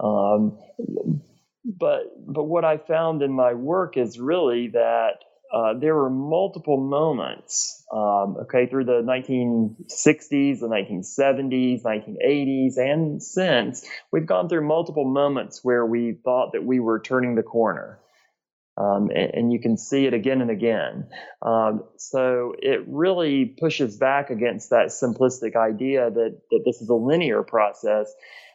Um, 0.00 0.58
but 1.64 2.12
but 2.26 2.44
what 2.44 2.64
I 2.64 2.78
found 2.78 3.22
in 3.22 3.32
my 3.32 3.54
work 3.54 3.96
is 3.96 4.18
really 4.18 4.68
that 4.68 5.24
uh, 5.52 5.72
there 5.78 5.94
were 5.94 6.10
multiple 6.10 6.76
moments, 6.78 7.84
um, 7.92 8.36
okay, 8.42 8.66
through 8.66 8.84
the 8.84 9.02
1960s, 9.02 10.58
the 10.58 10.66
1970s, 10.66 11.82
1980s, 11.82 12.76
and 12.76 13.22
since 13.22 13.86
we've 14.10 14.26
gone 14.26 14.48
through 14.48 14.66
multiple 14.66 15.04
moments 15.04 15.60
where 15.62 15.86
we 15.86 16.18
thought 16.24 16.52
that 16.54 16.64
we 16.64 16.80
were 16.80 16.98
turning 16.98 17.36
the 17.36 17.42
corner. 17.42 18.00
Um, 18.76 19.10
and, 19.14 19.34
and, 19.34 19.52
you 19.52 19.60
can 19.60 19.76
see 19.76 20.04
it 20.04 20.14
again 20.14 20.40
and 20.40 20.50
again. 20.50 21.06
Um, 21.40 21.84
so 21.96 22.54
it 22.58 22.80
really 22.88 23.44
pushes 23.44 23.96
back 23.96 24.30
against 24.30 24.70
that 24.70 24.88
simplistic 24.88 25.54
idea 25.54 26.10
that, 26.10 26.40
that 26.50 26.62
this 26.64 26.82
is 26.82 26.88
a 26.88 26.94
linear 26.94 27.44
process. 27.44 28.12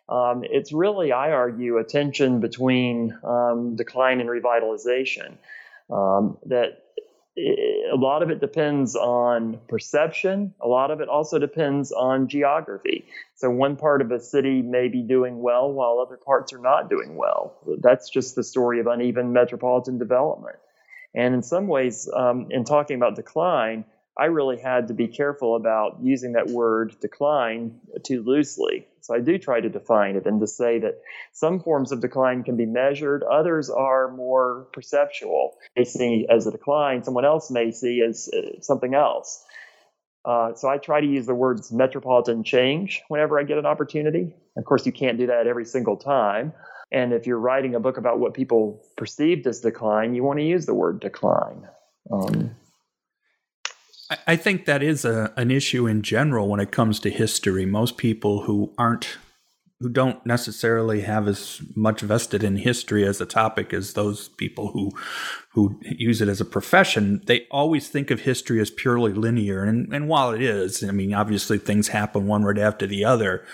Um, 0.09 0.43
it's 0.43 0.73
really, 0.73 1.11
I 1.11 1.31
argue, 1.31 1.77
a 1.77 1.83
tension 1.83 2.39
between 2.39 3.17
um, 3.23 3.75
decline 3.75 4.19
and 4.19 4.29
revitalization. 4.29 5.37
Um, 5.89 6.37
that 6.47 6.83
a 7.37 7.95
lot 7.95 8.21
of 8.23 8.29
it 8.31 8.39
depends 8.39 8.95
on 8.95 9.59
perception. 9.67 10.53
A 10.59 10.67
lot 10.67 10.91
of 10.91 10.99
it 10.99 11.09
also 11.09 11.39
depends 11.39 11.91
on 11.91 12.27
geography. 12.27 13.05
So 13.35 13.49
one 13.49 13.75
part 13.75 14.01
of 14.01 14.11
a 14.11 14.19
city 14.19 14.61
may 14.61 14.87
be 14.87 15.01
doing 15.01 15.41
well 15.41 15.71
while 15.71 15.99
other 15.99 16.17
parts 16.17 16.53
are 16.53 16.59
not 16.59 16.89
doing 16.89 17.15
well. 17.15 17.55
That's 17.79 18.09
just 18.09 18.35
the 18.35 18.43
story 18.43 18.79
of 18.79 18.87
uneven 18.87 19.31
metropolitan 19.31 19.99
development. 19.99 20.57
And 21.13 21.33
in 21.33 21.41
some 21.43 21.67
ways, 21.67 22.09
um, 22.13 22.47
in 22.51 22.65
talking 22.65 22.97
about 22.97 23.15
decline, 23.15 23.85
I 24.19 24.25
really 24.25 24.59
had 24.59 24.89
to 24.89 24.93
be 24.93 25.07
careful 25.07 25.55
about 25.55 25.99
using 26.01 26.33
that 26.33 26.47
word 26.47 26.95
decline 26.99 27.79
too 28.03 28.21
loosely. 28.21 28.85
So 28.99 29.15
I 29.15 29.19
do 29.21 29.37
try 29.37 29.61
to 29.61 29.69
define 29.69 30.17
it 30.17 30.25
and 30.25 30.41
to 30.41 30.47
say 30.47 30.79
that 30.79 30.99
some 31.31 31.61
forms 31.61 31.91
of 31.91 32.01
decline 32.01 32.43
can 32.43 32.57
be 32.57 32.65
measured, 32.65 33.23
others 33.23 33.69
are 33.69 34.11
more 34.11 34.67
perceptual. 34.73 35.55
They 35.75 35.85
see 35.85 36.27
as 36.29 36.45
a 36.47 36.51
decline, 36.51 37.03
someone 37.03 37.25
else 37.25 37.49
may 37.49 37.71
see 37.71 38.01
as 38.01 38.29
uh, 38.29 38.61
something 38.61 38.93
else. 38.93 39.43
Uh, 40.25 40.53
so 40.53 40.67
I 40.67 40.77
try 40.77 40.99
to 40.99 41.07
use 41.07 41.25
the 41.25 41.33
words 41.33 41.71
metropolitan 41.71 42.43
change 42.43 43.01
whenever 43.07 43.39
I 43.39 43.43
get 43.43 43.57
an 43.57 43.65
opportunity. 43.65 44.35
Of 44.57 44.65
course, 44.65 44.85
you 44.85 44.91
can't 44.91 45.17
do 45.17 45.27
that 45.27 45.47
every 45.47 45.65
single 45.65 45.95
time. 45.95 46.51
And 46.91 47.13
if 47.13 47.25
you're 47.25 47.39
writing 47.39 47.75
a 47.75 47.79
book 47.79 47.97
about 47.97 48.19
what 48.19 48.33
people 48.33 48.83
perceived 48.97 49.47
as 49.47 49.61
decline, 49.61 50.13
you 50.13 50.23
want 50.23 50.39
to 50.39 50.45
use 50.45 50.65
the 50.65 50.73
word 50.73 50.99
decline. 50.99 51.67
Um, 52.11 52.55
I 54.25 54.35
think 54.35 54.65
that 54.65 54.81
is 54.81 55.05
a, 55.05 55.33
an 55.37 55.51
issue 55.51 55.85
in 55.85 56.01
general 56.01 56.47
when 56.47 56.59
it 56.59 56.71
comes 56.71 56.99
to 57.01 57.09
history. 57.09 57.65
Most 57.65 57.97
people 57.97 58.41
who 58.41 58.73
aren't 58.77 59.17
who 59.81 59.87
don't 59.87 60.25
necessarily 60.25 61.01
have 61.01 61.25
as 61.25 61.61
much 61.73 62.01
vested 62.01 62.43
in 62.43 62.57
history 62.57 63.05
as 63.07 63.21
a 63.21 63.25
topic 63.25 63.73
as 63.73 63.93
those 63.93 64.27
people 64.29 64.71
who 64.71 64.91
who 65.53 65.79
use 65.81 66.21
it 66.21 66.27
as 66.27 66.41
a 66.41 66.45
profession, 66.45 67.21
they 67.27 67.47
always 67.49 67.87
think 67.87 68.11
of 68.11 68.21
history 68.21 68.59
as 68.59 68.69
purely 68.69 69.13
linear. 69.13 69.63
And 69.63 69.93
and 69.93 70.07
while 70.07 70.31
it 70.31 70.41
is, 70.41 70.83
I 70.83 70.91
mean, 70.91 71.13
obviously 71.13 71.57
things 71.57 71.89
happen 71.89 72.27
one 72.27 72.43
right 72.43 72.57
after 72.57 72.85
the 72.85 73.05
other. 73.05 73.45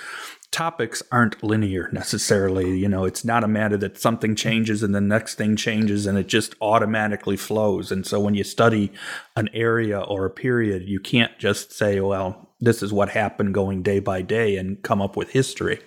Topics 0.55 1.03
aren't 1.11 1.43
linear 1.43 1.89
necessarily. 1.91 2.79
You 2.79 2.87
know, 2.87 3.03
it's 3.03 3.25
not 3.25 3.43
a 3.43 3.47
matter 3.47 3.75
that 3.75 3.99
something 3.99 4.37
changes 4.37 4.83
and 4.83 4.95
the 4.95 5.01
next 5.01 5.35
thing 5.35 5.57
changes 5.57 6.05
and 6.05 6.17
it 6.17 6.27
just 6.27 6.55
automatically 6.61 7.35
flows. 7.35 7.91
And 7.91 8.07
so 8.07 8.21
when 8.21 8.35
you 8.35 8.45
study 8.45 8.93
an 9.35 9.49
area 9.51 9.99
or 9.99 10.23
a 10.23 10.29
period, 10.29 10.83
you 10.83 11.01
can't 11.01 11.37
just 11.37 11.73
say, 11.73 11.99
well, 11.99 12.49
this 12.61 12.81
is 12.81 12.93
what 12.93 13.09
happened 13.09 13.53
going 13.53 13.83
day 13.83 13.99
by 13.99 14.21
day 14.21 14.55
and 14.55 14.81
come 14.81 15.01
up 15.01 15.17
with 15.17 15.31
history. 15.31 15.81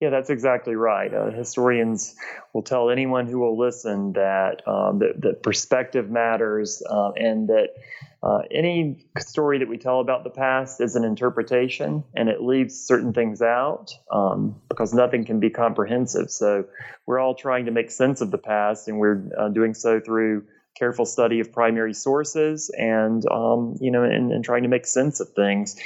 Yeah, 0.00 0.10
that's 0.10 0.28
exactly 0.28 0.74
right. 0.76 1.12
Uh, 1.12 1.30
historians 1.30 2.16
will 2.52 2.62
tell 2.62 2.90
anyone 2.90 3.26
who 3.26 3.38
will 3.38 3.58
listen 3.58 4.12
that 4.12 4.60
um, 4.68 4.98
that, 4.98 5.22
that, 5.22 5.42
perspective 5.42 6.10
matters, 6.10 6.82
uh, 6.86 7.12
and 7.12 7.48
that 7.48 7.68
uh, 8.22 8.40
any 8.50 9.06
story 9.18 9.58
that 9.60 9.68
we 9.68 9.78
tell 9.78 10.00
about 10.00 10.22
the 10.22 10.28
past 10.28 10.82
is 10.82 10.96
an 10.96 11.04
interpretation, 11.04 12.04
and 12.14 12.28
it 12.28 12.42
leaves 12.42 12.78
certain 12.78 13.14
things 13.14 13.40
out 13.40 13.94
um, 14.12 14.60
because 14.68 14.92
nothing 14.92 15.24
can 15.24 15.40
be 15.40 15.48
comprehensive. 15.48 16.30
So 16.30 16.66
we're 17.06 17.18
all 17.18 17.34
trying 17.34 17.64
to 17.64 17.70
make 17.70 17.90
sense 17.90 18.20
of 18.20 18.30
the 18.30 18.38
past, 18.38 18.88
and 18.88 18.98
we're 18.98 19.30
uh, 19.38 19.48
doing 19.48 19.72
so 19.72 19.98
through 19.98 20.44
careful 20.76 21.06
study 21.06 21.40
of 21.40 21.50
primary 21.52 21.94
sources 21.94 22.70
and 22.76 23.24
um, 23.30 23.76
you 23.80 23.90
know 23.90 24.02
and, 24.02 24.30
and 24.30 24.44
trying 24.44 24.64
to 24.64 24.68
make 24.68 24.86
sense 24.86 25.20
of 25.20 25.30
things. 25.30 25.80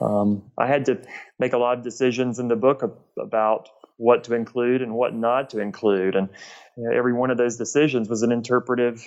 Um, 0.00 0.44
I 0.56 0.68
had 0.68 0.84
to 0.84 1.00
make 1.38 1.52
a 1.52 1.58
lot 1.58 1.78
of 1.78 1.84
decisions 1.84 2.38
in 2.38 2.48
the 2.48 2.56
book 2.56 2.82
about 3.18 3.68
what 3.96 4.24
to 4.24 4.34
include 4.34 4.82
and 4.82 4.94
what 4.94 5.14
not 5.14 5.50
to 5.50 5.60
include, 5.60 6.14
and 6.14 6.28
you 6.76 6.84
know, 6.84 6.96
every 6.96 7.12
one 7.12 7.30
of 7.30 7.36
those 7.36 7.56
decisions 7.56 8.08
was 8.08 8.22
an 8.22 8.32
interpretive 8.32 9.04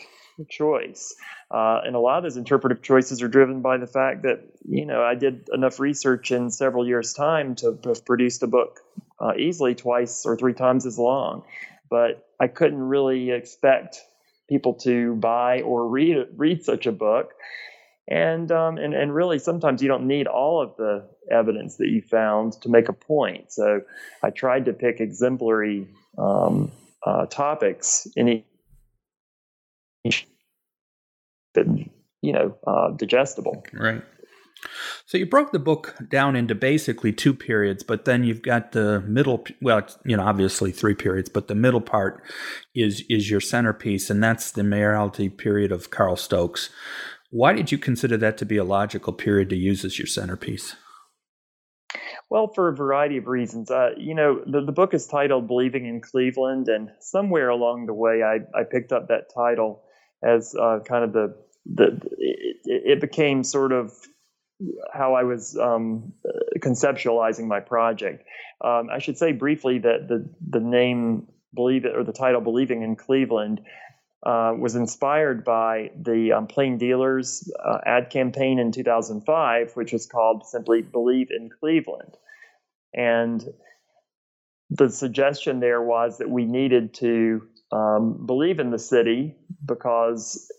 choice. 0.49 1.15
Uh, 1.49 1.81
and 1.83 1.95
a 1.95 1.99
lot 1.99 2.17
of 2.17 2.23
those 2.23 2.37
interpretive 2.37 2.81
choices 2.81 3.21
are 3.21 3.27
driven 3.27 3.61
by 3.61 3.77
the 3.77 3.87
fact 3.87 4.23
that 4.23 4.41
you 4.67 4.85
know 4.85 5.01
I 5.01 5.15
did 5.15 5.49
enough 5.53 5.79
research 5.79 6.31
in 6.31 6.49
several 6.49 6.87
years' 6.87 7.13
time 7.13 7.55
to 7.55 7.77
have 7.85 8.05
produced 8.05 8.43
a 8.43 8.47
book 8.47 8.79
uh, 9.19 9.33
easily 9.37 9.75
twice 9.75 10.25
or 10.25 10.35
three 10.37 10.53
times 10.53 10.85
as 10.85 10.97
long, 10.97 11.43
but 11.89 12.27
I 12.39 12.47
couldn't 12.47 12.79
really 12.79 13.31
expect 13.31 14.01
people 14.49 14.73
to 14.73 15.15
buy 15.15 15.61
or 15.61 15.87
read 15.87 16.27
read 16.35 16.63
such 16.63 16.85
a 16.85 16.91
book 16.91 17.33
and 18.07 18.51
um, 18.51 18.77
and 18.77 18.93
and 18.93 19.13
really 19.13 19.39
sometimes 19.39 19.81
you 19.81 19.87
don't 19.87 20.07
need 20.07 20.27
all 20.27 20.61
of 20.61 20.75
the 20.77 21.07
evidence 21.31 21.77
that 21.77 21.87
you 21.87 22.01
found 22.01 22.53
to 22.61 22.69
make 22.69 22.89
a 22.89 22.93
point. 22.93 23.51
So 23.51 23.81
I 24.23 24.29
tried 24.31 24.65
to 24.65 24.73
pick 24.73 24.99
exemplary 24.99 25.87
um, 26.17 26.71
uh, 27.05 27.25
topics 27.27 28.07
in 28.15 28.43
each 30.03 30.27
that 31.53 31.67
you 32.21 32.33
know 32.33 32.57
uh, 32.65 32.91
digestible. 32.91 33.63
Right. 33.73 34.03
So 35.05 35.17
you 35.17 35.25
broke 35.25 35.51
the 35.51 35.59
book 35.59 35.95
down 36.07 36.35
into 36.35 36.53
basically 36.53 37.11
two 37.11 37.33
periods, 37.33 37.83
but 37.83 38.05
then 38.05 38.23
you've 38.23 38.41
got 38.41 38.71
the 38.71 39.01
middle. 39.01 39.43
Well, 39.61 39.87
you 40.05 40.15
know, 40.15 40.23
obviously 40.23 40.71
three 40.71 40.93
periods, 40.93 41.29
but 41.29 41.47
the 41.47 41.55
middle 41.55 41.81
part 41.81 42.21
is 42.75 43.03
is 43.09 43.29
your 43.29 43.41
centerpiece, 43.41 44.09
and 44.09 44.23
that's 44.23 44.51
the 44.51 44.63
mayoralty 44.63 45.29
period 45.29 45.71
of 45.71 45.89
Carl 45.89 46.15
Stokes. 46.15 46.69
Why 47.31 47.53
did 47.53 47.71
you 47.71 47.77
consider 47.77 48.17
that 48.17 48.37
to 48.39 48.45
be 48.45 48.57
a 48.57 48.63
logical 48.63 49.13
period 49.13 49.49
to 49.49 49.55
use 49.55 49.85
as 49.85 49.97
your 49.97 50.05
centerpiece? 50.05 50.75
Well, 52.29 52.51
for 52.53 52.67
a 52.67 52.75
variety 52.75 53.17
of 53.17 53.27
reasons. 53.27 53.71
Uh, 53.71 53.91
you 53.97 54.13
know, 54.13 54.41
the, 54.45 54.61
the 54.65 54.71
book 54.71 54.93
is 54.93 55.07
titled 55.07 55.47
Believing 55.47 55.85
in 55.85 56.01
Cleveland, 56.01 56.67
and 56.67 56.89
somewhere 56.99 57.49
along 57.49 57.85
the 57.85 57.93
way, 57.93 58.21
I, 58.21 58.39
I 58.57 58.63
picked 58.69 58.91
up 58.91 59.07
that 59.07 59.33
title 59.33 59.83
as 60.23 60.53
uh, 60.55 60.79
kind 60.85 61.03
of 61.05 61.13
the, 61.13 61.35
the 61.65 61.99
it, 62.17 62.57
it, 62.65 63.01
became 63.01 63.43
sort 63.43 63.71
of 63.71 63.91
how 64.93 65.15
I 65.15 65.23
was 65.23 65.57
um, 65.57 66.13
conceptualizing 66.59 67.47
my 67.47 67.59
project. 67.59 68.23
Um, 68.63 68.89
I 68.91 68.99
should 68.99 69.17
say 69.17 69.31
briefly 69.31 69.79
that 69.79 70.07
the, 70.07 70.29
the 70.47 70.59
name 70.59 71.27
Believe 71.53 71.85
It 71.85 71.95
or 71.95 72.03
the 72.03 72.13
title 72.13 72.41
Believing 72.41 72.81
in 72.81 72.95
Cleveland 72.95 73.61
uh, 74.23 74.53
was 74.57 74.75
inspired 74.75 75.43
by 75.43 75.91
the 75.99 76.31
um, 76.33 76.47
Plain 76.47 76.77
Dealers 76.77 77.51
uh, 77.63 77.79
ad 77.85 78.09
campaign 78.09 78.59
in 78.59 78.71
2005, 78.71 79.71
which 79.73 79.91
was 79.91 80.05
called 80.05 80.45
simply 80.45 80.81
Believe 80.81 81.29
in 81.31 81.49
Cleveland. 81.49 82.17
And 82.93 83.43
the 84.69 84.89
suggestion 84.89 85.59
there 85.59 85.81
was 85.81 86.17
that 86.19 86.29
we 86.29 86.45
needed 86.45 86.93
to 86.95 87.47
um, 87.71 88.25
believe 88.25 88.59
in 88.59 88.69
the 88.69 88.79
city 88.79 89.35
because 89.65 90.51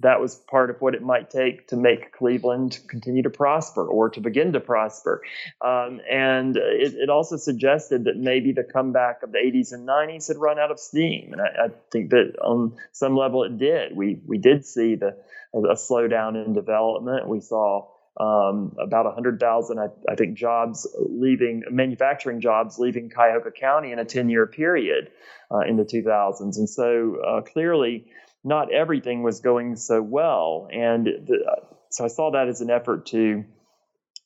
that 0.00 0.20
was 0.20 0.34
part 0.34 0.70
of 0.70 0.80
what 0.80 0.94
it 0.94 1.02
might 1.02 1.30
take 1.30 1.68
to 1.68 1.76
make 1.76 2.12
Cleveland 2.12 2.78
continue 2.88 3.22
to 3.22 3.30
prosper 3.30 3.86
or 3.86 4.10
to 4.10 4.20
begin 4.20 4.52
to 4.52 4.60
prosper. 4.60 5.22
Um, 5.64 6.00
and 6.10 6.56
it, 6.56 6.94
it, 6.94 7.08
also 7.08 7.36
suggested 7.36 8.04
that 8.04 8.16
maybe 8.16 8.52
the 8.52 8.64
comeback 8.64 9.22
of 9.22 9.32
the 9.32 9.38
80s 9.38 9.72
and 9.72 9.88
90s 9.88 10.28
had 10.28 10.36
run 10.36 10.58
out 10.58 10.70
of 10.70 10.78
steam. 10.78 11.32
And 11.32 11.40
I, 11.40 11.66
I 11.66 11.68
think 11.90 12.10
that 12.10 12.34
on 12.42 12.76
some 12.92 13.16
level 13.16 13.44
it 13.44 13.56
did. 13.56 13.96
We, 13.96 14.20
we 14.26 14.36
did 14.36 14.66
see 14.66 14.96
the, 14.96 15.16
a 15.54 15.74
slowdown 15.74 16.44
in 16.44 16.52
development. 16.52 17.26
We 17.26 17.40
saw 17.40 17.88
um, 18.20 18.76
about 18.78 19.06
100,000, 19.06 19.78
I, 19.78 19.86
I, 20.08 20.14
think, 20.14 20.36
jobs 20.36 20.86
leaving, 20.98 21.64
manufacturing 21.70 22.40
jobs 22.40 22.78
leaving 22.78 23.10
Cuyahoga 23.10 23.50
County 23.50 23.92
in 23.92 23.98
a 23.98 24.04
10 24.04 24.28
year 24.28 24.46
period 24.46 25.10
uh, 25.50 25.60
in 25.60 25.76
the 25.76 25.84
2000s. 25.84 26.56
And 26.56 26.68
so 26.68 27.16
uh, 27.26 27.40
clearly, 27.40 28.06
not 28.44 28.72
everything 28.72 29.22
was 29.22 29.40
going 29.40 29.76
so 29.76 30.02
well. 30.02 30.68
And 30.70 31.06
the, 31.06 31.62
so 31.90 32.04
I 32.04 32.08
saw 32.08 32.32
that 32.32 32.48
as 32.48 32.60
an 32.60 32.70
effort 32.70 33.06
to 33.06 33.44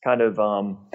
kind 0.05 0.21
of 0.21 0.39
um, 0.39 0.89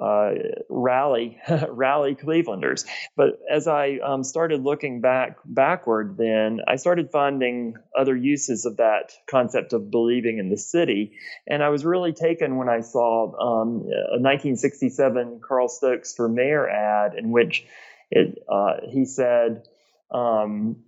uh, 0.00 0.32
rally 0.68 1.38
rally 1.68 2.14
Clevelanders. 2.14 2.84
But 3.16 3.40
as 3.50 3.66
I 3.66 3.98
um, 4.04 4.24
started 4.24 4.62
looking 4.62 5.00
back 5.00 5.38
backward, 5.44 6.16
then 6.16 6.60
I 6.66 6.76
started 6.76 7.10
finding 7.10 7.74
other 7.98 8.16
uses 8.16 8.66
of 8.66 8.78
that 8.78 9.12
concept 9.28 9.72
of 9.72 9.90
believing 9.90 10.38
in 10.38 10.50
the 10.50 10.56
city, 10.56 11.18
and 11.46 11.62
I 11.62 11.70
was 11.70 11.84
really 11.84 12.12
taken 12.12 12.56
when 12.56 12.68
I 12.68 12.80
saw 12.80 13.28
um, 13.28 13.82
a 13.86 14.18
1967 14.20 15.40
Carl 15.46 15.68
Stokes 15.68 16.14
for 16.14 16.28
mayor 16.28 16.68
ad 16.68 17.14
in 17.16 17.30
which 17.30 17.64
it, 18.10 18.38
uh, 18.48 18.74
he 18.90 19.04
said. 19.04 19.64
Um, 20.10 20.84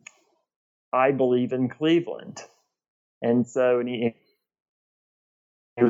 I 0.94 1.10
believe 1.10 1.52
in 1.52 1.68
Cleveland. 1.68 2.40
And 3.20 3.46
so 3.46 3.80
and 3.80 3.88
he, 3.88 4.14
he 5.76 5.86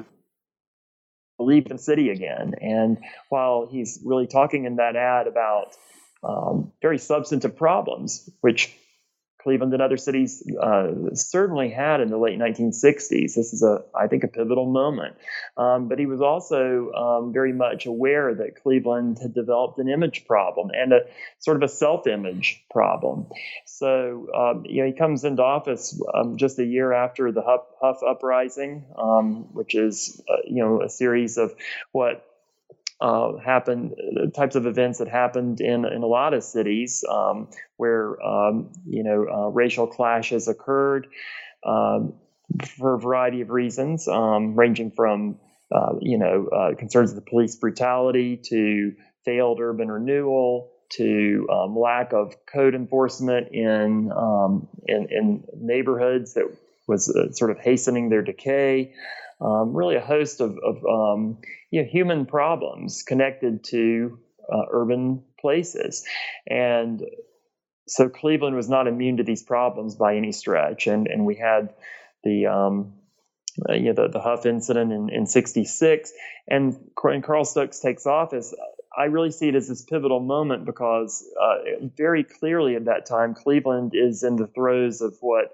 believed 1.36 1.70
in 1.70 1.76
the 1.76 1.82
city 1.82 2.10
again. 2.10 2.54
And 2.60 2.98
while 3.28 3.68
he's 3.70 4.00
really 4.04 4.26
talking 4.26 4.64
in 4.64 4.76
that 4.76 4.96
ad 4.96 5.26
about 5.26 5.76
um, 6.22 6.72
very 6.80 6.98
substantive 6.98 7.56
problems, 7.56 8.30
which 8.40 8.74
Cleveland 9.44 9.74
and 9.74 9.82
other 9.82 9.98
cities 9.98 10.42
uh, 10.60 10.90
certainly 11.12 11.70
had 11.70 12.00
in 12.00 12.08
the 12.08 12.16
late 12.16 12.38
1960s. 12.38 13.34
This 13.34 13.52
is 13.52 13.62
a, 13.62 13.84
I 13.94 14.08
think, 14.08 14.24
a 14.24 14.28
pivotal 14.28 14.66
moment. 14.66 15.16
Um, 15.56 15.88
but 15.88 15.98
he 15.98 16.06
was 16.06 16.22
also 16.22 16.90
um, 16.92 17.32
very 17.32 17.52
much 17.52 17.84
aware 17.84 18.34
that 18.34 18.62
Cleveland 18.62 19.18
had 19.20 19.34
developed 19.34 19.78
an 19.78 19.88
image 19.88 20.26
problem 20.26 20.70
and 20.74 20.94
a 20.94 21.00
sort 21.38 21.58
of 21.58 21.62
a 21.62 21.68
self-image 21.68 22.64
problem. 22.70 23.26
So, 23.66 24.28
um, 24.34 24.64
you 24.66 24.80
know, 24.80 24.86
he 24.86 24.96
comes 24.96 25.24
into 25.24 25.42
office 25.42 26.00
um, 26.14 26.38
just 26.38 26.58
a 26.58 26.64
year 26.64 26.92
after 26.92 27.30
the 27.30 27.42
Hough, 27.42 27.66
Hough 27.82 28.02
uprising, 28.02 28.86
um, 28.96 29.52
which 29.52 29.74
is, 29.74 30.22
uh, 30.28 30.36
you 30.46 30.64
know, 30.64 30.82
a 30.82 30.88
series 30.88 31.36
of 31.36 31.54
what 31.92 32.26
uh, 33.04 33.36
happened, 33.36 33.94
types 34.34 34.56
of 34.56 34.64
events 34.66 34.98
that 34.98 35.08
happened 35.08 35.60
in, 35.60 35.84
in 35.84 36.02
a 36.02 36.06
lot 36.06 36.32
of 36.32 36.42
cities 36.42 37.04
um, 37.06 37.48
where, 37.76 38.20
um, 38.24 38.72
you 38.86 39.04
know, 39.04 39.26
uh, 39.30 39.48
racial 39.48 39.86
clashes 39.86 40.48
occurred 40.48 41.06
um, 41.66 42.14
for 42.78 42.94
a 42.94 42.98
variety 42.98 43.42
of 43.42 43.50
reasons, 43.50 44.08
um, 44.08 44.58
ranging 44.58 44.90
from, 44.90 45.38
uh, 45.70 45.92
you 46.00 46.16
know, 46.16 46.46
uh, 46.46 46.74
concerns 46.76 47.10
of 47.10 47.16
the 47.16 47.30
police 47.30 47.56
brutality 47.56 48.38
to 48.38 48.94
failed 49.26 49.60
urban 49.60 49.90
renewal 49.90 50.70
to 50.88 51.46
um, 51.52 51.78
lack 51.78 52.14
of 52.14 52.34
code 52.46 52.74
enforcement 52.74 53.48
in, 53.52 54.10
in, 54.86 55.08
in 55.10 55.44
neighborhoods 55.58 56.34
that 56.34 56.46
was 56.86 57.14
uh, 57.14 57.30
sort 57.32 57.50
of 57.50 57.58
hastening 57.58 58.08
their 58.08 58.22
decay 58.22 58.94
um, 59.44 59.76
really 59.76 59.96
a 59.96 60.00
host 60.00 60.40
of, 60.40 60.58
of 60.58 60.84
um, 60.86 61.38
you 61.70 61.82
know, 61.82 61.88
human 61.88 62.26
problems 62.26 63.02
connected 63.02 63.64
to 63.64 64.18
uh, 64.50 64.62
urban 64.72 65.22
places. 65.38 66.04
And 66.46 67.02
so 67.86 68.08
Cleveland 68.08 68.56
was 68.56 68.68
not 68.68 68.86
immune 68.86 69.18
to 69.18 69.24
these 69.24 69.42
problems 69.42 69.94
by 69.96 70.16
any 70.16 70.32
stretch. 70.32 70.86
And, 70.86 71.06
and 71.06 71.26
we 71.26 71.36
had 71.36 71.74
the, 72.22 72.46
um, 72.46 72.94
uh, 73.68 73.74
you 73.74 73.92
know, 73.92 74.06
the, 74.06 74.08
the 74.08 74.20
Hough 74.20 74.46
incident 74.46 74.92
in, 74.92 75.10
in 75.10 75.26
66. 75.26 76.12
And, 76.48 76.76
when 77.02 77.20
Carl 77.22 77.44
Stokes 77.44 77.80
takes 77.80 78.06
office. 78.06 78.54
I 78.96 79.06
really 79.06 79.32
see 79.32 79.48
it 79.48 79.56
as 79.56 79.68
this 79.68 79.82
pivotal 79.82 80.20
moment 80.20 80.64
because 80.64 81.24
uh, 81.40 81.86
very 81.96 82.22
clearly 82.22 82.76
at 82.76 82.84
that 82.84 83.06
time, 83.06 83.34
Cleveland 83.34 83.92
is 83.92 84.22
in 84.22 84.36
the 84.36 84.46
throes 84.46 85.00
of 85.00 85.16
what 85.20 85.52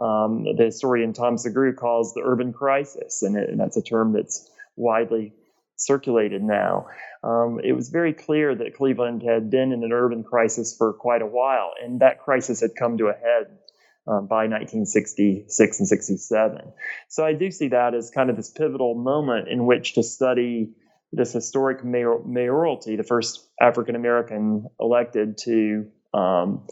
um, 0.00 0.44
the 0.56 0.64
historian 0.64 1.12
Tom 1.12 1.36
Sugrue 1.36 1.76
calls 1.76 2.14
the 2.14 2.22
urban 2.24 2.52
crisis. 2.52 3.22
And, 3.22 3.36
it, 3.36 3.50
and 3.50 3.60
that's 3.60 3.76
a 3.76 3.82
term 3.82 4.12
that's 4.12 4.50
widely 4.76 5.32
circulated 5.76 6.42
now. 6.42 6.86
Um, 7.22 7.60
it 7.62 7.72
was 7.72 7.88
very 7.88 8.12
clear 8.12 8.54
that 8.54 8.76
Cleveland 8.76 9.22
had 9.22 9.50
been 9.50 9.72
in 9.72 9.82
an 9.84 9.92
urban 9.92 10.24
crisis 10.24 10.74
for 10.76 10.92
quite 10.92 11.22
a 11.22 11.26
while, 11.26 11.72
and 11.82 12.00
that 12.00 12.20
crisis 12.20 12.60
had 12.60 12.70
come 12.78 12.98
to 12.98 13.08
a 13.08 13.12
head 13.12 13.58
um, 14.06 14.26
by 14.26 14.46
1966 14.46 15.78
and 15.78 15.88
67. 15.88 16.72
So 17.08 17.24
I 17.24 17.34
do 17.34 17.50
see 17.50 17.68
that 17.68 17.94
as 17.94 18.10
kind 18.10 18.30
of 18.30 18.36
this 18.36 18.50
pivotal 18.50 18.94
moment 18.94 19.48
in 19.48 19.66
which 19.66 19.94
to 19.94 20.02
study 20.02 20.70
this 21.12 21.32
historic 21.32 21.84
mayor, 21.84 22.18
mayoralty, 22.24 22.96
the 22.96 23.02
first 23.02 23.46
African 23.60 23.96
American 23.96 24.68
elected 24.78 25.38
to 25.38 25.90
um, 26.14 26.66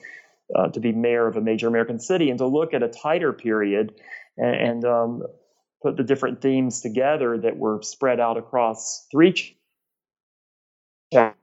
uh, 0.55 0.69
to 0.69 0.81
be 0.81 0.93
mayor 0.93 1.27
of 1.27 1.37
a 1.37 1.41
major 1.41 1.69
American 1.69 2.01
city, 2.01 2.31
and 2.31 2.39
to 2.39 2.47
look 2.47 2.75
at 2.75 2.83
a 2.83 2.89
tighter 2.89 3.33
period 3.33 3.95
and, 4.37 4.55
and 4.55 4.85
um, 4.85 5.23
put 5.83 5.97
the 5.97 6.05
different 6.05 6.41
themes 6.41 6.81
together 6.81 7.39
that 7.39 7.57
were 7.57 7.81
spread 7.83 8.21
out 8.21 8.37
across 8.37 9.07
three 9.11 9.57
chapters 11.13 11.39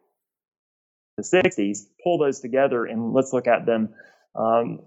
the 1.18 1.24
60s, 1.24 1.86
pull 2.04 2.18
those 2.18 2.40
together 2.40 2.86
and 2.86 3.14
let's 3.14 3.32
look 3.32 3.48
at 3.48 3.66
them 3.66 3.94
um, 4.36 4.80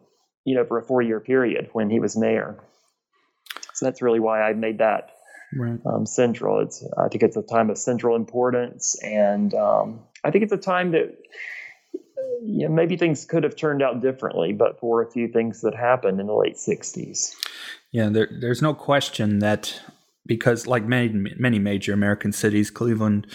you 0.44 0.54
know, 0.54 0.64
for 0.64 0.78
a 0.78 0.82
four 0.82 1.02
year 1.02 1.20
period 1.20 1.68
when 1.72 1.90
he 1.90 2.00
was 2.00 2.16
mayor. 2.16 2.58
So 3.74 3.86
that's 3.86 4.02
really 4.02 4.20
why 4.20 4.42
I 4.42 4.52
made 4.54 4.78
that 4.78 5.10
right. 5.56 5.78
um, 5.86 6.06
central. 6.06 6.60
It's 6.60 6.84
I 6.96 7.08
think 7.08 7.22
it's 7.22 7.36
a 7.36 7.42
time 7.42 7.70
of 7.70 7.78
central 7.78 8.16
importance, 8.16 8.96
and 9.02 9.54
um, 9.54 10.00
I 10.24 10.30
think 10.30 10.44
it's 10.44 10.52
a 10.52 10.58
time 10.58 10.92
that 10.92 11.16
you 12.42 12.68
know, 12.68 12.74
maybe 12.74 12.96
things 12.96 13.24
could 13.24 13.44
have 13.44 13.56
turned 13.56 13.82
out 13.82 14.00
differently, 14.00 14.52
but 14.52 14.78
for 14.80 15.02
a 15.02 15.10
few 15.10 15.28
things 15.28 15.60
that 15.62 15.74
happened 15.74 16.20
in 16.20 16.26
the 16.26 16.34
late 16.34 16.56
'60s. 16.56 17.34
Yeah, 17.92 18.08
there, 18.08 18.28
there's 18.40 18.62
no 18.62 18.74
question 18.74 19.38
that 19.40 19.80
because, 20.26 20.66
like 20.66 20.84
many 20.84 21.08
many 21.38 21.58
major 21.58 21.92
American 21.92 22.32
cities, 22.32 22.70
Cleveland 22.70 23.26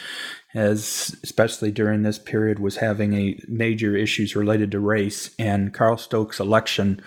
as 0.53 1.15
especially 1.23 1.71
during 1.71 2.03
this 2.03 2.19
period 2.19 2.59
was 2.59 2.77
having 2.77 3.13
a 3.13 3.39
major 3.47 3.95
issues 3.95 4.36
related 4.36 4.71
to 4.71 4.79
race 4.79 5.34
and 5.39 5.73
Carl 5.73 5.97
Stokes 5.97 6.39
election 6.39 7.01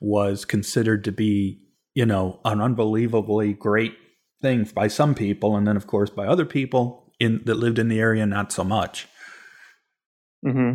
was 0.00 0.44
considered 0.44 1.04
to 1.04 1.12
be 1.12 1.62
you 1.94 2.04
know 2.04 2.40
an 2.44 2.60
unbelievably 2.60 3.54
great 3.54 3.96
thing 4.42 4.68
by 4.74 4.86
some 4.86 5.14
people 5.14 5.56
and 5.56 5.66
then 5.66 5.76
of 5.76 5.86
course 5.86 6.10
by 6.10 6.26
other 6.26 6.44
people 6.44 7.12
in 7.18 7.40
that 7.44 7.56
lived 7.56 7.78
in 7.78 7.88
the 7.88 8.00
area 8.00 8.26
not 8.26 8.52
so 8.52 8.64
much 8.64 9.08
hmm 10.42 10.74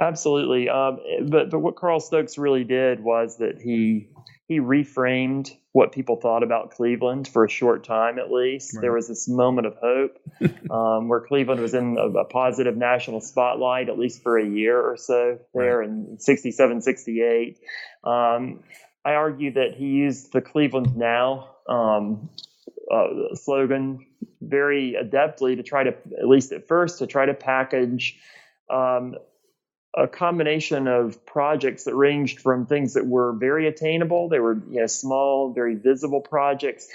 absolutely 0.00 0.68
um, 0.68 0.98
but 1.28 1.50
but 1.50 1.60
what 1.60 1.76
Carl 1.76 2.00
Stokes 2.00 2.38
really 2.38 2.64
did 2.64 3.00
was 3.00 3.38
that 3.38 3.60
he 3.60 4.08
he 4.46 4.60
reframed 4.60 5.50
what 5.72 5.90
people 5.90 6.16
thought 6.16 6.42
about 6.42 6.70
Cleveland 6.70 7.26
for 7.26 7.44
a 7.44 7.48
short 7.48 7.82
time, 7.82 8.18
at 8.18 8.30
least. 8.30 8.74
Right. 8.74 8.82
There 8.82 8.92
was 8.92 9.08
this 9.08 9.26
moment 9.26 9.66
of 9.66 9.74
hope 9.82 10.18
um, 10.70 11.08
where 11.08 11.20
Cleveland 11.20 11.60
was 11.60 11.74
in 11.74 11.96
a, 11.98 12.20
a, 12.20 12.24
positive 12.24 12.76
national 12.76 13.20
spotlight, 13.20 13.88
at 13.88 13.98
least 13.98 14.22
for 14.22 14.38
a 14.38 14.46
year 14.46 14.80
or 14.80 14.96
so 14.96 15.38
there 15.54 15.78
right. 15.78 15.88
in 15.88 16.18
67, 16.20 16.82
68. 16.82 17.58
Um, 18.04 18.60
I 19.04 19.14
argue 19.14 19.54
that 19.54 19.74
he 19.76 19.86
used 19.86 20.32
the 20.32 20.40
Cleveland 20.40 20.96
Now 20.96 21.56
um, 21.68 22.28
uh, 22.92 23.34
slogan 23.34 24.06
very 24.40 24.96
adeptly 25.00 25.56
to 25.56 25.62
try 25.62 25.84
to, 25.84 25.90
at 25.90 26.28
least 26.28 26.52
at 26.52 26.68
first, 26.68 26.98
to 26.98 27.06
try 27.06 27.26
to 27.26 27.34
package 27.34 28.20
um, 28.70 29.14
a 29.96 30.08
combination 30.08 30.88
of 30.88 31.24
projects 31.24 31.84
that 31.84 31.94
ranged 31.94 32.40
from 32.40 32.66
things 32.66 32.94
that 32.94 33.06
were 33.06 33.32
very 33.32 33.68
attainable, 33.68 34.28
they 34.28 34.40
were 34.40 34.54
you 34.68 34.80
know, 34.80 34.86
small, 34.86 35.52
very 35.52 35.76
visible 35.76 36.20
projects, 36.20 36.88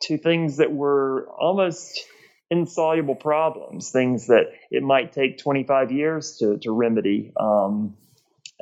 to 0.00 0.18
things 0.18 0.58
that 0.58 0.72
were 0.72 1.28
almost 1.28 2.04
insoluble 2.50 3.14
problems, 3.14 3.90
things 3.90 4.28
that 4.28 4.52
it 4.70 4.82
might 4.82 5.12
take 5.12 5.38
25 5.38 5.92
years 5.92 6.36
to, 6.38 6.58
to 6.58 6.70
remedy 6.70 7.32
um, 7.38 7.96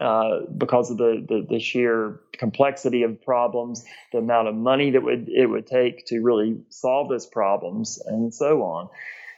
uh, 0.01 0.41
because 0.57 0.91
of 0.91 0.97
the, 0.97 1.25
the, 1.29 1.47
the, 1.49 1.61
sheer 1.61 2.21
complexity 2.33 3.05
of 3.05 3.23
problems, 3.23 3.85
the 4.13 4.19
amount 4.19 4.49
of 4.49 4.55
money 4.55 4.91
that 4.91 5.03
would 5.03 5.29
it 5.29 5.47
would 5.47 5.67
take 5.67 6.05
to 6.07 6.21
really 6.21 6.59
solve 6.71 7.09
those 7.09 7.27
problems, 7.27 8.03
and 8.05 8.35
so 8.35 8.63
on. 8.63 8.89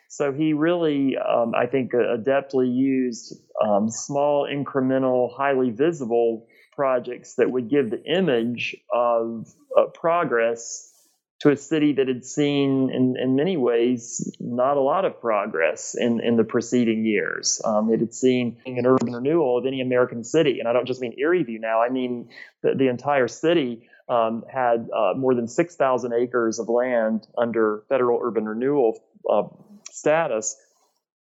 So 0.08 0.32
he 0.32 0.52
really, 0.52 1.16
um, 1.16 1.52
I 1.54 1.66
think, 1.66 1.94
uh, 1.94 2.16
adeptly 2.16 2.74
used 2.74 3.40
um, 3.64 3.90
small, 3.90 4.46
incremental, 4.46 5.36
highly 5.36 5.70
visible 5.70 6.46
projects 6.74 7.34
that 7.36 7.50
would 7.50 7.68
give 7.68 7.90
the 7.90 8.02
image 8.04 8.76
of 8.92 9.48
uh, 9.76 9.86
progress 9.86 10.92
to 11.40 11.50
a 11.50 11.56
city 11.56 11.92
that 11.92 12.08
had 12.08 12.24
seen, 12.24 12.90
in, 12.90 13.14
in 13.20 13.36
many 13.36 13.56
ways, 13.56 14.34
not 14.40 14.76
a 14.76 14.80
lot 14.80 15.04
of 15.04 15.20
progress 15.20 15.94
in, 15.94 16.20
in 16.20 16.36
the 16.36 16.44
preceding 16.44 17.04
years. 17.04 17.60
Um, 17.64 17.92
it 17.92 18.00
had 18.00 18.14
seen 18.14 18.56
an 18.64 18.86
urban 18.86 19.12
renewal 19.12 19.58
of 19.58 19.66
any 19.66 19.82
American 19.82 20.24
city. 20.24 20.60
And 20.60 20.68
I 20.68 20.72
don't 20.72 20.86
just 20.86 21.00
mean 21.00 21.14
Erieview 21.22 21.60
now, 21.60 21.82
I 21.82 21.90
mean 21.90 22.30
the, 22.62 22.74
the 22.74 22.88
entire 22.88 23.28
city 23.28 23.86
um, 24.08 24.44
had 24.50 24.88
uh, 24.96 25.12
more 25.14 25.34
than 25.34 25.48
6,000 25.48 26.12
acres 26.12 26.58
of 26.58 26.68
land 26.68 27.26
under 27.36 27.82
federal 27.88 28.20
urban 28.22 28.46
renewal 28.46 28.98
uh, 29.28 29.42
status, 29.96 30.56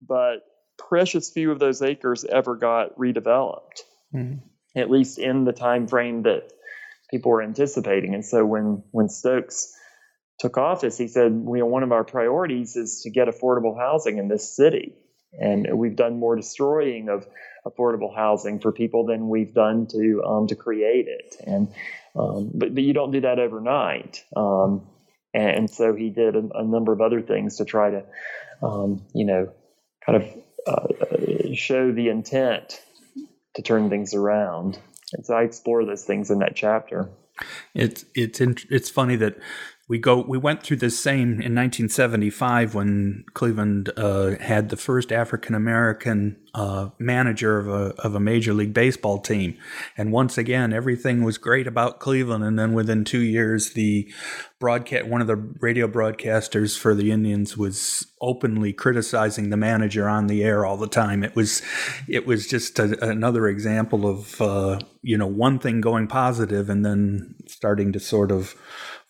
but 0.07 0.45
precious 0.79 1.31
few 1.31 1.53
of 1.53 1.59
those 1.59 1.83
acres 1.83 2.25
ever 2.25 2.57
got 2.57 2.97
redeveloped, 2.99 3.83
mm-hmm. 4.15 4.39
at 4.77 4.91
least 4.91 5.19
in 5.19 5.45
the 5.45 5.53
time 5.53 5.87
frame 5.87 6.23
that 6.23 6.53
people 7.11 7.31
were 7.31 7.43
anticipating. 7.43 8.15
And 8.15 8.25
so 8.25 8.45
when 8.45 8.83
when 8.91 9.09
Stokes 9.09 9.73
took 10.39 10.57
office, 10.57 10.99
he 10.99 11.09
said, 11.09 11.33
you 11.33 11.59
know, 11.59 11.67
one 11.67 11.83
of 11.83 11.93
our 11.93 12.05
priorities 12.05 12.77
is 12.77 13.03
to 13.03 13.11
get 13.11 13.29
affordable 13.29 13.79
housing 13.79 14.19
in 14.19 14.29
this 14.29 14.57
city. 14.57 14.95
And 15.39 15.79
we've 15.79 15.97
done 15.97 16.19
more 16.19 16.37
destroying 16.37 17.09
of 17.09 17.27
affordable 17.67 18.15
housing 18.15 18.59
for 18.59 18.73
people 18.73 19.07
than 19.07 19.29
we've 19.29 19.55
done 19.55 19.87
to 19.89 20.23
um, 20.25 20.47
to 20.49 20.57
create 20.57 21.07
it. 21.09 21.37
And 21.47 21.69
um, 22.19 22.51
but 22.55 22.75
but 22.75 22.83
you 22.83 22.93
don't 22.93 23.13
do 23.13 23.21
that 23.23 23.39
overnight. 23.39 24.25
Um, 24.37 24.87
and, 25.35 25.71
so 25.71 25.95
he 25.95 26.11
did 26.11 26.37
a, 26.37 26.43
a, 26.55 26.65
number 26.65 26.93
of 26.93 27.01
other 27.01 27.23
things 27.23 27.57
to 27.57 27.65
try 27.65 27.91
to, 27.91 28.05
um, 28.63 29.03
you 29.15 29.25
know, 29.25 29.53
kind 30.05 30.23
of 30.23 30.29
uh, 30.67 31.55
show 31.55 31.93
the 31.93 32.09
intent 32.09 32.81
to 33.55 33.63
turn 33.63 33.91
things 33.91 34.15
around. 34.15 34.79
And 35.13 35.27
so 35.27 35.35
I 35.35 35.43
explore 35.43 35.85
those 35.85 36.05
things 36.05 36.31
in 36.31 36.39
that 36.39 36.57
chapter. 36.57 37.11
It's 37.75 38.05
it's 38.15 38.41
it's 38.41 38.91
funny 38.91 39.17
that 39.17 39.37
we 39.93 39.99
go 39.99 40.25
we 40.27 40.39
went 40.39 40.63
through 40.63 40.79
this 40.79 40.99
same 40.99 41.33
in 41.33 41.55
1975 41.55 42.75
when 42.75 43.27
Cleveland 43.35 43.91
uh, 43.99 44.39
had 44.41 44.71
the 44.71 44.77
first 44.79 45.13
African 45.13 45.55
American 45.55 46.39
uh, 46.55 46.89
manager 46.99 47.59
of 47.59 47.69
a 47.69 47.95
of 48.01 48.15
a 48.15 48.21
major 48.21 48.55
league 48.55 48.73
baseball 48.73 49.19
team, 49.19 49.55
and 49.99 50.11
once 50.11 50.39
again 50.39 50.73
everything 50.73 51.23
was 51.25 51.37
great 51.37 51.67
about 51.67 52.01
Cleveland, 52.01 52.43
and 52.43 52.59
then 52.59 52.73
within 52.73 53.05
two 53.05 53.21
years 53.21 53.75
the 53.75 54.11
broadcast 54.59 55.09
one 55.09 55.21
of 55.21 55.27
the 55.27 55.37
radio 55.37 55.87
broadcasters 55.87 56.79
for 56.79 56.95
the 56.95 57.11
Indians 57.13 57.59
was 57.59 58.07
openly 58.23 58.73
criticizing 58.73 59.51
the 59.51 59.59
manager 59.59 60.09
on 60.09 60.27
the 60.27 60.43
air 60.43 60.65
all 60.65 60.79
the 60.79 60.89
time. 60.89 61.23
It 61.23 61.37
was 61.37 61.61
it 62.09 62.27
was 62.27 62.47
just 62.47 62.79
a, 62.79 63.07
another 63.07 63.47
example 63.47 64.07
of 64.07 64.41
uh, 64.41 64.79
you 65.03 65.19
know 65.19 65.27
one 65.27 65.59
thing 65.59 65.83
going 65.83 66.07
positive 66.07 66.71
and 66.71 66.83
then 66.83 67.35
starting 67.47 67.93
to 67.93 68.01
sort 68.01 68.33
of 68.33 68.55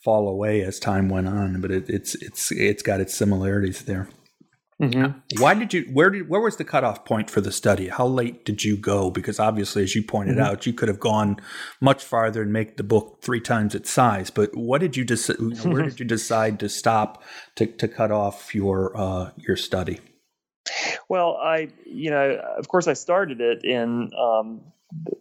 fall 0.03 0.29
away 0.29 0.63
as 0.63 0.79
time 0.79 1.09
went 1.09 1.29
on, 1.29 1.61
but 1.61 1.71
it, 1.71 1.89
it's 1.89 2.15
it's 2.17 2.51
it's 2.53 2.83
got 2.83 3.01
its 3.01 3.15
similarities 3.15 3.83
there. 3.83 4.09
Mm-hmm. 4.83 5.41
Why 5.41 5.55
did 5.55 5.73
you? 5.73 5.85
Where 5.93 6.11
did? 6.11 6.29
Where 6.29 6.41
was 6.41 6.57
the 6.57 6.65
cutoff 6.65 7.05
point 7.05 7.31
for 7.31 7.41
the 7.41 7.53
study? 7.53 7.87
How 7.87 8.07
late 8.07 8.45
did 8.45 8.65
you 8.65 8.77
go? 8.77 9.11
Because 9.11 9.39
obviously, 9.39 9.85
as 9.85 9.95
you 9.95 10.03
pointed 10.03 10.37
mm-hmm. 10.37 10.45
out, 10.45 10.67
you 10.67 10.73
could 10.73 10.89
have 10.89 10.99
gone 10.99 11.37
much 11.81 12.03
farther 12.03 12.43
and 12.43 12.53
make 12.53 12.79
the 12.79 12.83
book 12.83 13.19
three 13.23 13.41
times 13.41 13.77
its 13.77 13.91
size. 13.91 14.31
But 14.31 14.57
what 14.57 14.81
did 14.81 14.97
you 14.97 15.05
decide? 15.05 15.37
where 15.65 15.85
did 15.85 16.01
you 16.01 16.07
decide 16.17 16.59
to 16.61 16.69
stop 16.69 17.23
to, 17.57 17.67
to 17.67 17.87
cut 17.87 18.11
off 18.11 18.57
your 18.57 18.97
uh, 18.97 19.31
your 19.37 19.57
study? 19.57 20.01
Well, 21.09 21.39
I 21.41 21.69
you 21.87 22.11
know, 22.11 22.41
of 22.59 22.67
course, 22.67 22.89
I 22.89 22.95
started 22.95 23.41
it 23.41 23.65
in 23.65 24.11
um, 24.19 24.63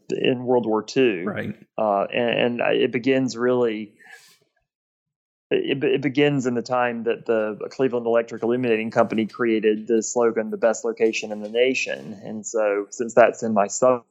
in 0.10 0.44
World 0.44 0.66
War 0.66 0.84
II, 0.96 1.24
right? 1.26 1.56
Uh, 1.78 2.06
and, 2.06 2.62
and 2.62 2.76
it 2.76 2.92
begins 2.92 3.38
really 3.38 3.94
it, 5.52 5.84
it, 5.84 6.02
begins 6.02 6.46
in 6.46 6.54
the 6.54 6.62
time 6.62 7.04
that 7.04 7.26
the 7.26 7.60
Cleveland 7.70 8.06
Electric 8.06 8.42
Illuminating 8.42 8.90
Company 8.90 9.26
created 9.26 9.88
the 9.88 10.02
slogan 10.02 10.50
"the 10.50 10.58
best 10.58 10.86
location 10.86 11.32
in 11.32 11.42
the 11.42 11.50
nation," 11.50 12.20
and 12.24 12.46
so 12.46 12.88
since 12.90 13.14
that's 13.14 13.44
in 13.44 13.54
my 13.54 13.68
sub 13.68 14.04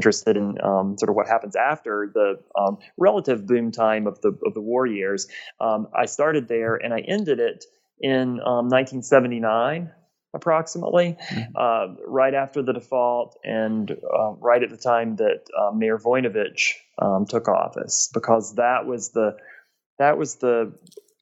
interested 0.00 0.38
in 0.38 0.58
um, 0.62 0.96
sort 0.96 1.10
of 1.10 1.14
what 1.14 1.26
happens 1.26 1.54
after 1.56 2.10
the 2.14 2.40
um, 2.58 2.78
relative 2.96 3.46
boom 3.46 3.70
time 3.70 4.06
of 4.06 4.18
the 4.22 4.30
of 4.46 4.54
the 4.54 4.60
war 4.60 4.86
years. 4.86 5.28
Um, 5.60 5.88
I 5.94 6.06
started 6.06 6.48
there 6.48 6.74
and 6.76 6.94
I 6.94 7.00
ended 7.00 7.38
it 7.38 7.66
in 8.00 8.38
1979 8.38 9.82
um, 9.82 9.90
approximately, 10.32 11.18
mm-hmm. 11.20 11.52
uh, 11.54 11.96
right 12.06 12.32
after 12.32 12.62
the 12.62 12.72
default 12.72 13.36
and 13.44 13.90
uh, 13.90 14.32
right 14.38 14.62
at 14.62 14.70
the 14.70 14.78
time 14.78 15.16
that 15.16 15.44
uh, 15.58 15.70
Mayor 15.72 15.98
Voinovich 15.98 16.76
um, 17.00 17.26
took 17.26 17.48
office, 17.48 18.10
because 18.12 18.54
that 18.56 18.86
was 18.86 19.10
the 19.10 19.36
that 19.98 20.18
was 20.18 20.36
the 20.36 20.72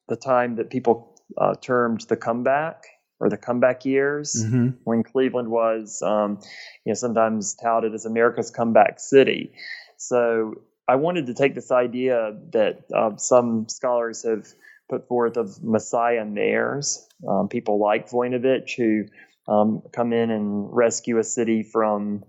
the 0.09 0.17
time 0.17 0.57
that 0.57 0.71
people 0.71 1.15
uh, 1.37 1.55
termed 1.61 2.01
the 2.09 2.17
comeback 2.17 2.85
or 3.21 3.29
the 3.29 3.37
comeback 3.37 3.85
years 3.85 4.45
mm-hmm. 4.47 4.69
when 4.85 5.03
Cleveland 5.03 5.51
was, 5.51 6.03
um, 6.03 6.39
you 6.85 6.91
know, 6.91 6.95
sometimes 6.95 7.55
touted 7.55 7.93
as 7.95 8.07
America's 8.07 8.51
comeback 8.51 9.01
city. 9.01 9.53
So 9.97 10.55
I 10.87 10.95
wanted 10.95 11.27
to 11.27 11.35
take 11.35 11.55
this 11.55 11.71
idea 11.71 12.39
that 12.53 12.85
uh, 12.95 13.17
some 13.17 13.69
scholars 13.69 14.25
have 14.25 14.47
put 14.89 15.09
forth 15.09 15.37
of 15.37 15.63
Messiah 15.63 16.25
mayors, 16.25 17.07
um, 17.29 17.49
people 17.49 17.79
like 17.79 18.09
Voinovich 18.09 18.77
who 18.77 19.05
um, 19.53 19.83
come 19.93 20.13
in 20.13 20.31
and 20.31 20.69
rescue 20.73 21.19
a 21.19 21.25
city 21.25 21.63
from, 21.63 22.25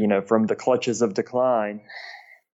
you 0.00 0.06
know, 0.06 0.22
from 0.22 0.46
the 0.46 0.56
clutches 0.56 1.02
of 1.02 1.14
decline 1.14 1.82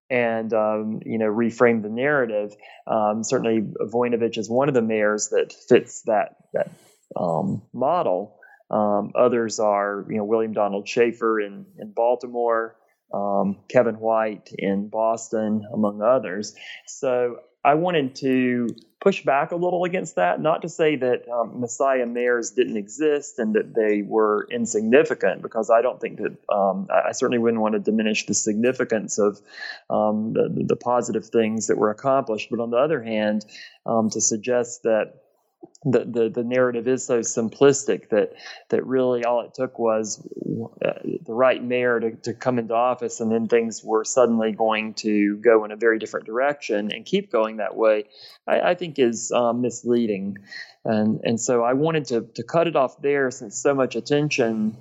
and 0.08 0.52
um, 0.52 1.00
you 1.04 1.18
know 1.18 1.26
reframe 1.26 1.82
the 1.82 1.88
narrative. 1.88 2.54
Um, 2.86 3.22
certainly, 3.24 3.60
Voinovich 3.60 4.38
is 4.38 4.48
one 4.48 4.68
of 4.68 4.74
the 4.74 4.82
mayors 4.82 5.28
that 5.28 5.52
fits 5.68 6.02
that 6.02 6.36
that 6.52 6.70
um, 7.16 7.62
model. 7.72 8.36
Um, 8.68 9.12
others 9.14 9.60
are, 9.60 10.04
you 10.08 10.16
know, 10.16 10.24
William 10.24 10.52
Donald 10.52 10.88
Schaefer 10.88 11.40
in, 11.40 11.66
in 11.78 11.92
Baltimore, 11.92 12.74
um, 13.14 13.58
Kevin 13.68 13.94
White 14.00 14.50
in 14.58 14.88
Boston, 14.88 15.62
among 15.72 16.02
others. 16.02 16.52
So 16.86 17.36
I 17.66 17.74
wanted 17.74 18.14
to 18.16 18.68
push 19.00 19.24
back 19.24 19.50
a 19.50 19.56
little 19.56 19.84
against 19.84 20.14
that, 20.16 20.40
not 20.40 20.62
to 20.62 20.68
say 20.68 20.94
that 20.94 21.28
um, 21.28 21.60
Messiah 21.60 22.06
mayors 22.06 22.52
didn't 22.52 22.76
exist 22.76 23.40
and 23.40 23.54
that 23.56 23.74
they 23.74 24.02
were 24.02 24.46
insignificant, 24.50 25.42
because 25.42 25.68
I 25.68 25.82
don't 25.82 26.00
think 26.00 26.18
that 26.18 26.36
um, 26.48 26.86
I 26.90 27.10
certainly 27.10 27.38
wouldn't 27.38 27.60
want 27.60 27.74
to 27.74 27.80
diminish 27.80 28.24
the 28.26 28.34
significance 28.34 29.18
of 29.18 29.40
um, 29.90 30.32
the, 30.32 30.64
the, 30.64 30.76
positive 30.76 31.26
things 31.26 31.66
that 31.66 31.76
were 31.76 31.90
accomplished. 31.90 32.50
But 32.50 32.60
on 32.60 32.70
the 32.70 32.76
other 32.76 33.02
hand, 33.02 33.44
um, 33.84 34.10
to 34.10 34.20
suggest 34.20 34.84
that 34.84 35.25
the, 35.84 36.04
the, 36.04 36.28
the 36.28 36.44
narrative 36.44 36.88
is 36.88 37.06
so 37.06 37.20
simplistic 37.20 38.08
that 38.10 38.32
that 38.70 38.84
really 38.86 39.24
all 39.24 39.42
it 39.42 39.54
took 39.54 39.78
was 39.78 40.26
uh, 40.84 40.92
the 41.04 41.32
right 41.32 41.62
mayor 41.62 42.00
to, 42.00 42.16
to 42.16 42.34
come 42.34 42.58
into 42.58 42.74
office 42.74 43.20
and 43.20 43.30
then 43.30 43.46
things 43.46 43.82
were 43.84 44.04
suddenly 44.04 44.52
going 44.52 44.94
to 44.94 45.36
go 45.36 45.64
in 45.64 45.70
a 45.70 45.76
very 45.76 45.98
different 45.98 46.26
direction 46.26 46.90
and 46.92 47.04
keep 47.04 47.30
going 47.30 47.58
that 47.58 47.76
way 47.76 48.04
I, 48.46 48.60
I 48.60 48.74
think 48.74 48.98
is 48.98 49.32
um, 49.32 49.60
misleading. 49.60 50.38
And 50.84 51.20
and 51.24 51.40
so 51.40 51.62
I 51.62 51.74
wanted 51.74 52.06
to 52.06 52.28
to 52.34 52.42
cut 52.42 52.68
it 52.68 52.76
off 52.76 53.00
there 53.02 53.30
since 53.30 53.60
so 53.60 53.74
much 53.74 53.96
attention 53.96 54.76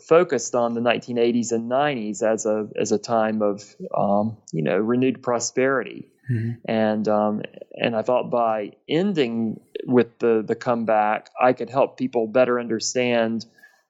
focused 0.00 0.54
on 0.54 0.74
the 0.74 0.80
1980s 0.80 1.52
and 1.52 1.70
90s 1.70 2.22
as 2.22 2.46
a 2.46 2.68
as 2.80 2.92
a 2.92 2.98
time 2.98 3.42
of 3.42 3.62
um, 3.96 4.36
you 4.52 4.62
know 4.62 4.76
renewed 4.76 5.22
prosperity 5.22 6.08
mm-hmm. 6.30 6.50
and 6.66 7.08
um, 7.08 7.42
and 7.74 7.96
I 7.96 8.02
thought 8.02 8.30
by 8.30 8.72
ending 8.88 9.60
with 9.84 10.18
the 10.18 10.44
the 10.46 10.54
comeback, 10.54 11.30
I 11.40 11.52
could 11.52 11.70
help 11.70 11.98
people 11.98 12.26
better 12.26 12.60
understand 12.60 13.46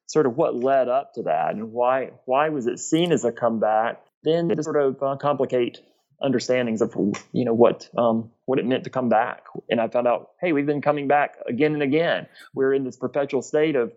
sort 0.06 0.26
of 0.26 0.36
what 0.36 0.56
led 0.56 0.88
up 0.88 1.14
to 1.14 1.22
that 1.22 1.54
and 1.54 1.72
why 1.72 2.10
why 2.24 2.48
was 2.48 2.66
it 2.66 2.78
seen 2.78 3.12
as 3.12 3.24
a 3.24 3.32
comeback. 3.32 4.02
Then 4.22 4.48
to 4.48 4.62
sort 4.62 4.76
of 4.76 5.02
uh, 5.02 5.16
complicate 5.16 5.80
understandings 6.22 6.82
of 6.82 6.94
you 7.32 7.44
know 7.44 7.54
what 7.54 7.88
um, 7.96 8.30
what 8.44 8.58
it 8.58 8.66
meant 8.66 8.84
to 8.84 8.90
come 8.90 9.08
back. 9.08 9.44
And 9.68 9.80
I 9.80 9.88
found 9.88 10.06
out, 10.06 10.30
hey, 10.40 10.52
we've 10.52 10.66
been 10.66 10.82
coming 10.82 11.08
back 11.08 11.36
again 11.48 11.72
and 11.74 11.82
again. 11.82 12.26
We're 12.54 12.74
in 12.74 12.84
this 12.84 12.96
perpetual 12.96 13.42
state 13.42 13.76
of 13.76 13.92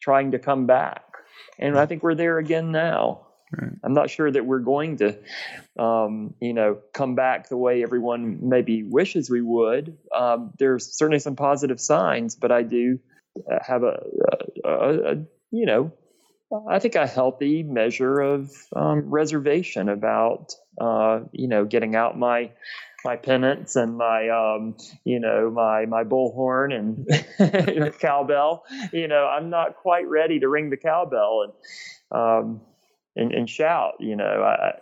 trying 0.00 0.32
to 0.32 0.38
come 0.38 0.66
back, 0.66 1.04
and 1.58 1.78
I 1.78 1.86
think 1.86 2.02
we're 2.02 2.14
there 2.14 2.38
again 2.38 2.72
now. 2.72 3.26
Right. 3.52 3.72
I'm 3.84 3.92
not 3.92 4.10
sure 4.10 4.30
that 4.30 4.46
we're 4.46 4.60
going 4.60 4.98
to, 4.98 5.18
um, 5.78 6.34
you 6.40 6.54
know, 6.54 6.78
come 6.94 7.14
back 7.14 7.48
the 7.48 7.56
way 7.56 7.82
everyone 7.82 8.38
maybe 8.48 8.82
wishes 8.82 9.28
we 9.28 9.42
would. 9.42 9.98
Um, 10.14 10.52
there's 10.58 10.96
certainly 10.96 11.18
some 11.18 11.36
positive 11.36 11.80
signs, 11.80 12.34
but 12.34 12.50
I 12.50 12.62
do 12.62 12.98
uh, 13.50 13.58
have 13.66 13.82
a, 13.82 14.00
a, 14.64 15.12
a 15.12 15.14
you 15.50 15.66
know, 15.66 15.92
I 16.68 16.78
think 16.78 16.94
a 16.94 17.06
healthy 17.06 17.62
measure 17.62 18.20
of 18.20 18.50
um, 18.74 19.10
reservation 19.10 19.88
about, 19.88 20.52
uh, 20.80 21.20
you 21.32 21.48
know, 21.48 21.64
getting 21.64 21.94
out 21.94 22.18
my 22.18 22.52
my 23.04 23.16
pennants 23.16 23.74
and 23.74 23.96
my 23.96 24.28
um, 24.28 24.76
you 25.04 25.18
know 25.18 25.50
my 25.50 25.86
my 25.86 26.04
bullhorn 26.04 26.72
and 26.72 27.94
cowbell. 28.00 28.64
You 28.92 29.08
know, 29.08 29.26
I'm 29.26 29.50
not 29.50 29.76
quite 29.76 30.08
ready 30.08 30.40
to 30.40 30.48
ring 30.48 30.70
the 30.70 30.76
cowbell 30.76 31.44
and. 31.44 31.52
Um, 32.14 32.60
and, 33.16 33.32
and 33.32 33.48
shout. 33.48 33.94
You 34.00 34.16
know, 34.16 34.42
I, 34.42 34.78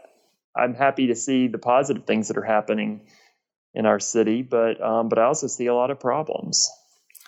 I'm 0.56 0.74
happy 0.74 1.08
to 1.08 1.14
see 1.14 1.48
the 1.48 1.58
positive 1.58 2.04
things 2.04 2.28
that 2.28 2.36
are 2.36 2.42
happening 2.42 3.02
in 3.74 3.86
our 3.86 4.00
city, 4.00 4.42
but 4.42 4.82
um, 4.82 5.08
but 5.08 5.18
I 5.18 5.24
also 5.24 5.46
see 5.46 5.66
a 5.66 5.74
lot 5.74 5.90
of 5.90 6.00
problems. 6.00 6.70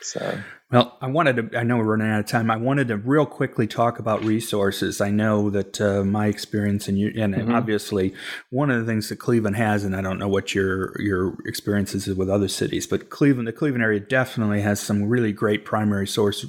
So 0.02 0.38
well, 0.72 0.96
I 1.02 1.06
wanted 1.06 1.50
to. 1.52 1.58
I 1.58 1.64
know 1.64 1.76
we're 1.76 1.84
running 1.84 2.08
out 2.08 2.20
of 2.20 2.26
time. 2.26 2.50
I 2.50 2.56
wanted 2.56 2.88
to 2.88 2.96
real 2.96 3.26
quickly 3.26 3.66
talk 3.66 3.98
about 3.98 4.24
resources. 4.24 5.02
I 5.02 5.10
know 5.10 5.50
that 5.50 5.78
uh, 5.82 6.02
my 6.02 6.28
experience 6.28 6.88
and 6.88 6.98
you, 6.98 7.12
and 7.14 7.34
mm-hmm. 7.34 7.54
obviously 7.54 8.14
one 8.48 8.70
of 8.70 8.80
the 8.80 8.90
things 8.90 9.10
that 9.10 9.16
Cleveland 9.16 9.56
has, 9.56 9.84
and 9.84 9.94
I 9.94 10.00
don't 10.00 10.18
know 10.18 10.28
what 10.28 10.54
your 10.54 10.98
your 10.98 11.36
experiences 11.44 12.08
is 12.08 12.16
with 12.16 12.30
other 12.30 12.48
cities, 12.48 12.86
but 12.86 13.10
Cleveland, 13.10 13.46
the 13.46 13.52
Cleveland 13.52 13.84
area 13.84 14.00
definitely 14.00 14.62
has 14.62 14.80
some 14.80 15.04
really 15.04 15.30
great 15.30 15.66
primary 15.66 16.06
source 16.06 16.46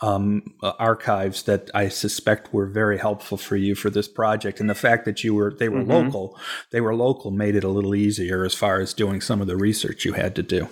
um, 0.00 0.42
uh, 0.60 0.72
archives 0.80 1.44
that 1.44 1.70
I 1.72 1.88
suspect 1.88 2.52
were 2.52 2.66
very 2.66 2.98
helpful 2.98 3.38
for 3.38 3.54
you 3.54 3.76
for 3.76 3.90
this 3.90 4.08
project. 4.08 4.58
And 4.58 4.68
the 4.68 4.74
fact 4.74 5.04
that 5.04 5.22
you 5.22 5.34
were 5.36 5.54
they 5.54 5.68
were 5.68 5.82
mm-hmm. 5.82 6.08
local, 6.08 6.36
they 6.70 6.80
were 6.80 6.96
local, 6.96 7.30
made 7.30 7.54
it 7.54 7.62
a 7.62 7.68
little 7.68 7.94
easier 7.94 8.44
as 8.44 8.54
far 8.54 8.80
as 8.80 8.92
doing 8.92 9.20
some 9.20 9.40
of 9.40 9.46
the 9.46 9.56
research 9.56 10.04
you 10.04 10.14
had 10.14 10.34
to 10.34 10.42
do. 10.42 10.68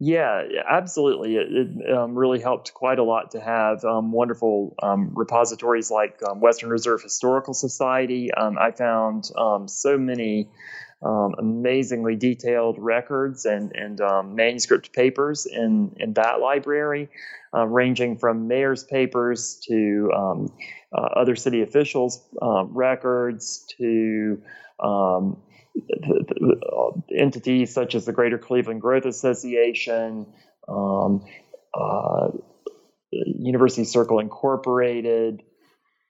Yeah, 0.00 0.42
absolutely. 0.68 1.36
It, 1.36 1.48
it 1.50 1.92
um, 1.96 2.14
really 2.14 2.40
helped 2.40 2.72
quite 2.72 3.00
a 3.00 3.02
lot 3.02 3.32
to 3.32 3.40
have 3.40 3.84
um, 3.84 4.12
wonderful 4.12 4.76
um, 4.80 5.10
repositories 5.14 5.90
like 5.90 6.20
um, 6.22 6.40
Western 6.40 6.70
Reserve 6.70 7.02
Historical 7.02 7.52
Society. 7.52 8.32
Um, 8.32 8.56
I 8.58 8.70
found 8.70 9.28
um, 9.36 9.66
so 9.66 9.98
many 9.98 10.48
amazingly 11.00 12.16
detailed 12.16 12.76
records 12.78 13.44
and, 13.44 13.72
and 13.74 14.00
manuscript 14.34 14.92
papers 14.92 15.46
in, 15.46 15.94
in 15.98 16.12
that 16.14 16.40
library 16.40 17.08
uh, 17.54 17.64
ranging 17.66 18.18
from 18.18 18.48
mayor's 18.48 18.82
papers 18.84 19.60
to 19.68 20.10
uh, 20.92 21.00
other 21.16 21.36
city 21.36 21.62
officials' 21.62 22.20
um, 22.42 22.70
records 22.72 23.64
to 23.78 24.42
um, 24.80 25.36
entities 27.16 27.72
such 27.72 27.94
as 27.94 28.04
the 28.04 28.12
Greater 28.12 28.38
Cleveland 28.38 28.80
Growth 28.80 29.04
Association, 29.04 30.26
um, 30.68 31.24
uh, 31.74 32.28
University 33.10 33.84
Circle 33.84 34.18
Incorporated, 34.18 35.42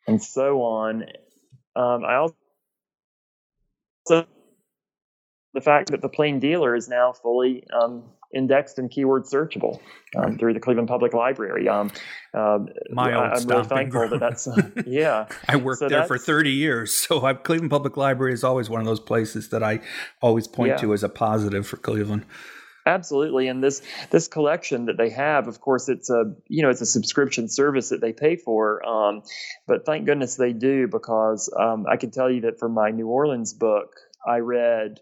and 0.06 0.22
so 0.22 0.62
on. 0.62 1.04
Um, 1.76 2.04
I 2.04 2.16
also 2.16 2.34
the 5.54 5.60
fact 5.60 5.90
that 5.90 6.02
the 6.02 6.08
plain 6.08 6.38
dealer 6.38 6.74
is 6.74 6.88
now 6.88 7.12
fully 7.12 7.64
um, 7.72 8.04
indexed 8.32 8.78
and 8.78 8.90
keyword 8.90 9.24
searchable 9.24 9.80
um, 10.16 10.36
through 10.38 10.54
the 10.54 10.60
Cleveland 10.60 10.88
Public 10.88 11.14
Library. 11.14 11.68
Um, 11.68 11.90
uh, 12.34 12.58
My 12.90 13.14
old 13.14 13.32
I'm 13.32 13.46
really 13.48 13.64
thankful 13.64 14.08
that 14.08 14.20
that's 14.20 14.46
uh, 14.46 14.70
yeah. 14.86 15.26
I 15.48 15.56
worked 15.56 15.80
so 15.80 15.88
there 15.88 16.04
for 16.04 16.18
30 16.18 16.50
years, 16.50 16.92
so 16.92 17.24
I've, 17.24 17.42
Cleveland 17.42 17.70
Public 17.70 17.96
Library 17.96 18.32
is 18.32 18.44
always 18.44 18.68
one 18.68 18.80
of 18.80 18.86
those 18.86 19.00
places 19.00 19.48
that 19.50 19.62
I 19.62 19.80
always 20.20 20.46
point 20.46 20.70
yeah. 20.70 20.76
to 20.78 20.92
as 20.92 21.02
a 21.02 21.08
positive 21.08 21.66
for 21.66 21.76
Cleveland. 21.76 22.26
Absolutely, 22.86 23.48
and 23.48 23.62
this 23.62 23.82
this 24.08 24.28
collection 24.28 24.86
that 24.86 24.96
they 24.96 25.10
have, 25.10 25.46
of 25.46 25.60
course, 25.60 25.90
it's 25.90 26.08
a 26.08 26.34
you 26.46 26.62
know 26.62 26.70
it's 26.70 26.80
a 26.80 26.86
subscription 26.86 27.46
service 27.46 27.90
that 27.90 28.00
they 28.00 28.14
pay 28.14 28.36
for, 28.36 28.82
um, 28.86 29.22
but 29.66 29.84
thank 29.84 30.06
goodness 30.06 30.36
they 30.36 30.54
do 30.54 30.88
because 30.88 31.52
um, 31.60 31.84
I 31.86 31.98
can 31.98 32.10
tell 32.10 32.30
you 32.30 32.42
that 32.42 32.58
for 32.58 32.68
my 32.70 32.90
New 32.90 33.06
Orleans 33.08 33.52
book, 33.52 33.92
I 34.26 34.38
read 34.38 35.00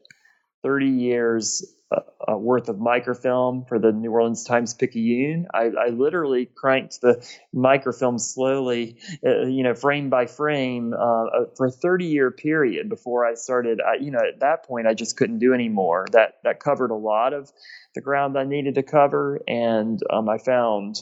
30 0.64 0.86
years 0.86 1.75
uh, 1.92 2.36
worth 2.36 2.68
of 2.68 2.78
microfilm 2.78 3.64
for 3.68 3.78
the 3.78 3.92
New 3.92 4.10
Orleans 4.10 4.44
Times 4.44 4.74
Picayune. 4.74 5.46
I, 5.54 5.70
I 5.78 5.88
literally 5.90 6.46
cranked 6.46 7.00
the 7.00 7.24
microfilm 7.52 8.18
slowly, 8.18 8.98
uh, 9.24 9.42
you 9.46 9.62
know, 9.62 9.74
frame 9.74 10.10
by 10.10 10.26
frame 10.26 10.92
uh, 10.92 10.96
uh 10.96 11.44
for 11.56 11.66
a 11.66 11.70
30 11.70 12.06
year 12.06 12.30
period 12.30 12.88
before 12.88 13.24
I 13.24 13.34
started. 13.34 13.80
I, 13.80 14.02
you 14.02 14.10
know, 14.10 14.18
at 14.18 14.40
that 14.40 14.64
point, 14.64 14.86
I 14.86 14.94
just 14.94 15.16
couldn't 15.16 15.38
do 15.38 15.54
anymore. 15.54 16.06
That 16.12 16.38
that 16.42 16.60
covered 16.60 16.90
a 16.90 16.96
lot 16.96 17.32
of 17.32 17.50
the 17.94 18.00
ground 18.00 18.36
I 18.36 18.44
needed 18.44 18.74
to 18.74 18.82
cover, 18.82 19.40
and 19.46 20.00
um, 20.10 20.28
I 20.28 20.38
found 20.38 21.00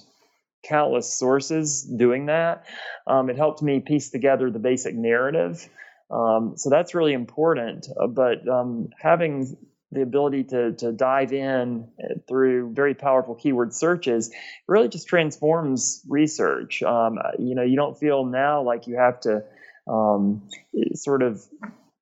countless 0.64 1.18
sources 1.18 1.82
doing 1.82 2.26
that. 2.26 2.66
Um, 3.06 3.30
it 3.30 3.36
helped 3.36 3.62
me 3.62 3.80
piece 3.80 4.10
together 4.10 4.50
the 4.50 4.58
basic 4.58 4.94
narrative. 4.94 5.68
Um, 6.10 6.54
so 6.56 6.70
that's 6.70 6.94
really 6.94 7.12
important. 7.12 7.86
Uh, 7.88 8.06
but 8.06 8.46
um, 8.48 8.90
having 8.98 9.56
the 9.94 10.02
ability 10.02 10.44
to, 10.44 10.72
to 10.72 10.92
dive 10.92 11.32
in 11.32 11.88
uh, 12.02 12.14
through 12.28 12.72
very 12.74 12.94
powerful 12.94 13.34
keyword 13.34 13.72
searches 13.72 14.30
really 14.66 14.88
just 14.88 15.08
transforms 15.08 16.02
research. 16.08 16.82
Um, 16.82 17.18
you 17.38 17.54
know, 17.54 17.62
you 17.62 17.76
don't 17.76 17.98
feel 17.98 18.24
now 18.24 18.62
like 18.62 18.86
you 18.86 18.96
have 18.96 19.20
to 19.20 19.44
um, 19.86 20.48
sort 20.94 21.22
of 21.22 21.42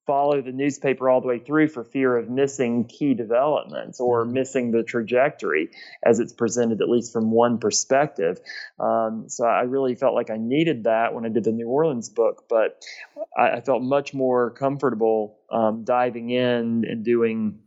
follow 0.07 0.43
the 0.43 0.51
newspaper 0.51 1.09
all 1.09 1.21
the 1.21 1.29
way 1.29 1.39
through 1.39 1.69
for 1.69 1.85
fear 1.85 2.17
of 2.17 2.29
missing 2.29 2.85
key 2.85 3.15
developments 3.15 4.01
or 4.01 4.25
mm-hmm. 4.25 4.35
missing 4.35 4.71
the 4.73 4.83
trajectory 4.83 5.71
as 6.03 6.19
it's 6.19 6.33
presented, 6.33 6.81
at 6.81 6.89
least 6.89 7.13
from 7.13 7.31
one 7.31 7.59
perspective. 7.59 8.41
Um, 8.81 9.29
so 9.29 9.47
I 9.47 9.63
really 9.63 9.95
felt 9.95 10.15
like 10.15 10.31
I 10.31 10.37
needed 10.39 10.85
that 10.85 11.15
when 11.15 11.25
I 11.25 11.29
did 11.29 11.45
the 11.45 11.53
New 11.53 11.69
Orleans 11.69 12.09
book, 12.09 12.45
but 12.49 12.83
I, 13.37 13.51
I 13.51 13.61
felt 13.61 13.83
much 13.83 14.13
more 14.13 14.51
comfortable 14.51 15.39
um, 15.51 15.85
diving 15.85 16.31
in 16.31 16.85
and 16.89 17.05
doing, 17.05 17.61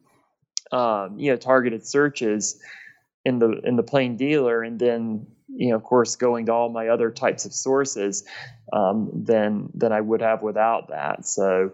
um, 0.71 1.19
you 1.19 1.31
know, 1.31 1.37
targeted 1.37 1.85
searches 1.85 2.59
in 3.23 3.39
the 3.39 3.61
in 3.63 3.75
the 3.75 3.83
plain 3.83 4.17
dealer, 4.17 4.63
and 4.63 4.79
then 4.79 5.27
you 5.47 5.69
know, 5.69 5.75
of 5.75 5.83
course, 5.83 6.15
going 6.15 6.47
to 6.47 6.53
all 6.53 6.69
my 6.69 6.89
other 6.89 7.11
types 7.11 7.45
of 7.45 7.53
sources 7.53 8.25
um, 8.73 9.09
than 9.13 9.69
than 9.73 9.91
I 9.91 10.01
would 10.01 10.21
have 10.21 10.41
without 10.41 10.89
that. 10.89 11.25
So 11.25 11.73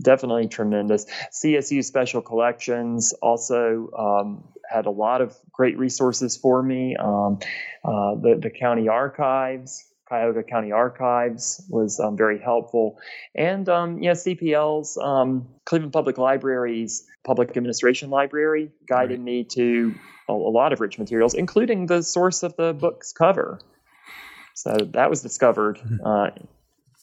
definitely 0.00 0.48
tremendous. 0.48 1.06
CSU 1.32 1.84
Special 1.84 2.22
Collections 2.22 3.12
also 3.20 3.90
um, 3.98 4.44
had 4.68 4.86
a 4.86 4.90
lot 4.90 5.20
of 5.20 5.36
great 5.52 5.78
resources 5.78 6.36
for 6.36 6.62
me. 6.62 6.96
Um, 6.96 7.38
uh, 7.84 8.14
the, 8.16 8.38
the 8.40 8.50
county 8.50 8.88
archives, 8.88 9.84
Cuyahoga 10.08 10.42
County 10.42 10.72
Archives 10.72 11.64
was 11.68 12.00
um, 12.00 12.16
very 12.16 12.38
helpful. 12.38 12.98
And 13.34 13.68
um, 13.68 14.02
yeah, 14.02 14.12
CPL's 14.12 14.96
um, 14.96 15.48
Cleveland 15.66 15.92
Public 15.92 16.16
Library's 16.16 17.04
Public 17.26 17.50
Administration 17.56 18.08
Library 18.10 18.70
guided 18.88 19.18
right. 19.18 19.24
me 19.24 19.44
to 19.44 19.94
a, 20.28 20.32
a, 20.32 20.34
lot 20.34 20.72
of 20.72 20.80
rich 20.80 20.98
materials, 20.98 21.34
including 21.34 21.86
the 21.86 22.02
source 22.02 22.42
of 22.42 22.56
the 22.56 22.72
book's 22.72 23.12
cover. 23.12 23.60
So 24.54 24.76
that 24.92 25.10
was 25.10 25.22
discovered 25.22 25.78
mm-hmm. 25.78 26.04
uh, 26.04 26.30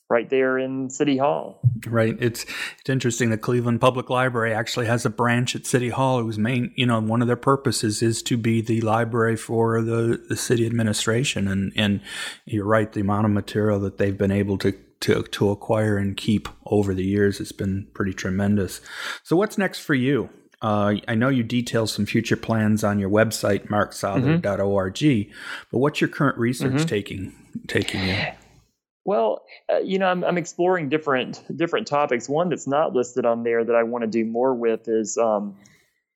right 0.10 0.30
there 0.30 0.58
in 0.58 0.90
City 0.90 1.18
Hall. 1.18 1.60
Right. 1.88 2.16
It's 2.20 2.46
it's 2.80 2.90
interesting. 2.90 3.30
The 3.30 3.38
Cleveland 3.38 3.82
Public 3.82 4.10
Library 4.10 4.54
actually 4.54 4.86
has 4.86 5.06
a 5.06 5.10
branch 5.10 5.56
at 5.56 5.66
City 5.66 5.90
Hall 5.90 6.22
whose 6.22 6.38
main, 6.38 6.72
you 6.76 6.86
know, 6.86 7.00
one 7.00 7.22
of 7.22 7.28
their 7.28 7.36
purposes 7.36 8.02
is 8.02 8.22
to 8.24 8.38
be 8.38 8.62
the 8.62 8.82
library 8.82 9.36
for 9.36 9.82
the, 9.82 10.24
the 10.30 10.38
city 10.38 10.66
administration. 10.66 11.48
And 11.48 11.74
and 11.76 12.02
you're 12.46 12.66
right, 12.66 12.92
the 12.92 13.02
amount 13.02 13.26
of 13.26 13.32
material 13.32 13.80
that 13.82 13.98
they've 13.98 14.18
been 14.18 14.32
able 14.32 14.58
to 14.60 14.74
to 15.02 15.24
to 15.24 15.50
acquire 15.50 15.98
and 15.98 16.16
keep 16.16 16.48
over 16.66 16.94
the 16.94 17.04
years 17.04 17.40
has 17.40 17.52
been 17.52 17.88
pretty 17.94 18.14
tremendous. 18.14 18.82
So 19.24 19.36
what's 19.36 19.58
next 19.58 19.80
for 19.80 19.96
you? 19.96 20.30
Uh, 20.62 20.96
I 21.08 21.16
know 21.16 21.30
you 21.30 21.44
detail 21.44 21.86
some 21.86 22.06
future 22.06 22.38
plans 22.38 22.84
on 22.84 22.98
your 22.98 23.10
website, 23.10 23.68
marksouther.org, 23.68 24.96
mm-hmm. 24.96 25.32
but 25.72 25.78
what's 25.78 26.00
your 26.00 26.08
current 26.08 26.38
research 26.38 26.74
mm-hmm. 26.74 26.86
taking 26.86 27.34
taking 27.68 28.08
you? 28.08 28.16
Well, 29.06 29.46
uh, 29.72 29.78
you 29.78 30.00
know, 30.00 30.08
I'm, 30.08 30.24
I'm, 30.24 30.38
exploring 30.38 30.90
different 30.90 31.44
different 31.56 31.86
topics. 31.86 32.28
One 32.28 32.50
that's 32.50 32.66
not 32.66 32.94
listed 32.94 33.24
on 33.24 33.44
there 33.44 33.64
that 33.64 33.76
I 33.76 33.84
want 33.84 34.02
to 34.02 34.08
do 34.08 34.26
more 34.26 34.54
with 34.54 34.88
is, 34.88 35.16
um, 35.20 35.58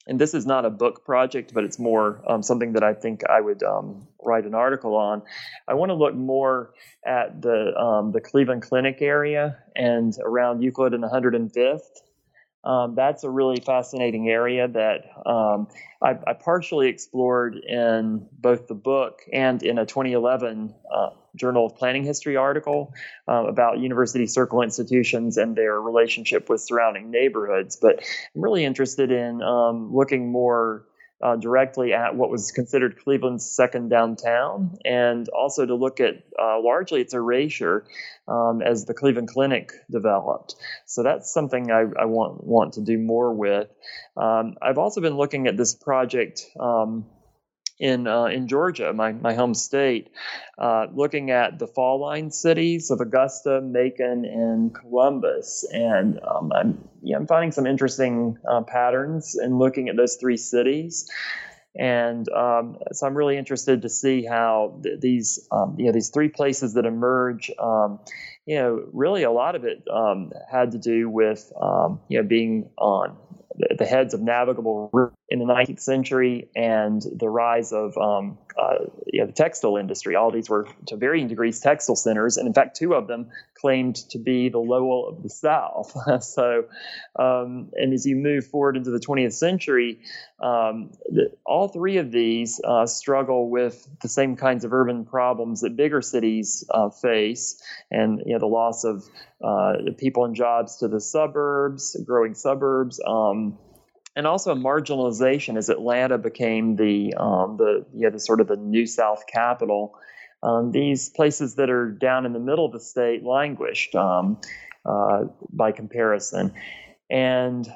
and 0.08 0.20
this 0.20 0.34
is 0.34 0.48
not 0.48 0.66
a 0.66 0.72
book 0.72 1.06
project, 1.06 1.54
but 1.54 1.64
it's 1.64 1.78
more 1.78 2.20
um, 2.28 2.42
something 2.42 2.74
that 2.74 2.84
I 2.84 2.96
think 2.96 3.22
I 3.30 3.40
would 3.40 3.62
um, 3.62 4.08
write 4.20 4.46
an 4.46 4.56
article 4.56 4.96
on. 4.96 5.22
I 5.68 5.76
want 5.76 5.92
to 5.92 5.94
look 5.94 6.16
more 6.16 6.74
at 7.06 7.44
the 7.44 7.78
um, 7.80 8.12
the 8.12 8.22
Cleveland 8.22 8.64
Clinic 8.64 9.04
area 9.04 9.60
and 9.76 10.12
around 10.26 10.64
Euclid 10.64 10.96
and 10.96 11.04
105th. 11.04 11.82
Um, 12.64 12.94
that's 12.96 13.24
a 13.24 13.30
really 13.30 13.62
fascinating 13.66 14.30
area 14.30 14.68
that 14.68 15.06
um, 15.26 15.68
I, 16.02 16.18
I, 16.28 16.34
partially 16.34 16.90
explored 16.90 17.56
in 17.56 18.28
both 18.34 18.68
the 18.68 18.76
book 18.76 19.22
and 19.32 19.64
in 19.64 19.78
a 19.78 19.86
2011 19.86 20.76
uh, 20.94 21.10
Journal 21.38 21.68
of 21.68 21.78
Planning 21.78 22.04
History 22.04 22.36
article 22.36 22.94
uh, 23.30 23.46
about 23.48 23.80
university 23.80 24.28
circle 24.28 24.62
institutions 24.62 25.38
and 25.38 25.56
their 25.56 25.80
relationship 25.80 26.50
with 26.50 26.60
surrounding 26.60 27.10
neighborhoods. 27.12 27.78
But 27.78 28.04
I'm 28.36 28.42
really 28.42 28.66
interested 28.66 29.10
in 29.10 29.42
um, 29.42 29.96
looking 29.96 30.30
more 30.30 30.86
uh, 31.22 31.36
directly 31.36 31.94
at 31.94 32.16
what 32.16 32.30
was 32.30 32.52
considered 32.52 33.00
Cleveland's 33.04 33.50
second 33.50 33.90
downtown, 33.90 34.78
and 34.86 35.28
also 35.30 35.66
to 35.66 35.76
look 35.76 36.00
at 36.00 36.24
uh, 36.42 36.60
largely 36.62 37.02
its 37.02 37.14
erasure 37.14 37.86
um, 38.28 38.62
as 38.62 38.86
the 38.86 38.94
Cleveland 38.94 39.28
Clinic 39.28 39.72
developed. 39.92 40.56
So 40.86 41.04
that's 41.04 41.32
something 41.34 41.72
I, 41.72 41.82
I 42.00 42.06
want 42.06 42.44
want 42.44 42.74
to 42.74 42.82
do 42.82 42.98
more 42.98 43.34
with. 43.34 43.68
Um, 44.16 44.56
I've 44.62 44.78
also 44.78 45.02
been 45.02 45.18
looking 45.18 45.48
at 45.48 45.58
this 45.58 45.76
project. 45.76 46.46
Um, 46.60 47.06
in 47.80 48.08
uh, 48.08 48.26
in 48.26 48.48
Georgia, 48.48 48.92
my, 48.94 49.14
my 49.14 49.34
home 49.34 49.54
state, 49.54 50.10
uh, 50.58 50.88
looking 50.94 51.32
at 51.32 51.58
the 51.60 51.68
fall 51.68 52.00
line 52.02 52.30
cities 52.30 52.92
of 52.92 53.00
Augusta, 53.00 53.62
Macon, 53.62 54.26
and 54.26 54.76
Columbus, 54.76 55.68
and 55.72 56.20
um, 56.28 56.52
I'm 56.54 56.90
yeah, 57.02 57.16
I'm 57.16 57.28
finding 57.28 57.52
some 57.52 57.66
interesting 57.66 58.38
uh, 58.50 58.62
patterns 58.62 59.38
in 59.42 59.58
looking 59.58 59.90
at 59.90 59.96
those 59.96 60.16
three 60.16 60.38
cities. 60.38 61.10
And 61.78 62.28
um, 62.30 62.78
so 62.92 63.06
I'm 63.06 63.16
really 63.16 63.38
interested 63.38 63.84
to 63.84 63.90
see 63.90 64.26
how 64.26 64.82
th- 64.84 65.00
these, 65.00 65.48
um, 65.52 65.76
you 65.78 65.86
know, 65.86 65.92
these 65.92 66.10
three 66.10 66.28
places 66.28 66.74
that 66.74 66.86
emerge, 66.86 67.52
um, 67.60 68.00
you 68.46 68.56
know, 68.56 68.88
really 68.92 69.24
a 69.24 69.32
lot 69.32 69.56
of 69.56 69.64
it 69.64 69.84
um, 69.90 70.32
had 70.52 70.72
to 70.72 70.80
do 70.80 71.10
with, 71.10 71.54
um, 71.62 72.02
you 72.10 72.20
know, 72.20 72.28
being 72.28 72.72
on 72.78 73.16
the 73.80 73.86
heads 73.86 74.14
of 74.14 74.22
navigable 74.22 74.92
in 75.30 75.40
the 75.40 75.46
19th 75.46 75.80
century 75.80 76.50
and 76.56 77.02
the 77.16 77.30
rise 77.30 77.72
of 77.72 77.98
um, 77.98 78.38
uh, 78.58 78.86
the 79.08 79.32
textile 79.34 79.78
industry. 79.78 80.16
All 80.16 80.32
these 80.32 80.50
were 80.50 80.68
to 80.88 80.98
varying 80.98 81.30
degrees 81.30 81.62
textile 81.62 81.96
centers, 81.96 82.38
and 82.38 82.46
in 82.46 82.54
fact, 82.54 82.76
two 82.76 82.94
of 82.94 83.08
them 83.08 83.30
claimed 83.56 83.96
to 84.10 84.20
be 84.20 84.50
the 84.50 84.60
Lowell 84.60 85.08
of 85.08 85.24
the 85.24 85.30
South. 85.30 85.96
so, 86.24 86.66
um, 87.18 87.70
and 87.74 87.94
as 87.94 88.06
you 88.06 88.18
move 88.18 88.48
forward 88.48 88.76
into 88.76 88.92
the 88.92 89.00
20th 89.00 89.34
century, 89.34 90.00
um, 90.42 90.92
the, 91.06 91.32
all 91.46 91.70
three 91.70 91.98
of 91.98 92.12
these 92.12 92.60
uh, 92.64 92.86
struggle 92.86 93.50
with 93.50 93.88
the 94.02 94.10
same 94.10 94.36
kinds 94.36 94.66
of 94.66 94.74
urban 94.74 95.06
problems 95.06 95.62
that 95.62 95.78
bigger 95.78 96.02
cities 96.02 96.66
uh, 96.70 96.90
face, 96.90 97.62
and 97.90 98.22
you 98.26 98.34
know 98.34 98.40
the 98.40 98.46
loss 98.46 98.84
of 98.84 99.06
uh, 99.42 99.74
people 99.98 100.26
and 100.26 100.36
jobs 100.36 100.78
to 100.78 100.90
the 100.90 101.00
suburbs, 101.00 101.96
growing 102.06 102.34
suburbs. 102.34 103.00
Um, 103.06 103.58
and 104.16 104.28
also 104.28 104.56
marginalization 104.56 105.58
as 105.58 105.70
Atlanta 105.70 106.18
became 106.18 106.76
the 106.76 107.14
um, 107.16 107.58
the 107.58 107.86
yeah 107.94 108.10
the 108.10 108.20
sort 108.20 108.42
of 108.42 108.48
the 108.48 108.58
new 108.58 108.86
South 108.86 109.24
capital. 109.32 109.98
Um, 110.42 110.72
these 110.72 111.10
places 111.10 111.56
that 111.56 111.70
are 111.70 111.92
down 111.92 112.26
in 112.26 112.34
the 112.34 112.40
middle 112.40 112.66
of 112.66 112.72
the 112.72 112.80
state 112.80 113.24
languished 113.24 113.94
um, 113.96 114.40
uh, 114.86 115.26
by 115.52 115.72
comparison, 115.72 116.54
and 117.10 117.68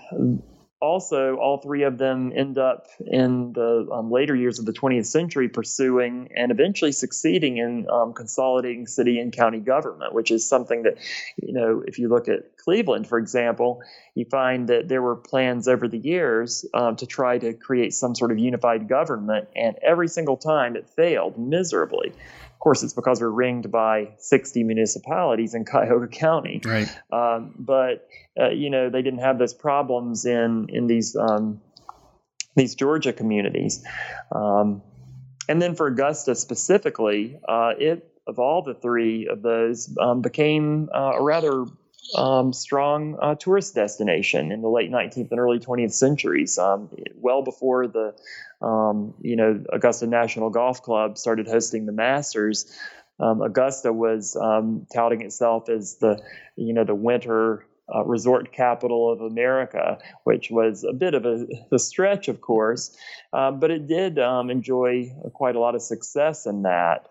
also, 0.84 1.38
all 1.38 1.60
three 1.60 1.84
of 1.84 1.98
them 1.98 2.34
end 2.36 2.58
up 2.58 2.88
in 3.00 3.54
the 3.54 3.88
um, 3.90 4.12
later 4.12 4.36
years 4.36 4.60
of 4.60 4.66
the 4.66 4.74
20th 4.74 5.06
century 5.06 5.48
pursuing 5.48 6.28
and 6.36 6.52
eventually 6.52 6.92
succeeding 6.92 7.56
in 7.56 7.90
um, 7.90 8.12
consolidating 8.12 8.86
city 8.86 9.18
and 9.18 9.32
county 9.32 9.62
government, 9.62 10.14
which 10.14 10.30
is 10.30 10.46
something 10.46 10.84
that, 10.84 10.98
you 11.42 11.54
know, 11.54 11.82
if 11.88 12.00
you 12.00 12.10
look 12.10 12.28
at 12.28 12.58
Cleveland, 12.58 13.08
for 13.08 13.18
example, 13.18 13.82
you 14.14 14.26
find 14.26 14.68
that 14.68 14.90
there 14.90 15.02
were 15.02 15.16
plans 15.16 15.70
over 15.70 15.88
the 15.88 15.98
years 15.98 16.66
um, 16.74 16.98
to 16.98 17.08
try 17.08 17.38
to 17.38 17.54
create 17.54 17.94
some 17.94 18.14
sort 18.14 18.32
of 18.32 18.38
unified 18.38 18.90
government, 18.90 19.48
and 19.56 19.78
every 19.82 20.10
single 20.10 20.36
time 20.36 20.76
it 20.76 20.90
failed 20.90 21.38
miserably 21.38 22.12
course, 22.64 22.82
it's 22.82 22.94
because 22.94 23.20
we're 23.20 23.30
ringed 23.30 23.70
by 23.72 24.14
60 24.18 24.64
municipalities 24.64 25.54
in 25.54 25.66
Cuyahoga 25.66 26.08
County. 26.08 26.62
Right. 26.64 26.90
Um, 27.12 27.54
but 27.60 28.08
uh, 28.40 28.50
you 28.50 28.70
know, 28.70 28.90
they 28.90 29.02
didn't 29.02 29.20
have 29.20 29.38
those 29.38 29.54
problems 29.54 30.26
in 30.26 30.68
in 30.70 30.88
these 30.88 31.16
um, 31.16 31.62
these 32.56 32.76
Georgia 32.76 33.12
communities. 33.14 33.84
Um, 34.34 34.82
and 35.50 35.62
then 35.62 35.76
for 35.76 35.88
Augusta 35.88 36.36
specifically, 36.36 37.38
uh, 37.48 37.74
it 37.78 38.10
of 38.26 38.40
all 38.40 38.64
the 38.64 38.74
three 38.74 39.28
of 39.28 39.42
those 39.42 39.94
um, 40.00 40.22
became 40.22 40.90
uh, 40.96 41.18
a 41.20 41.24
rather 41.24 41.66
um, 42.16 42.54
strong 42.54 43.18
uh, 43.22 43.36
tourist 43.36 43.76
destination 43.76 44.52
in 44.52 44.62
the 44.62 44.70
late 44.70 44.92
19th 44.92 45.32
and 45.32 45.40
early 45.40 45.60
20th 45.60 45.94
centuries, 45.94 46.58
um, 46.58 46.90
well 47.16 47.44
before 47.44 47.88
the 47.88 48.14
um, 48.62 49.14
you 49.22 49.36
know 49.36 49.64
Augusta 49.72 50.08
National 50.08 50.50
Golf 50.50 50.82
Club 50.82 51.18
started 51.18 51.48
hosting 51.48 51.86
the 51.86 51.92
Masters. 51.92 52.78
Um, 53.20 53.42
Augusta 53.42 53.94
was 53.94 54.36
um, 54.36 54.86
touting 54.94 55.22
itself 55.22 55.70
as 55.70 55.98
the 55.98 56.22
you 56.56 56.74
know 56.74 56.84
the 56.84 56.96
winter 56.96 57.66
uh, 57.94 58.04
resort 58.06 58.52
capital 58.52 59.12
of 59.12 59.22
America, 59.22 59.98
which 60.24 60.50
was 60.52 60.84
a 60.84 60.94
bit 60.94 61.14
of 61.14 61.26
a, 61.26 61.46
a 61.72 61.80
stretch, 61.80 62.28
of 62.28 62.42
course, 62.42 62.96
uh, 63.34 63.52
but 63.52 63.72
it 63.72 63.88
did 63.88 64.20
um, 64.20 64.50
enjoy 64.50 65.12
quite 65.34 65.56
a 65.56 65.60
lot 65.60 65.76
of 65.76 65.82
success 65.82 66.46
in 66.46 66.64
that. 66.64 67.08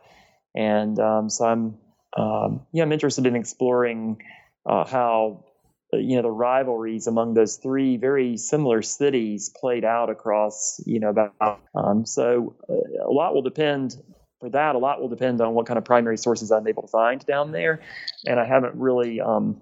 and 0.55 0.99
um, 0.99 1.29
so 1.29 1.45
I'm 1.45 1.79
um, 2.17 2.61
yeah 2.73 2.83
I'm 2.85 2.93
interested 2.93 3.27
in 3.27 3.37
exploring 3.37 4.23
uh, 4.67 4.85
how 4.85 5.45
uh, 5.93 5.99
you 5.99 6.17
know 6.17 6.23
the 6.23 6.31
rivalries 6.31 7.07
among 7.07 7.35
those 7.35 7.57
three 7.57 7.97
very 7.97 8.37
similar 8.37 8.83
cities 8.83 9.51
played 9.51 9.85
out 9.85 10.11
across 10.11 10.81
you 10.87 11.01
know 11.01 11.11
about 11.11 11.61
um, 11.75 12.07
so 12.07 12.55
uh, 12.69 13.05
a 13.07 13.13
lot 13.13 13.35
will 13.35 13.43
depend 13.43 13.97
for 14.41 14.51
that. 14.51 14.75
A 14.75 14.79
lot 14.79 15.01
will 15.01 15.09
depend 15.09 15.41
on 15.41 15.55
what 15.55 15.67
kind 15.67 15.79
of 15.79 15.85
primary 15.85 16.19
sources 16.19 16.51
i'm 16.51 16.67
able 16.67 16.83
to 16.83 16.89
find 16.89 17.25
down 17.27 17.53
there. 17.53 17.81
And 18.27 18.41
i 18.41 18.45
haven't 18.45 18.75
really 18.75 19.21
um, 19.21 19.61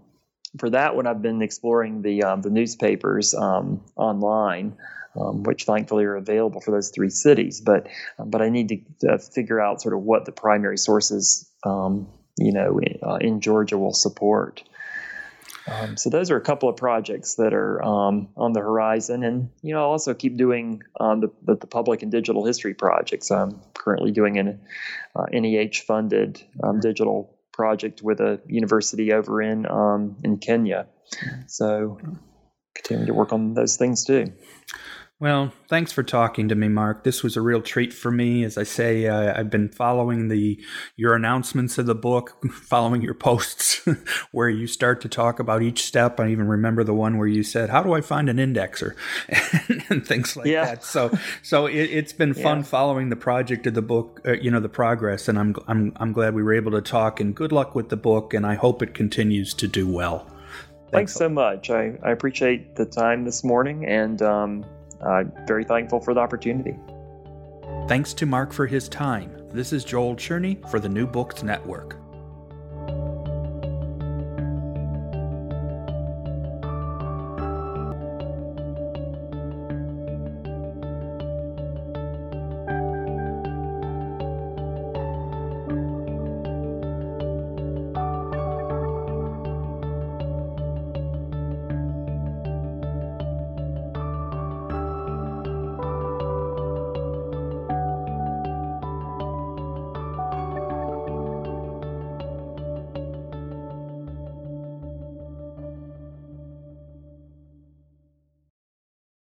for 0.58 0.70
that 0.70 0.96
one 0.96 1.06
i've 1.06 1.22
been 1.22 1.42
exploring 1.42 2.02
the 2.02 2.22
um, 2.22 2.42
the 2.42 2.50
newspapers 2.50 3.34
um, 3.34 3.82
online 3.96 4.76
um, 5.20 5.42
which 5.42 5.64
thankfully 5.64 6.04
are 6.04 6.14
available 6.14 6.60
for 6.60 6.70
those 6.70 6.90
three 6.90 7.10
cities. 7.10 7.60
But 7.60 7.88
um, 8.18 8.30
but 8.30 8.42
i 8.42 8.48
need 8.48 8.68
to 8.68 9.12
uh, 9.12 9.18
figure 9.18 9.60
out 9.60 9.82
sort 9.82 9.94
of 9.94 10.00
what 10.00 10.24
the 10.24 10.32
primary 10.32 10.78
sources 10.78 11.50
you 12.38 12.52
know 12.52 12.78
in, 12.78 12.98
uh, 13.02 13.16
in 13.16 13.40
georgia 13.40 13.76
will 13.76 13.92
support 13.92 14.62
um, 15.66 15.96
so 15.96 16.10
those 16.10 16.30
are 16.30 16.36
a 16.36 16.40
couple 16.40 16.68
of 16.68 16.76
projects 16.76 17.34
that 17.34 17.52
are 17.52 17.82
um, 17.84 18.28
on 18.36 18.52
the 18.52 18.60
horizon, 18.60 19.22
and 19.22 19.50
you 19.62 19.74
know, 19.74 19.80
I'll 19.80 19.90
also 19.90 20.14
keep 20.14 20.36
doing 20.36 20.82
um, 20.98 21.20
the, 21.20 21.28
the, 21.42 21.56
the 21.56 21.66
public 21.66 22.02
and 22.02 22.10
digital 22.10 22.44
history 22.44 22.74
projects. 22.74 23.30
I'm 23.30 23.60
currently 23.74 24.10
doing 24.10 24.38
an 24.38 24.60
uh, 25.14 25.26
NEH 25.32 25.82
funded 25.86 26.42
um, 26.62 26.80
digital 26.80 27.36
project 27.52 28.02
with 28.02 28.20
a 28.20 28.40
university 28.46 29.12
over 29.12 29.42
in 29.42 29.66
um, 29.66 30.16
in 30.24 30.38
Kenya. 30.38 30.86
So 31.46 31.98
continue 32.74 33.06
to 33.06 33.14
work 33.14 33.32
on 33.32 33.54
those 33.54 33.76
things 33.76 34.04
too. 34.04 34.32
Well, 35.20 35.52
thanks 35.68 35.92
for 35.92 36.02
talking 36.02 36.48
to 36.48 36.54
me, 36.54 36.68
Mark. 36.68 37.04
This 37.04 37.22
was 37.22 37.36
a 37.36 37.42
real 37.42 37.60
treat 37.60 37.92
for 37.92 38.10
me. 38.10 38.42
As 38.42 38.56
I 38.56 38.62
say, 38.62 39.06
uh, 39.06 39.38
I've 39.38 39.50
been 39.50 39.68
following 39.68 40.28
the 40.28 40.58
your 40.96 41.14
announcements 41.14 41.76
of 41.76 41.84
the 41.84 41.94
book, 41.94 42.42
following 42.52 43.02
your 43.02 43.12
posts 43.12 43.86
where 44.32 44.48
you 44.48 44.66
start 44.66 45.02
to 45.02 45.10
talk 45.10 45.38
about 45.38 45.60
each 45.60 45.84
step. 45.84 46.18
I 46.18 46.28
even 46.28 46.48
remember 46.48 46.84
the 46.84 46.94
one 46.94 47.18
where 47.18 47.28
you 47.28 47.42
said, 47.42 47.68
"How 47.68 47.82
do 47.82 47.92
I 47.92 48.00
find 48.00 48.30
an 48.30 48.38
indexer?" 48.38 48.94
and 49.90 50.06
things 50.06 50.38
like 50.38 50.46
yeah. 50.46 50.64
that. 50.64 50.84
So, 50.84 51.10
so 51.42 51.66
it, 51.66 51.90
has 51.90 52.14
been 52.14 52.32
fun 52.32 52.58
yeah. 52.58 52.64
following 52.64 53.10
the 53.10 53.16
project 53.16 53.66
of 53.66 53.74
the 53.74 53.82
book. 53.82 54.22
Uh, 54.24 54.32
you 54.32 54.50
know, 54.50 54.60
the 54.60 54.70
progress, 54.70 55.28
and 55.28 55.38
I'm 55.38 55.54
I'm 55.68 55.92
I'm 55.96 56.14
glad 56.14 56.32
we 56.32 56.42
were 56.42 56.54
able 56.54 56.72
to 56.72 56.80
talk. 56.80 57.20
And 57.20 57.36
good 57.36 57.52
luck 57.52 57.74
with 57.74 57.90
the 57.90 57.96
book, 57.98 58.32
and 58.32 58.46
I 58.46 58.54
hope 58.54 58.80
it 58.80 58.94
continues 58.94 59.52
to 59.52 59.68
do 59.68 59.86
well. 59.86 60.20
Thanks, 60.20 61.12
Thanks 61.12 61.14
so 61.14 61.28
much. 61.28 61.68
I, 61.68 61.98
I 62.02 62.10
appreciate 62.10 62.74
the 62.74 62.86
time 62.86 63.26
this 63.26 63.44
morning 63.44 63.84
and. 63.84 64.22
Um, 64.22 64.64
uh, 65.00 65.24
very 65.46 65.64
thankful 65.64 66.00
for 66.00 66.14
the 66.14 66.20
opportunity. 66.20 66.76
Thanks 67.88 68.14
to 68.14 68.26
Mark 68.26 68.52
for 68.52 68.66
his 68.66 68.88
time. 68.88 69.32
This 69.52 69.72
is 69.72 69.84
Joel 69.84 70.16
Cherney 70.16 70.68
for 70.70 70.78
the 70.80 70.88
New 70.88 71.06
Books 71.06 71.42
Network. 71.42 71.99